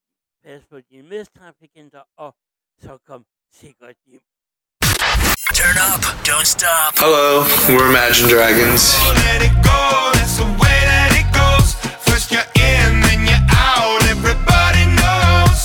pas 0.44 0.64
på 0.64 0.80
dine 0.80 1.08
medtrafikanter, 1.08 2.02
og 2.16 2.36
så 2.78 2.98
kom 3.06 3.26
sikkert 3.52 3.96
hjem. 4.06 4.22
Turn 5.54 5.76
up, 5.90 6.02
don't 6.28 6.48
stop. 6.56 6.90
Hello, 6.98 7.44
we're 7.68 7.88
Imagine 7.90 8.28
Dragons. 8.34 8.82
Let 9.26 9.42
it 9.48 9.56
go, 9.70 9.80
that's 10.16 10.36
the 10.42 10.48
way 10.62 10.78
that 10.92 11.10
it 11.20 11.28
goes. 11.40 11.68
First 12.08 12.26
you're 12.32 12.50
in, 12.70 12.88
then 13.06 13.20
you're 13.30 13.46
out. 13.68 14.00
Everybody 14.14 14.84
knows. 15.00 15.58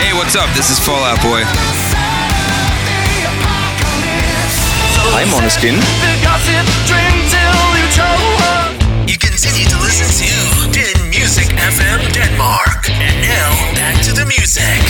Hey, 0.00 0.10
what's 0.18 0.34
up? 0.36 0.48
This 0.58 0.70
is 0.70 0.78
Fallout 0.80 1.20
Boy. 1.22 2.03
Hi, 5.12 5.24
Monoskin. 5.30 5.74
You 9.06 9.18
continue 9.18 9.66
to 9.68 9.78
listen 9.84 10.08
to 10.20 10.72
Den 10.72 11.10
Music 11.10 11.48
FM 11.56 12.00
Denmark. 12.12 12.88
And 12.90 13.16
now, 13.20 13.50
back 13.74 14.02
to 14.04 14.12
the 14.12 14.24
music. 14.24 14.80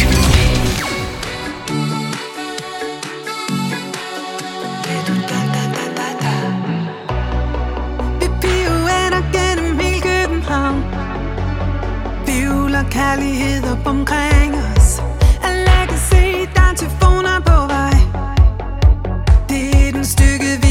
Vi 8.21 8.29
piruetter 8.41 9.23
gennem 9.33 9.79
hele 9.79 10.01
København 10.01 10.85
Vivler 12.27 12.85
kærlighed 12.91 13.65
op 13.73 13.87
omkring 13.87 14.55
os 14.55 15.03
Alle 15.43 15.87
kan 15.89 15.99
se, 16.11 16.49
der 16.55 16.61
er 16.71 16.75
tyfoner 16.77 17.41
på 17.41 17.74
vej 20.05 20.59
Det 20.59 20.64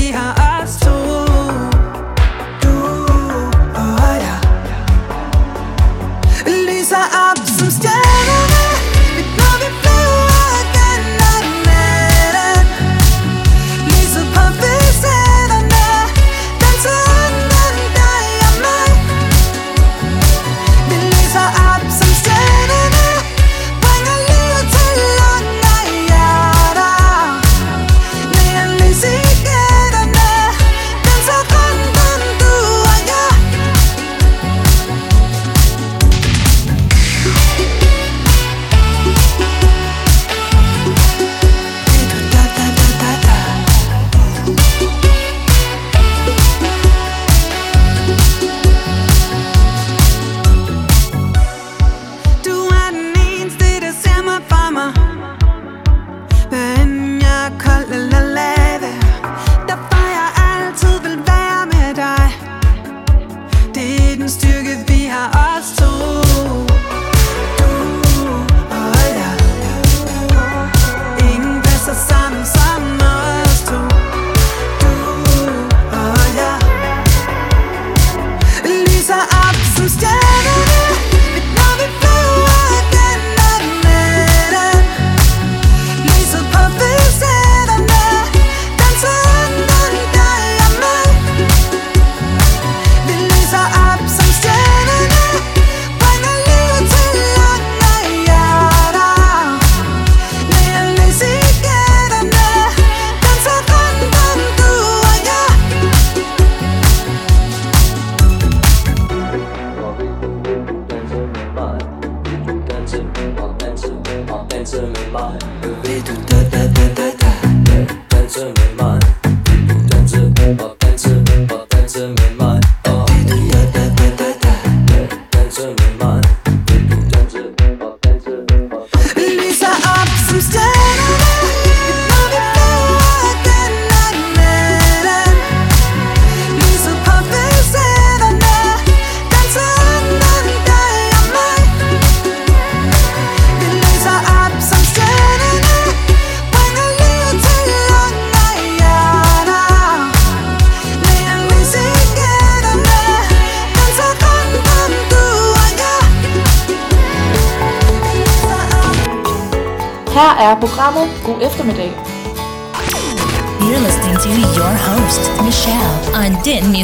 some 79.84 80.00
stuff. 80.00 80.12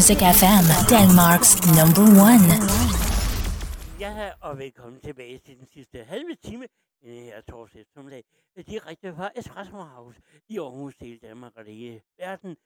Music 0.09 0.25
FM, 0.41 0.65
Denmark's 0.89 1.51
number 1.79 2.05
one. 2.27 2.45
Ja, 3.99 4.31
og 4.41 4.57
velkommen 4.57 5.01
tilbage 5.01 5.37
til 5.37 5.57
den 5.57 5.67
sidste 5.73 6.03
halve 6.03 6.35
time 6.35 6.67
i 7.01 7.09
den 7.09 7.23
her 7.23 7.41
torsdag 7.41 7.81
eftermiddag. 7.81 8.23
Øh, 8.57 8.63
direkte 8.67 9.15
fra 9.15 9.31
Espresso 9.35 9.77
House 9.77 10.19
i 10.47 10.57
Aarhus 10.57 10.95
til 10.95 11.21
Danmark 11.21 11.51
og 11.55 11.65
det 11.65 11.73
hele 11.73 12.01
verden. 12.19 12.57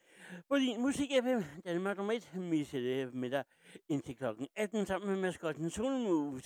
På 0.49 0.55
din 0.55 0.81
musik 0.81 1.09
FM, 1.23 1.41
Danmark 1.65 1.97
nummer 1.97 2.13
1, 2.13 2.35
misser 2.35 2.79
det 2.79 3.13
med 3.13 3.29
dig 3.29 3.43
indtil 3.89 4.15
klokken 4.15 4.47
18 4.55 4.85
sammen 4.85 5.09
med 5.09 5.21
maskotten 5.21 5.69
Solmus. 5.69 6.43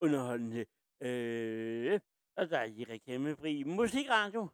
Underholdende. 0.00 0.64
Øh, 1.00 2.00
og 2.40 2.50
der 2.50 2.58
er 2.58 2.64
i 2.64 2.86
reklamefri 2.90 3.62
musikradio. 3.66 4.48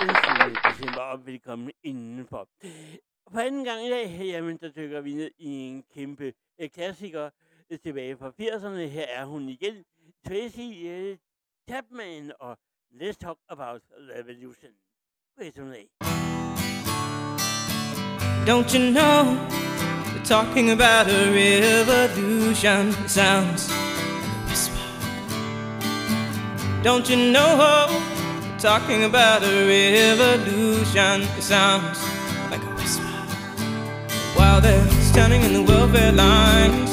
Den 0.00 0.10
7. 0.40 0.70
december, 0.70 1.00
og 1.00 1.26
velkommen 1.26 1.70
indenfor. 1.82 2.48
For 3.32 3.40
anden 3.40 3.64
gang 3.64 3.86
i 3.86 3.90
dag, 3.90 4.20
jamen, 4.20 4.56
der 4.56 4.68
dykker 4.68 5.00
vi 5.00 5.14
ned 5.14 5.30
i 5.38 5.48
en 5.48 5.84
kæmpe 5.94 6.32
øh, 6.60 6.70
klassiker 6.70 7.30
tilbage 7.82 8.16
fra 8.16 8.28
80'erne. 8.28 8.88
Her 8.88 9.06
er 9.08 9.24
hun 9.24 9.48
igen, 9.48 9.84
Tracy 10.26 10.70
uh, 10.84 11.16
Chapman, 11.70 12.32
og 12.40 12.58
Let's 12.92 13.16
Talk 13.20 13.38
About 13.48 13.82
Revolution. 14.18 14.70
God. 15.38 15.88
Don't 18.46 18.74
you 18.74 18.90
know 18.92 19.36
we're 20.14 20.24
talking 20.24 20.70
about 20.70 21.08
a 21.08 21.32
revolution? 21.32 22.88
It 23.04 23.10
sounds. 23.10 23.84
Don't 26.84 27.08
you 27.08 27.16
know 27.16 27.88
talking 28.58 29.04
about 29.04 29.42
a 29.42 29.66
revolution? 29.66 31.22
It 31.38 31.42
sounds 31.42 31.98
like 32.50 32.62
a 32.62 32.74
whisper. 32.76 33.02
While 34.36 34.60
they're 34.60 34.86
standing 35.00 35.40
in 35.44 35.54
the 35.54 35.62
welfare 35.62 36.12
lines, 36.12 36.90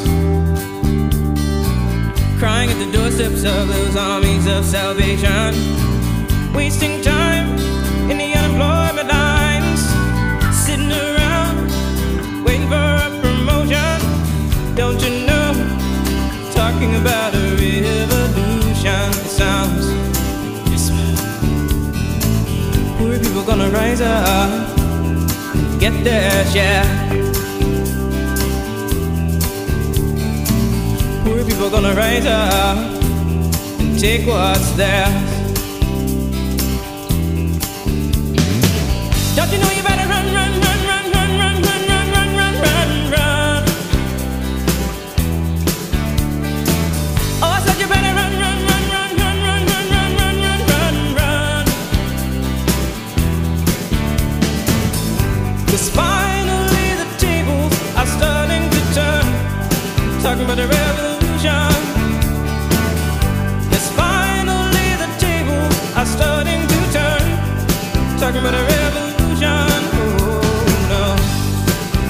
crying 2.39 2.69
at 2.69 2.79
the 2.79 2.89
doorsteps 2.93 3.43
of 3.43 3.67
those 3.67 3.97
armies 3.97 4.47
of 4.47 4.63
salvation, 4.63 5.55
wasting 6.55 7.01
time 7.01 7.49
in 8.09 8.17
the 8.17 8.33
unemployment 8.33 9.09
lines, 9.09 9.81
sitting 10.55 10.89
around 10.89 11.67
waiting 12.45 12.69
for 12.69 12.75
a 12.75 13.09
promotion. 13.21 13.99
Don't 14.73 15.01
you 15.03 15.27
know? 15.27 15.51
Talking 16.53 16.95
about 16.95 17.40
gonna 23.57 23.69
rise 23.69 23.99
up, 23.99 24.49
and 24.79 25.77
get 25.77 25.91
their 26.05 26.31
share. 26.53 26.85
Poor 31.25 31.43
people 31.43 31.69
gonna 31.69 31.93
rise 31.93 32.25
up 32.25 32.77
and 33.81 33.99
take 33.99 34.25
what's 34.25 34.71
theirs. 34.79 35.11
Don't 39.35 39.51
you 39.51 39.57
know 39.57 39.71
you 39.77 39.83
Talking 60.31 60.45
about 60.45 60.59
a 60.59 60.67
revolution. 60.67 61.71
Yes, 63.67 63.91
finally 63.99 64.89
the 64.95 65.11
tables 65.19 65.75
are 65.99 66.05
starting 66.05 66.63
to 66.71 66.79
turn. 66.95 67.27
Talking 68.15 68.39
about 68.39 68.55
a 68.55 68.63
revolution. 68.63 69.67
Oh 69.91 70.87
no. 70.87 71.03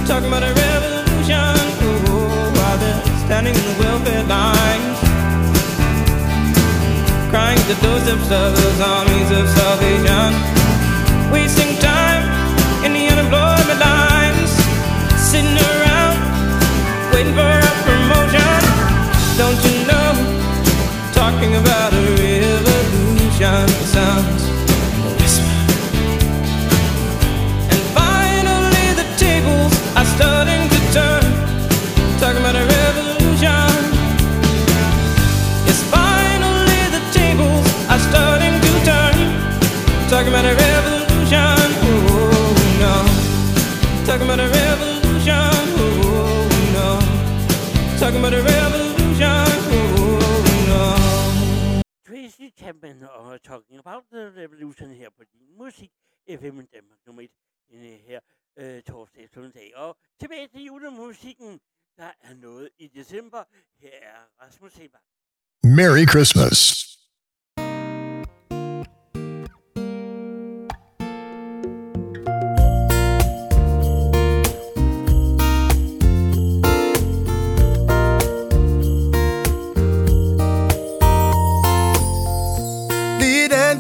Talking 0.06 0.30
about 0.30 0.43
a 0.43 0.53
revolution. 0.53 1.58
Oh, 2.14 2.53
while 2.53 2.77
they're 2.77 3.01
standing 3.25 3.56
in 3.56 3.66
the 3.74 3.77
welfare 3.82 4.24
lines. 4.30 5.00
Crying 7.33 7.58
at 7.58 7.67
the 7.74 7.77
doorsteps 7.82 8.30
of 8.30 8.53
those 8.53 8.82
armies 8.85 9.32
of 9.33 9.50
salvation. 9.50 10.30
Wasting 11.33 11.74
time 11.82 12.22
in 12.85 12.93
the 12.93 13.08
unemployment 13.09 13.80
lines. 13.82 14.51
Sitting 15.17 15.58
around 15.58 16.22
waiting 17.16 17.33
for 17.33 17.41
a. 17.41 17.90
Don't 19.41 19.63
you 19.65 19.77
know? 19.89 20.11
Talking 21.13 21.55
about 21.55 21.91
a 21.93 22.01
revolution 22.21 23.67
sounds 23.89 24.43
a 24.45 25.11
whisper. 25.17 25.55
And 27.73 27.81
finally 27.97 28.87
the 29.01 29.07
tables 29.17 29.73
are 29.97 30.09
starting 30.15 30.63
to 30.73 30.79
turn. 30.97 31.25
Talking 32.21 32.41
about 32.43 32.55
a 32.55 32.65
revolution. 32.77 33.71
Yes, 35.65 35.79
finally 35.89 36.83
the 36.95 37.01
tables 37.11 37.65
are 37.89 38.01
starting 38.09 38.55
to 38.65 38.71
turn. 38.89 39.17
Talking 40.11 40.31
about 40.33 40.45
a 40.45 40.53
revolution. 40.65 41.65
Oh 41.89 42.53
no. 42.83 42.95
Talking 44.05 44.27
about 44.29 44.39
a 44.39 44.49
revolution. 44.59 45.63
Oh 45.81 46.45
no. 46.77 46.89
Talking 47.97 48.19
about 48.19 48.33
a 48.33 48.37
revolution. 48.37 48.60
Tracy 52.41 52.53
Chapman 52.57 53.03
og 53.03 53.43
Talking 53.43 53.79
About 53.79 54.03
the 54.11 54.41
Revolution 54.41 54.89
her 54.89 55.09
på 55.09 55.23
din 55.33 55.57
musik, 55.57 55.91
FM 56.29 56.59
Danmark 56.73 56.99
nummer 57.05 57.21
1, 57.21 57.29
denne 57.71 57.97
her 58.07 58.19
øh, 58.57 58.81
torsdag 58.81 59.29
søndag. 59.33 59.75
Og 59.75 59.97
tilbage 60.19 60.47
til 60.47 60.63
julemusikken, 60.63 61.59
der 61.97 62.11
er 62.21 62.33
noget 62.33 62.69
i 62.77 62.87
december. 62.87 63.43
Her 63.79 63.89
er 63.91 64.45
Rasmus 64.45 64.73
Sebak. 64.73 65.01
Merry 65.63 66.05
Christmas. 66.09 66.90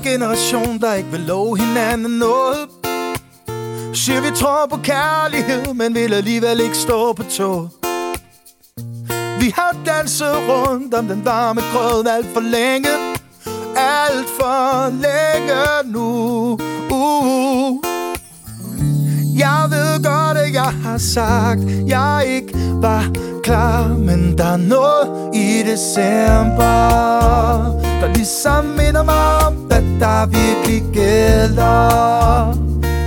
Generation, 0.03 0.79
der 0.79 0.93
ikke 0.93 1.11
vil 1.11 1.19
love 1.19 1.57
hinanden 1.57 2.11
noget. 2.11 2.67
Siger 3.93 4.21
vi 4.21 4.35
tror 4.35 4.67
på 4.69 4.77
kærlighed, 4.83 5.73
men 5.73 5.95
vil 5.95 6.13
alligevel 6.13 6.59
ikke 6.59 6.77
stå 6.77 7.13
på 7.13 7.23
tå. 7.23 7.69
Vi 9.39 9.53
har 9.55 9.75
danset 9.85 10.35
rundt 10.49 10.93
om 10.93 11.07
den 11.07 11.25
varme 11.25 11.61
grød 11.73 12.07
alt 12.07 12.27
for 12.33 12.39
længe. 12.39 12.89
Alt 13.75 14.29
for 14.39 14.89
længe 14.89 15.93
nu. 15.93 16.59
Uh. 16.91 17.91
Jeg 19.37 19.67
ved 19.69 20.03
godt, 20.03 20.37
at 20.37 20.53
jeg 20.53 20.73
har 20.83 20.97
sagt, 20.97 21.59
jeg 21.87 22.23
ikke 22.27 22.53
var 22.55 23.11
klar 23.43 23.87
Men 23.87 24.37
der 24.37 24.45
er 24.45 24.57
noget 24.57 25.35
i 25.35 25.63
december 25.63 26.89
Der 28.01 28.13
ligesom 28.13 28.65
minder 28.65 29.03
mig 29.03 29.45
om, 29.47 29.70
der 30.11 30.25
virkelig 30.25 30.83
gælder 30.93 32.57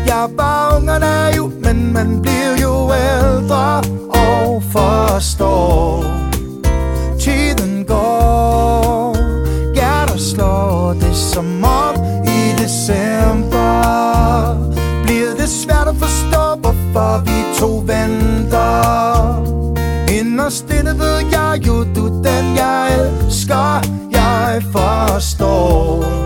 Jeg 0.06 0.28
var 0.36 0.76
ung 0.76 0.90
og 0.90 1.00
naiv, 1.00 1.52
men 1.60 1.92
man 1.92 2.22
bliver 2.22 2.56
jo 2.62 2.92
ældre 2.94 3.82
Og 4.08 4.62
forstår 4.72 6.04
Tiden 7.20 7.84
går. 7.84 9.16
Hjerter 9.74 10.18
slår 10.18 10.92
det 11.00 11.16
som 11.16 11.64
om 11.64 11.94
i 12.26 12.62
december. 12.62 13.82
Bliver 15.02 15.34
det 15.38 15.48
svært 15.48 15.88
at 15.88 15.96
forstå, 15.96 16.60
hvorfor 16.60 17.22
vi 17.24 17.38
to 17.60 17.82
venter? 17.86 18.74
Inderst 20.20 20.70
inde 20.70 20.98
ved 20.98 21.18
jeg 21.32 21.66
jo, 21.66 21.84
du 21.96 22.06
den 22.06 22.56
jeg 22.56 23.10
elsker. 23.24 23.80
Jeg 24.12 24.62
forstår. 24.72 26.24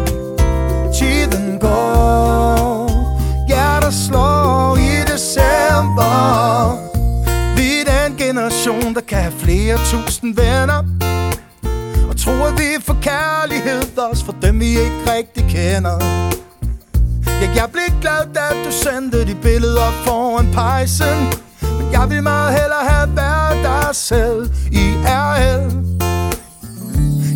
Tiden 1.68 1.74
går 1.74 3.46
Hjerter 3.48 3.90
slår 3.90 4.76
i 4.76 5.12
december. 5.12 6.78
Vi 7.56 7.80
er 7.80 7.84
den 7.84 8.16
generation, 8.18 8.94
der 8.94 9.00
kan 9.00 9.18
have 9.18 9.32
flere 9.38 9.76
tusind 9.76 10.36
venner. 10.36 10.84
Og 12.08 12.16
tror, 12.16 12.46
at 12.46 12.58
vi 12.58 12.82
får 12.86 12.96
kærlighed 13.02 13.98
også 13.98 14.24
for 14.24 14.34
dem, 14.42 14.60
vi 14.60 14.68
ikke 14.68 15.02
rigtig 15.16 15.44
kender. 15.44 15.98
Ja, 17.40 17.50
jeg 17.54 17.68
blev 17.72 18.00
glad, 18.00 18.34
da 18.34 18.40
du 18.64 18.72
sendte 18.72 19.26
de 19.26 19.34
billeder 19.34 19.90
foran 20.04 20.48
pejsen. 20.52 21.18
Men 21.62 21.92
jeg 21.92 22.10
vil 22.10 22.22
meget 22.22 22.52
hellere 22.60 22.84
have 22.88 23.16
været 23.16 23.64
dig 23.64 23.94
selv 23.94 24.50
i 24.72 24.84
RL 25.04 25.87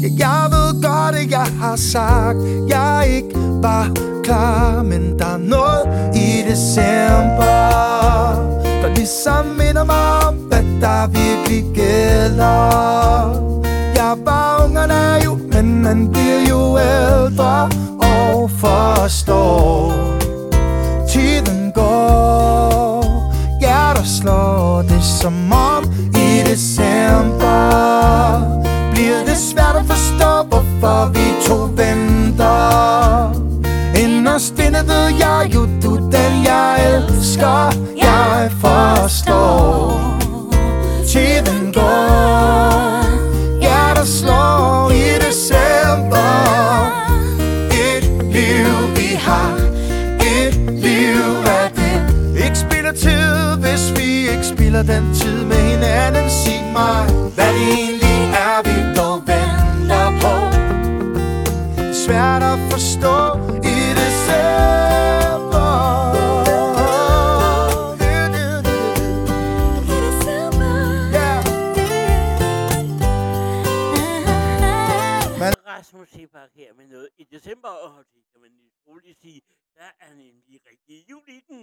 Ja, 0.02 0.08
jeg 0.18 0.50
ved 0.50 0.82
godt, 0.82 1.14
at 1.14 1.30
jeg 1.30 1.46
har 1.60 1.76
sagt 1.76 2.38
Jeg 2.68 3.06
ikke 3.08 3.28
var 3.34 3.90
klar 4.24 4.82
Men 4.82 5.18
der 5.18 5.24
er 5.24 5.38
noget 5.38 6.14
i 6.14 6.42
december 6.50 7.70
Der 8.82 8.94
ligesom 8.94 9.46
minder 9.46 9.84
mig 9.84 10.26
om, 10.28 10.34
hvad 10.34 10.62
der 10.80 11.06
virkelig 11.06 11.64
gælder. 11.74 12.70
Jeg 13.94 14.16
var 14.24 14.64
ung 14.64 14.78
og 14.78 14.88
naiv 14.88 15.38
Men 15.52 15.82
man 15.82 16.08
bliver 16.12 16.40
jo 16.50 16.78
ældre 16.78 17.70
Og 17.98 18.50
forstår. 18.50 19.92
Tiden 21.08 21.72
går 21.74 23.04
Hjerter 23.60 24.04
slår 24.04 24.82
det 24.82 25.04
som 25.04 25.52
om 25.52 25.84
i 26.14 26.42
december 26.50 27.82
det 29.32 29.40
svært 29.40 29.76
at 29.76 29.86
forstå, 29.86 30.30
hvorfor 30.48 31.10
vi 31.14 31.26
to 31.46 31.58
venter. 31.76 33.32
Inderst 34.04 34.58
inde 34.58 34.82
ved 34.86 35.06
jeg 35.18 35.50
jo, 35.54 35.60
du 35.82 35.96
den 35.96 36.32
jeg 36.44 36.94
elsker. 36.94 37.72
Jeg 37.96 38.50
forstår 38.60 40.00
Tiden 41.06 41.72
går. 41.72 43.04
Hjertet 43.60 44.08
slår 44.08 44.90
i 44.90 45.04
december. 45.26 46.32
Et 47.70 48.04
liv 48.34 48.68
vi 48.96 49.14
har 49.18 49.54
Et 50.20 50.54
liv 50.70 51.20
er 51.46 51.68
det. 51.76 51.96
Ikke 52.44 52.58
spiller 52.58 52.92
tid, 52.92 53.56
hvis 53.56 53.92
vi 53.96 54.30
ikke 54.30 54.46
spiller 54.56 54.82
den 54.82 55.14
tid 55.14 55.44
med 55.44 55.56
hinanden. 55.56 56.30
Sig 56.30 56.64
mig, 56.72 57.04
hvad 57.34 57.46
det 57.46 57.68
egentlig 57.72 58.34
er, 58.34 58.62
vi 58.64 58.91
svært 62.06 62.42
at 62.42 62.58
forstå 62.72 63.16
i 63.74 63.78
december. 64.02 65.70
Rasmus 75.66 76.08
Sebak 76.08 76.50
her 76.54 76.74
med 76.74 76.86
noget 76.86 77.08
i 77.18 77.24
december, 77.24 77.68
og 77.68 78.04
det 78.14 78.22
kan 78.32 78.40
man 78.40 78.50
lige 78.50 78.72
roligt 78.86 79.20
sige, 79.20 79.40
der 79.76 79.90
er 80.00 80.14
nemlig 80.14 80.60
rigtig 80.70 81.10
jul 81.10 81.22
i 81.28 81.40
den. 81.48 81.60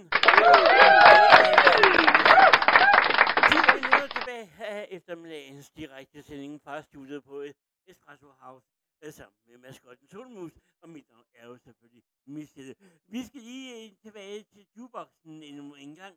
10 3.50 3.56
minutter 3.74 4.08
tilbage 4.16 4.50
af 4.58 4.88
eftermiddagens 4.90 5.70
direkte 5.70 6.22
sending 6.22 6.60
fra 6.64 6.82
studiet 6.82 7.24
på 7.24 7.44
Espresso 7.86 8.26
House 8.40 8.66
sammen 9.08 9.38
med 9.48 9.58
maskotten 9.58 10.08
Solmus, 10.08 10.52
og 10.82 10.88
mit 10.88 11.06
navn 11.10 11.24
er 11.34 11.46
jo 11.46 11.58
selvfølgelig 11.64 12.02
Michelle. 12.26 12.74
Vi 13.08 13.26
skal 13.26 13.40
lige 13.40 13.84
øh, 13.84 13.90
tilbage 14.02 14.44
til 14.52 14.66
jukeboxen 14.76 15.42
endnu 15.42 15.74
en 15.74 15.94
gang. 15.96 16.14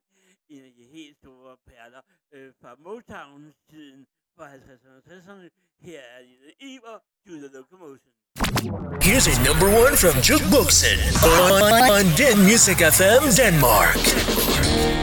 En 0.50 0.64
af 0.64 0.72
de 0.78 0.84
helt 0.84 1.18
store 1.18 1.58
perler 1.68 2.02
øh, 2.32 2.54
fra 2.62 2.76
Motown-tiden 2.80 4.08
fra 4.38 4.46
50'erne 4.56 4.90
og 4.98 5.04
60'erne. 5.08 5.50
Her 5.80 6.00
er 6.00 6.22
lille 6.22 6.52
Iver, 6.60 6.98
Do 7.28 7.34
the 7.44 7.50
Locomotion. 7.58 8.12
Here's 9.02 9.28
a 9.28 9.36
number 9.50 9.68
one 9.84 9.96
from 9.96 10.16
Jukeboxen 10.28 10.98
on, 11.24 11.52
on 11.96 12.06
Den 12.18 12.38
Music 12.50 12.78
FM 12.98 13.24
Denmark. 13.42 14.94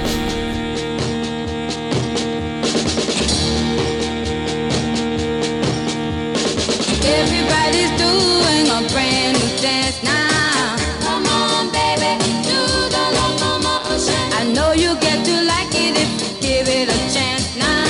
Know 14.55 14.73
you 14.73 14.97
get 15.01 15.25
to 15.25 15.43
like 15.45 15.73
it 15.75 15.97
if 15.97 16.11
you 16.20 16.41
give 16.41 16.69
it 16.69 16.89
a 16.89 17.15
chance 17.15 17.57
now. 17.57 17.90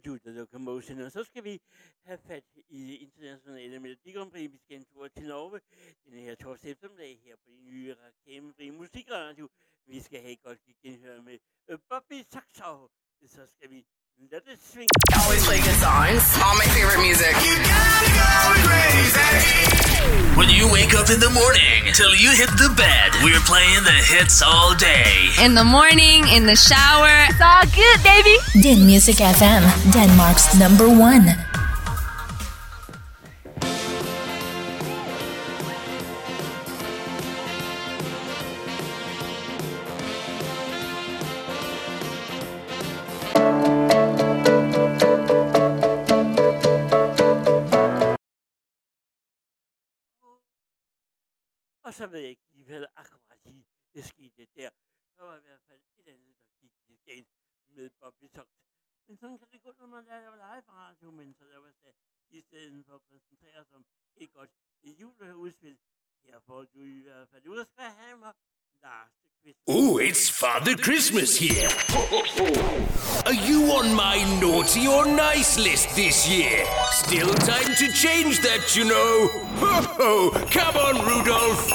Producers 0.00 0.36
og 0.36 0.46
Commotion. 0.46 1.00
Og 1.00 1.12
så 1.12 1.24
skal 1.24 1.44
vi 1.44 1.60
have 2.02 2.18
fat 2.18 2.44
i 2.68 2.96
internationale 2.96 3.80
Melodi 3.80 4.12
Vi 4.32 4.58
skal 4.58 4.76
en 4.76 4.84
tur 4.84 5.08
til 5.08 5.28
Norge 5.28 5.60
den 6.04 6.18
her 6.18 6.34
torsdag 6.34 6.70
eftermiddag 6.70 7.20
her 7.24 7.36
på 7.36 7.50
den 7.50 7.64
nye 7.64 7.94
reklamefri 7.94 8.70
musikradio. 8.70 9.48
Vi 9.86 10.00
skal 10.00 10.20
have 10.20 10.32
et 10.32 10.42
godt 10.42 10.58
genhør 10.82 11.22
med 11.22 11.38
øh, 11.68 11.78
Bobby 11.88 12.22
Saxov. 12.32 12.90
Så 13.26 13.46
skal 13.46 13.70
vi 13.70 13.86
Always 14.20 15.44
play 15.46 15.56
good 15.56 15.80
songs. 15.80 16.22
All 16.44 16.54
my 16.54 16.66
favorite 16.76 17.00
music. 17.00 17.32
You 17.40 17.56
gotta 17.56 18.08
go 18.12 18.68
crazy. 18.68 20.36
When 20.36 20.50
you 20.50 20.70
wake 20.70 20.92
up 20.92 21.08
in 21.08 21.20
the 21.20 21.30
morning 21.30 21.92
till 21.94 22.14
you 22.14 22.30
hit 22.32 22.50
the 22.50 22.68
bed, 22.76 23.12
we're 23.24 23.40
playing 23.40 23.82
the 23.82 23.96
hits 24.12 24.42
all 24.42 24.74
day. 24.74 25.30
In 25.42 25.54
the 25.54 25.64
morning, 25.64 26.28
in 26.28 26.44
the 26.44 26.54
shower. 26.54 27.08
It's 27.30 27.40
all 27.40 27.64
good, 27.74 28.02
baby. 28.04 28.36
Din 28.60 28.84
Music 28.84 29.16
FM, 29.16 29.64
Denmark's 29.90 30.54
number 30.58 30.86
one. 30.86 31.49
så 52.00 52.06
ved 52.06 52.20
jeg 52.20 52.30
ikke 52.30 52.46
lige, 52.52 52.64
hvad 52.64 52.86
akkurat 52.96 53.40
lige 53.44 53.66
det 53.94 54.04
skete 54.04 54.46
der. 54.56 54.70
Der 55.16 55.22
var 55.22 55.36
i 55.36 55.40
hvert 55.40 55.60
fald 55.68 55.82
et 55.96 56.08
andet, 56.08 56.36
der 56.42 56.50
gik 56.60 56.72
lidt 56.86 57.04
galt 57.04 57.28
med 57.68 57.90
Bobby 57.90 58.28
Togt. 58.34 58.50
Men 59.06 59.16
sådan 59.16 59.38
kan 59.38 59.48
det 59.52 59.62
gå, 59.62 59.72
når 59.78 59.86
man 59.86 60.04
laver 60.04 60.36
live 60.36 60.68
radio, 60.68 61.10
men 61.10 61.34
så 61.34 61.44
laver 61.44 61.66
det 61.66 61.94
i 62.28 62.40
stedet 62.40 62.86
for 62.86 62.94
at 62.94 63.02
koncentrere 63.02 63.64
sig 63.64 63.76
om 63.76 63.86
et 64.16 64.32
godt 64.32 64.50
juleudspil. 64.84 65.78
Her 66.22 66.40
får 66.40 66.64
du 66.64 66.82
i 66.82 67.00
hvert 67.00 67.28
fald 67.28 67.46
ud 67.46 67.58
og 67.58 67.66
skal 67.66 67.84
Oh, 69.68 69.98
it's 69.98 70.28
Father 70.28 70.76
Christmas 70.76 71.36
here. 71.36 71.68
Are 73.26 73.32
you 73.32 73.70
on 73.72 73.94
my 73.94 74.22
naughty 74.40 74.88
or 74.88 75.06
nice 75.06 75.58
list 75.58 75.94
this 75.94 76.28
year? 76.28 76.64
Still 76.90 77.32
time 77.34 77.74
to 77.76 77.92
change 77.92 78.40
that, 78.40 78.74
you 78.76 78.84
know. 78.84 79.28
Ho 79.56 79.82
ho! 79.96 80.30
Come 80.50 80.76
on, 80.76 80.96
Rudolph! 81.06 81.68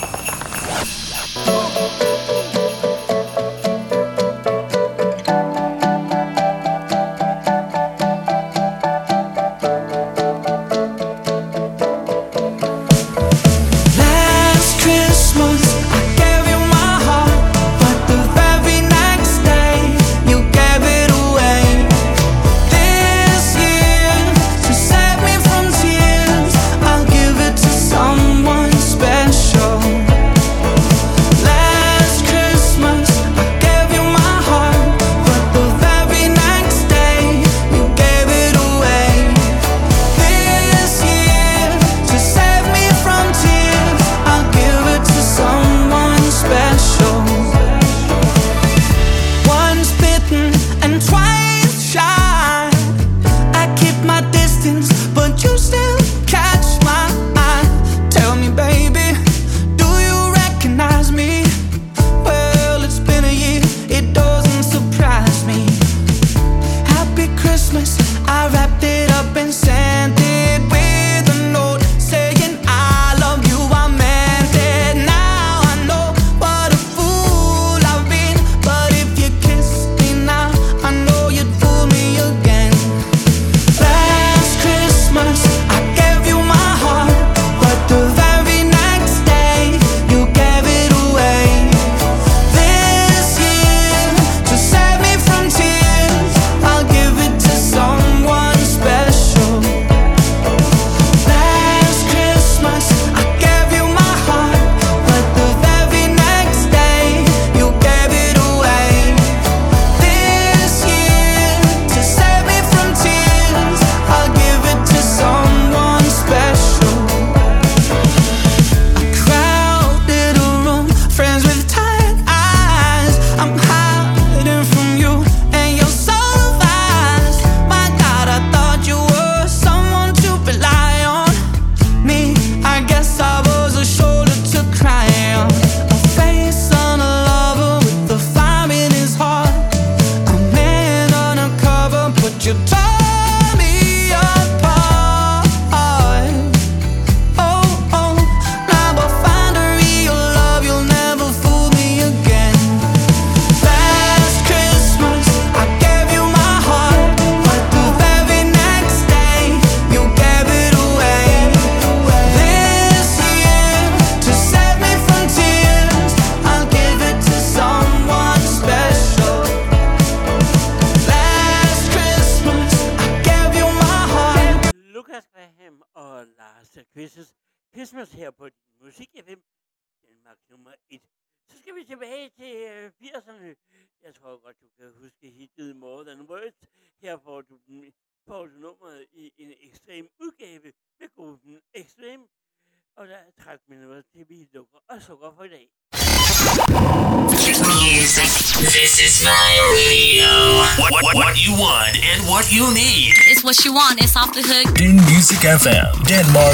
Dun 204.36 204.96
Music 205.08 205.46
FM, 205.46 206.04
Denmark. 206.10 206.45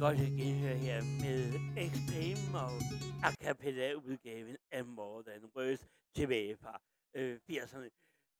Godt 0.00 0.18
genhør 0.18 0.74
her 0.74 1.02
med 1.02 1.40
Extreme 1.84 2.58
og 2.58 2.72
a 3.26 3.30
cappella 3.44 3.94
udgaven 3.94 4.56
af 4.70 4.84
Modern 4.84 5.24
Than 5.24 5.50
Words 5.56 5.86
tilbage 6.16 6.56
fra 6.56 6.80
øh, 7.14 7.38
80'erne. 7.50 7.88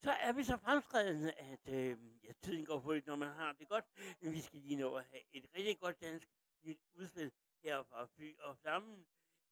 Så 0.05 0.11
er 0.11 0.33
vi 0.33 0.45
så 0.45 0.57
fremskredende, 0.65 1.33
at 1.33 1.75
øh, 1.75 1.97
ja, 2.25 2.33
tiden 2.45 2.65
går 2.65 2.79
hurtigt, 2.79 3.07
når 3.07 3.17
man 3.17 3.29
har 3.29 3.53
det 3.59 3.69
godt. 3.69 3.85
Men 4.23 4.33
vi 4.33 4.41
skal 4.41 4.61
lige 4.61 4.77
nå 4.77 4.95
at 4.95 5.05
have 5.11 5.23
et 5.33 5.45
rigtig 5.57 5.79
godt 5.81 5.97
dansk 6.03 6.29
nyt 6.65 6.79
udspil 6.99 7.31
her 7.65 7.83
fra 7.91 8.07
Fy 8.17 8.29
og 8.39 8.57
Flammen, 8.63 8.97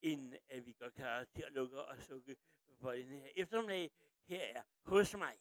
inden 0.03 0.35
at 0.51 0.67
vi 0.67 0.73
går 0.81 0.91
klar 0.97 1.25
til 1.35 1.43
at 1.47 1.53
lukke 1.53 1.81
og 1.81 1.97
sukke 2.09 2.37
for 2.81 2.91
den 2.91 3.09
her 3.09 3.29
eftermiddag. 3.37 3.91
Her 4.29 4.41
er 4.55 4.63
Hos 4.87 5.17
mig. 5.17 5.35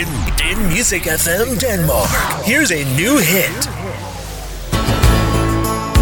In, 0.00 0.08
in 0.50 0.58
Music 0.74 1.02
FM 1.24 1.48
Denmark, 1.66 2.10
here's 2.48 2.70
a 2.80 2.82
new 3.00 3.14
hit. 3.32 3.60
Jeg 5.50 5.99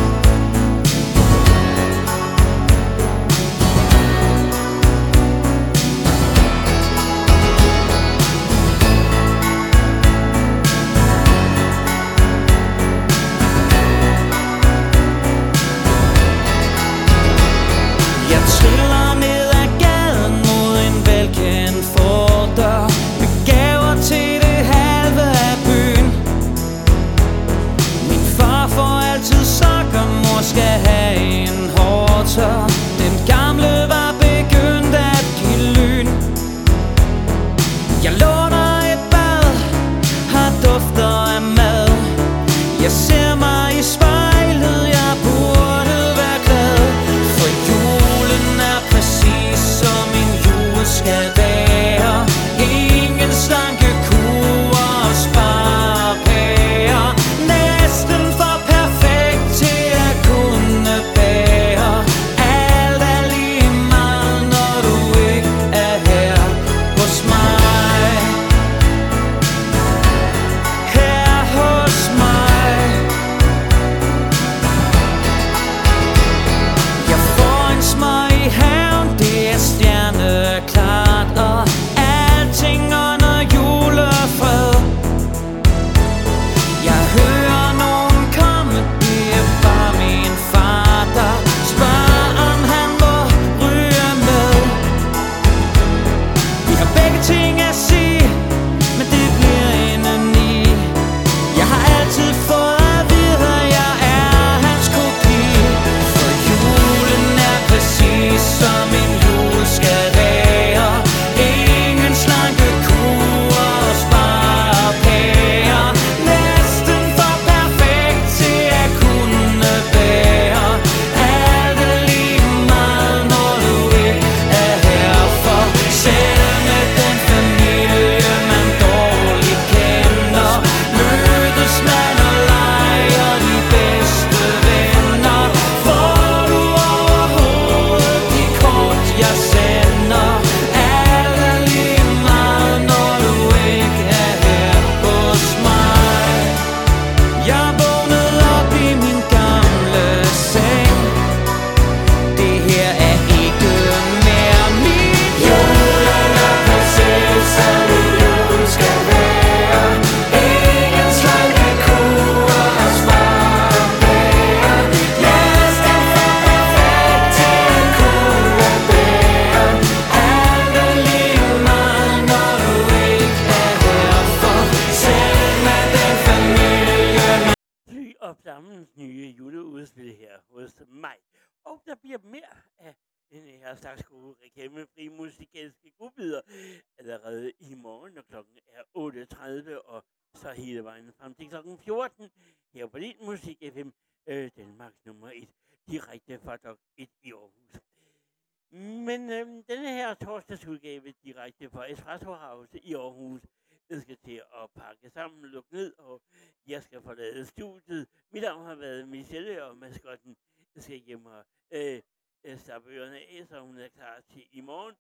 Traktorhouse 202.08 202.78
i 202.78 202.94
Aarhus. 202.94 203.42
Jeg 203.90 204.02
skal 204.02 204.16
til 204.16 204.42
at 204.62 204.70
pakke 204.74 205.10
sammen, 205.10 205.44
lukke 205.44 205.72
ned, 205.72 205.94
og 205.98 206.22
jeg 206.66 206.82
skal 206.82 207.02
forlade 207.02 207.46
studiet. 207.46 208.08
Mit 208.32 208.42
navn 208.42 208.66
har 208.66 208.74
været 208.74 209.08
Michelle, 209.08 209.64
og 209.64 209.76
maskotten 209.76 210.36
jeg 210.74 210.82
skal 210.82 210.96
hjem 210.96 211.26
og 211.26 211.44
øh, 211.70 212.02
øh 212.44 212.58
slappe 212.58 212.90
ørerne 212.90 213.16
af, 213.16 213.46
så 213.48 213.60
hun 213.60 213.78
er 213.78 213.88
klar 213.88 214.20
til 214.20 214.48
i 214.52 214.60
morgen. 214.60 214.94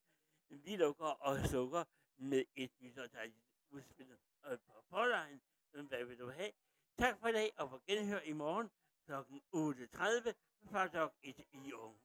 Vi 0.48 0.76
lukker 0.76 1.04
og 1.04 1.38
sukker 1.38 1.84
med 2.16 2.44
et 2.56 2.70
nyt 2.80 2.98
og 2.98 3.12
dejligt 3.12 3.44
udspil 3.70 4.06
og 4.42 4.60
på 4.60 4.72
forlejen. 4.90 5.40
Hvad 5.70 6.04
vil 6.04 6.18
du 6.18 6.30
have? 6.30 6.50
Tak 6.98 7.18
for 7.20 7.28
i 7.28 7.32
dag, 7.32 7.52
og 7.56 7.70
på 7.70 7.80
genhør 7.86 8.20
i 8.20 8.32
morgen 8.32 8.70
kl. 9.06 9.12
8.30 9.12 10.32
fra 10.70 10.88
Dog 10.88 11.12
1 11.22 11.38
i 11.52 11.72
Aarhus. 11.72 12.00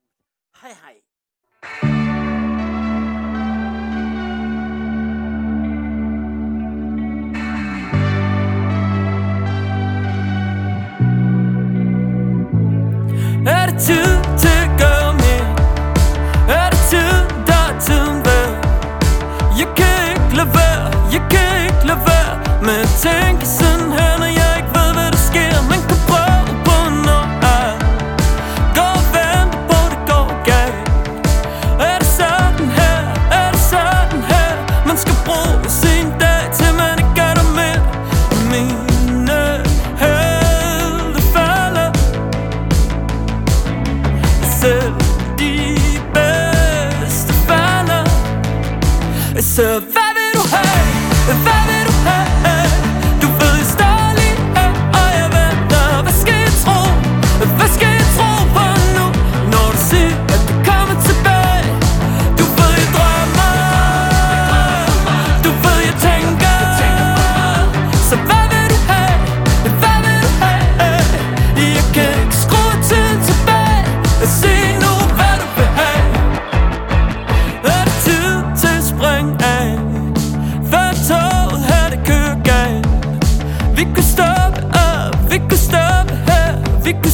Hej 0.62 0.72
hej! 0.74 1.02
Er 13.46 13.66
det 13.66 13.82
tid 13.82 14.08
til 14.38 14.56
at 14.66 14.70
gøre 14.80 15.14
mere? 15.14 15.48
Er 16.50 16.70
det 16.70 16.80
tid, 16.90 17.14
der 17.48 17.60
er 17.70 17.80
tiden 17.80 18.18
værd? 18.26 18.54
Jeg 19.60 19.68
kan 19.80 19.98
ikke 20.12 20.36
lade 20.38 20.50
være, 20.60 20.86
jeg 21.16 21.22
kan 21.32 21.50
ikke 21.66 21.88
lade 21.88 22.00
være 22.10 22.34
Med 22.66 22.78
at 22.86 22.92
tænke 23.06 23.46
sådan 23.46 23.92
her, 23.98 24.12
når 24.22 24.32
jeg 24.42 24.53
survive. 49.54 50.03
Fick 86.84 87.02
mich 87.02 87.14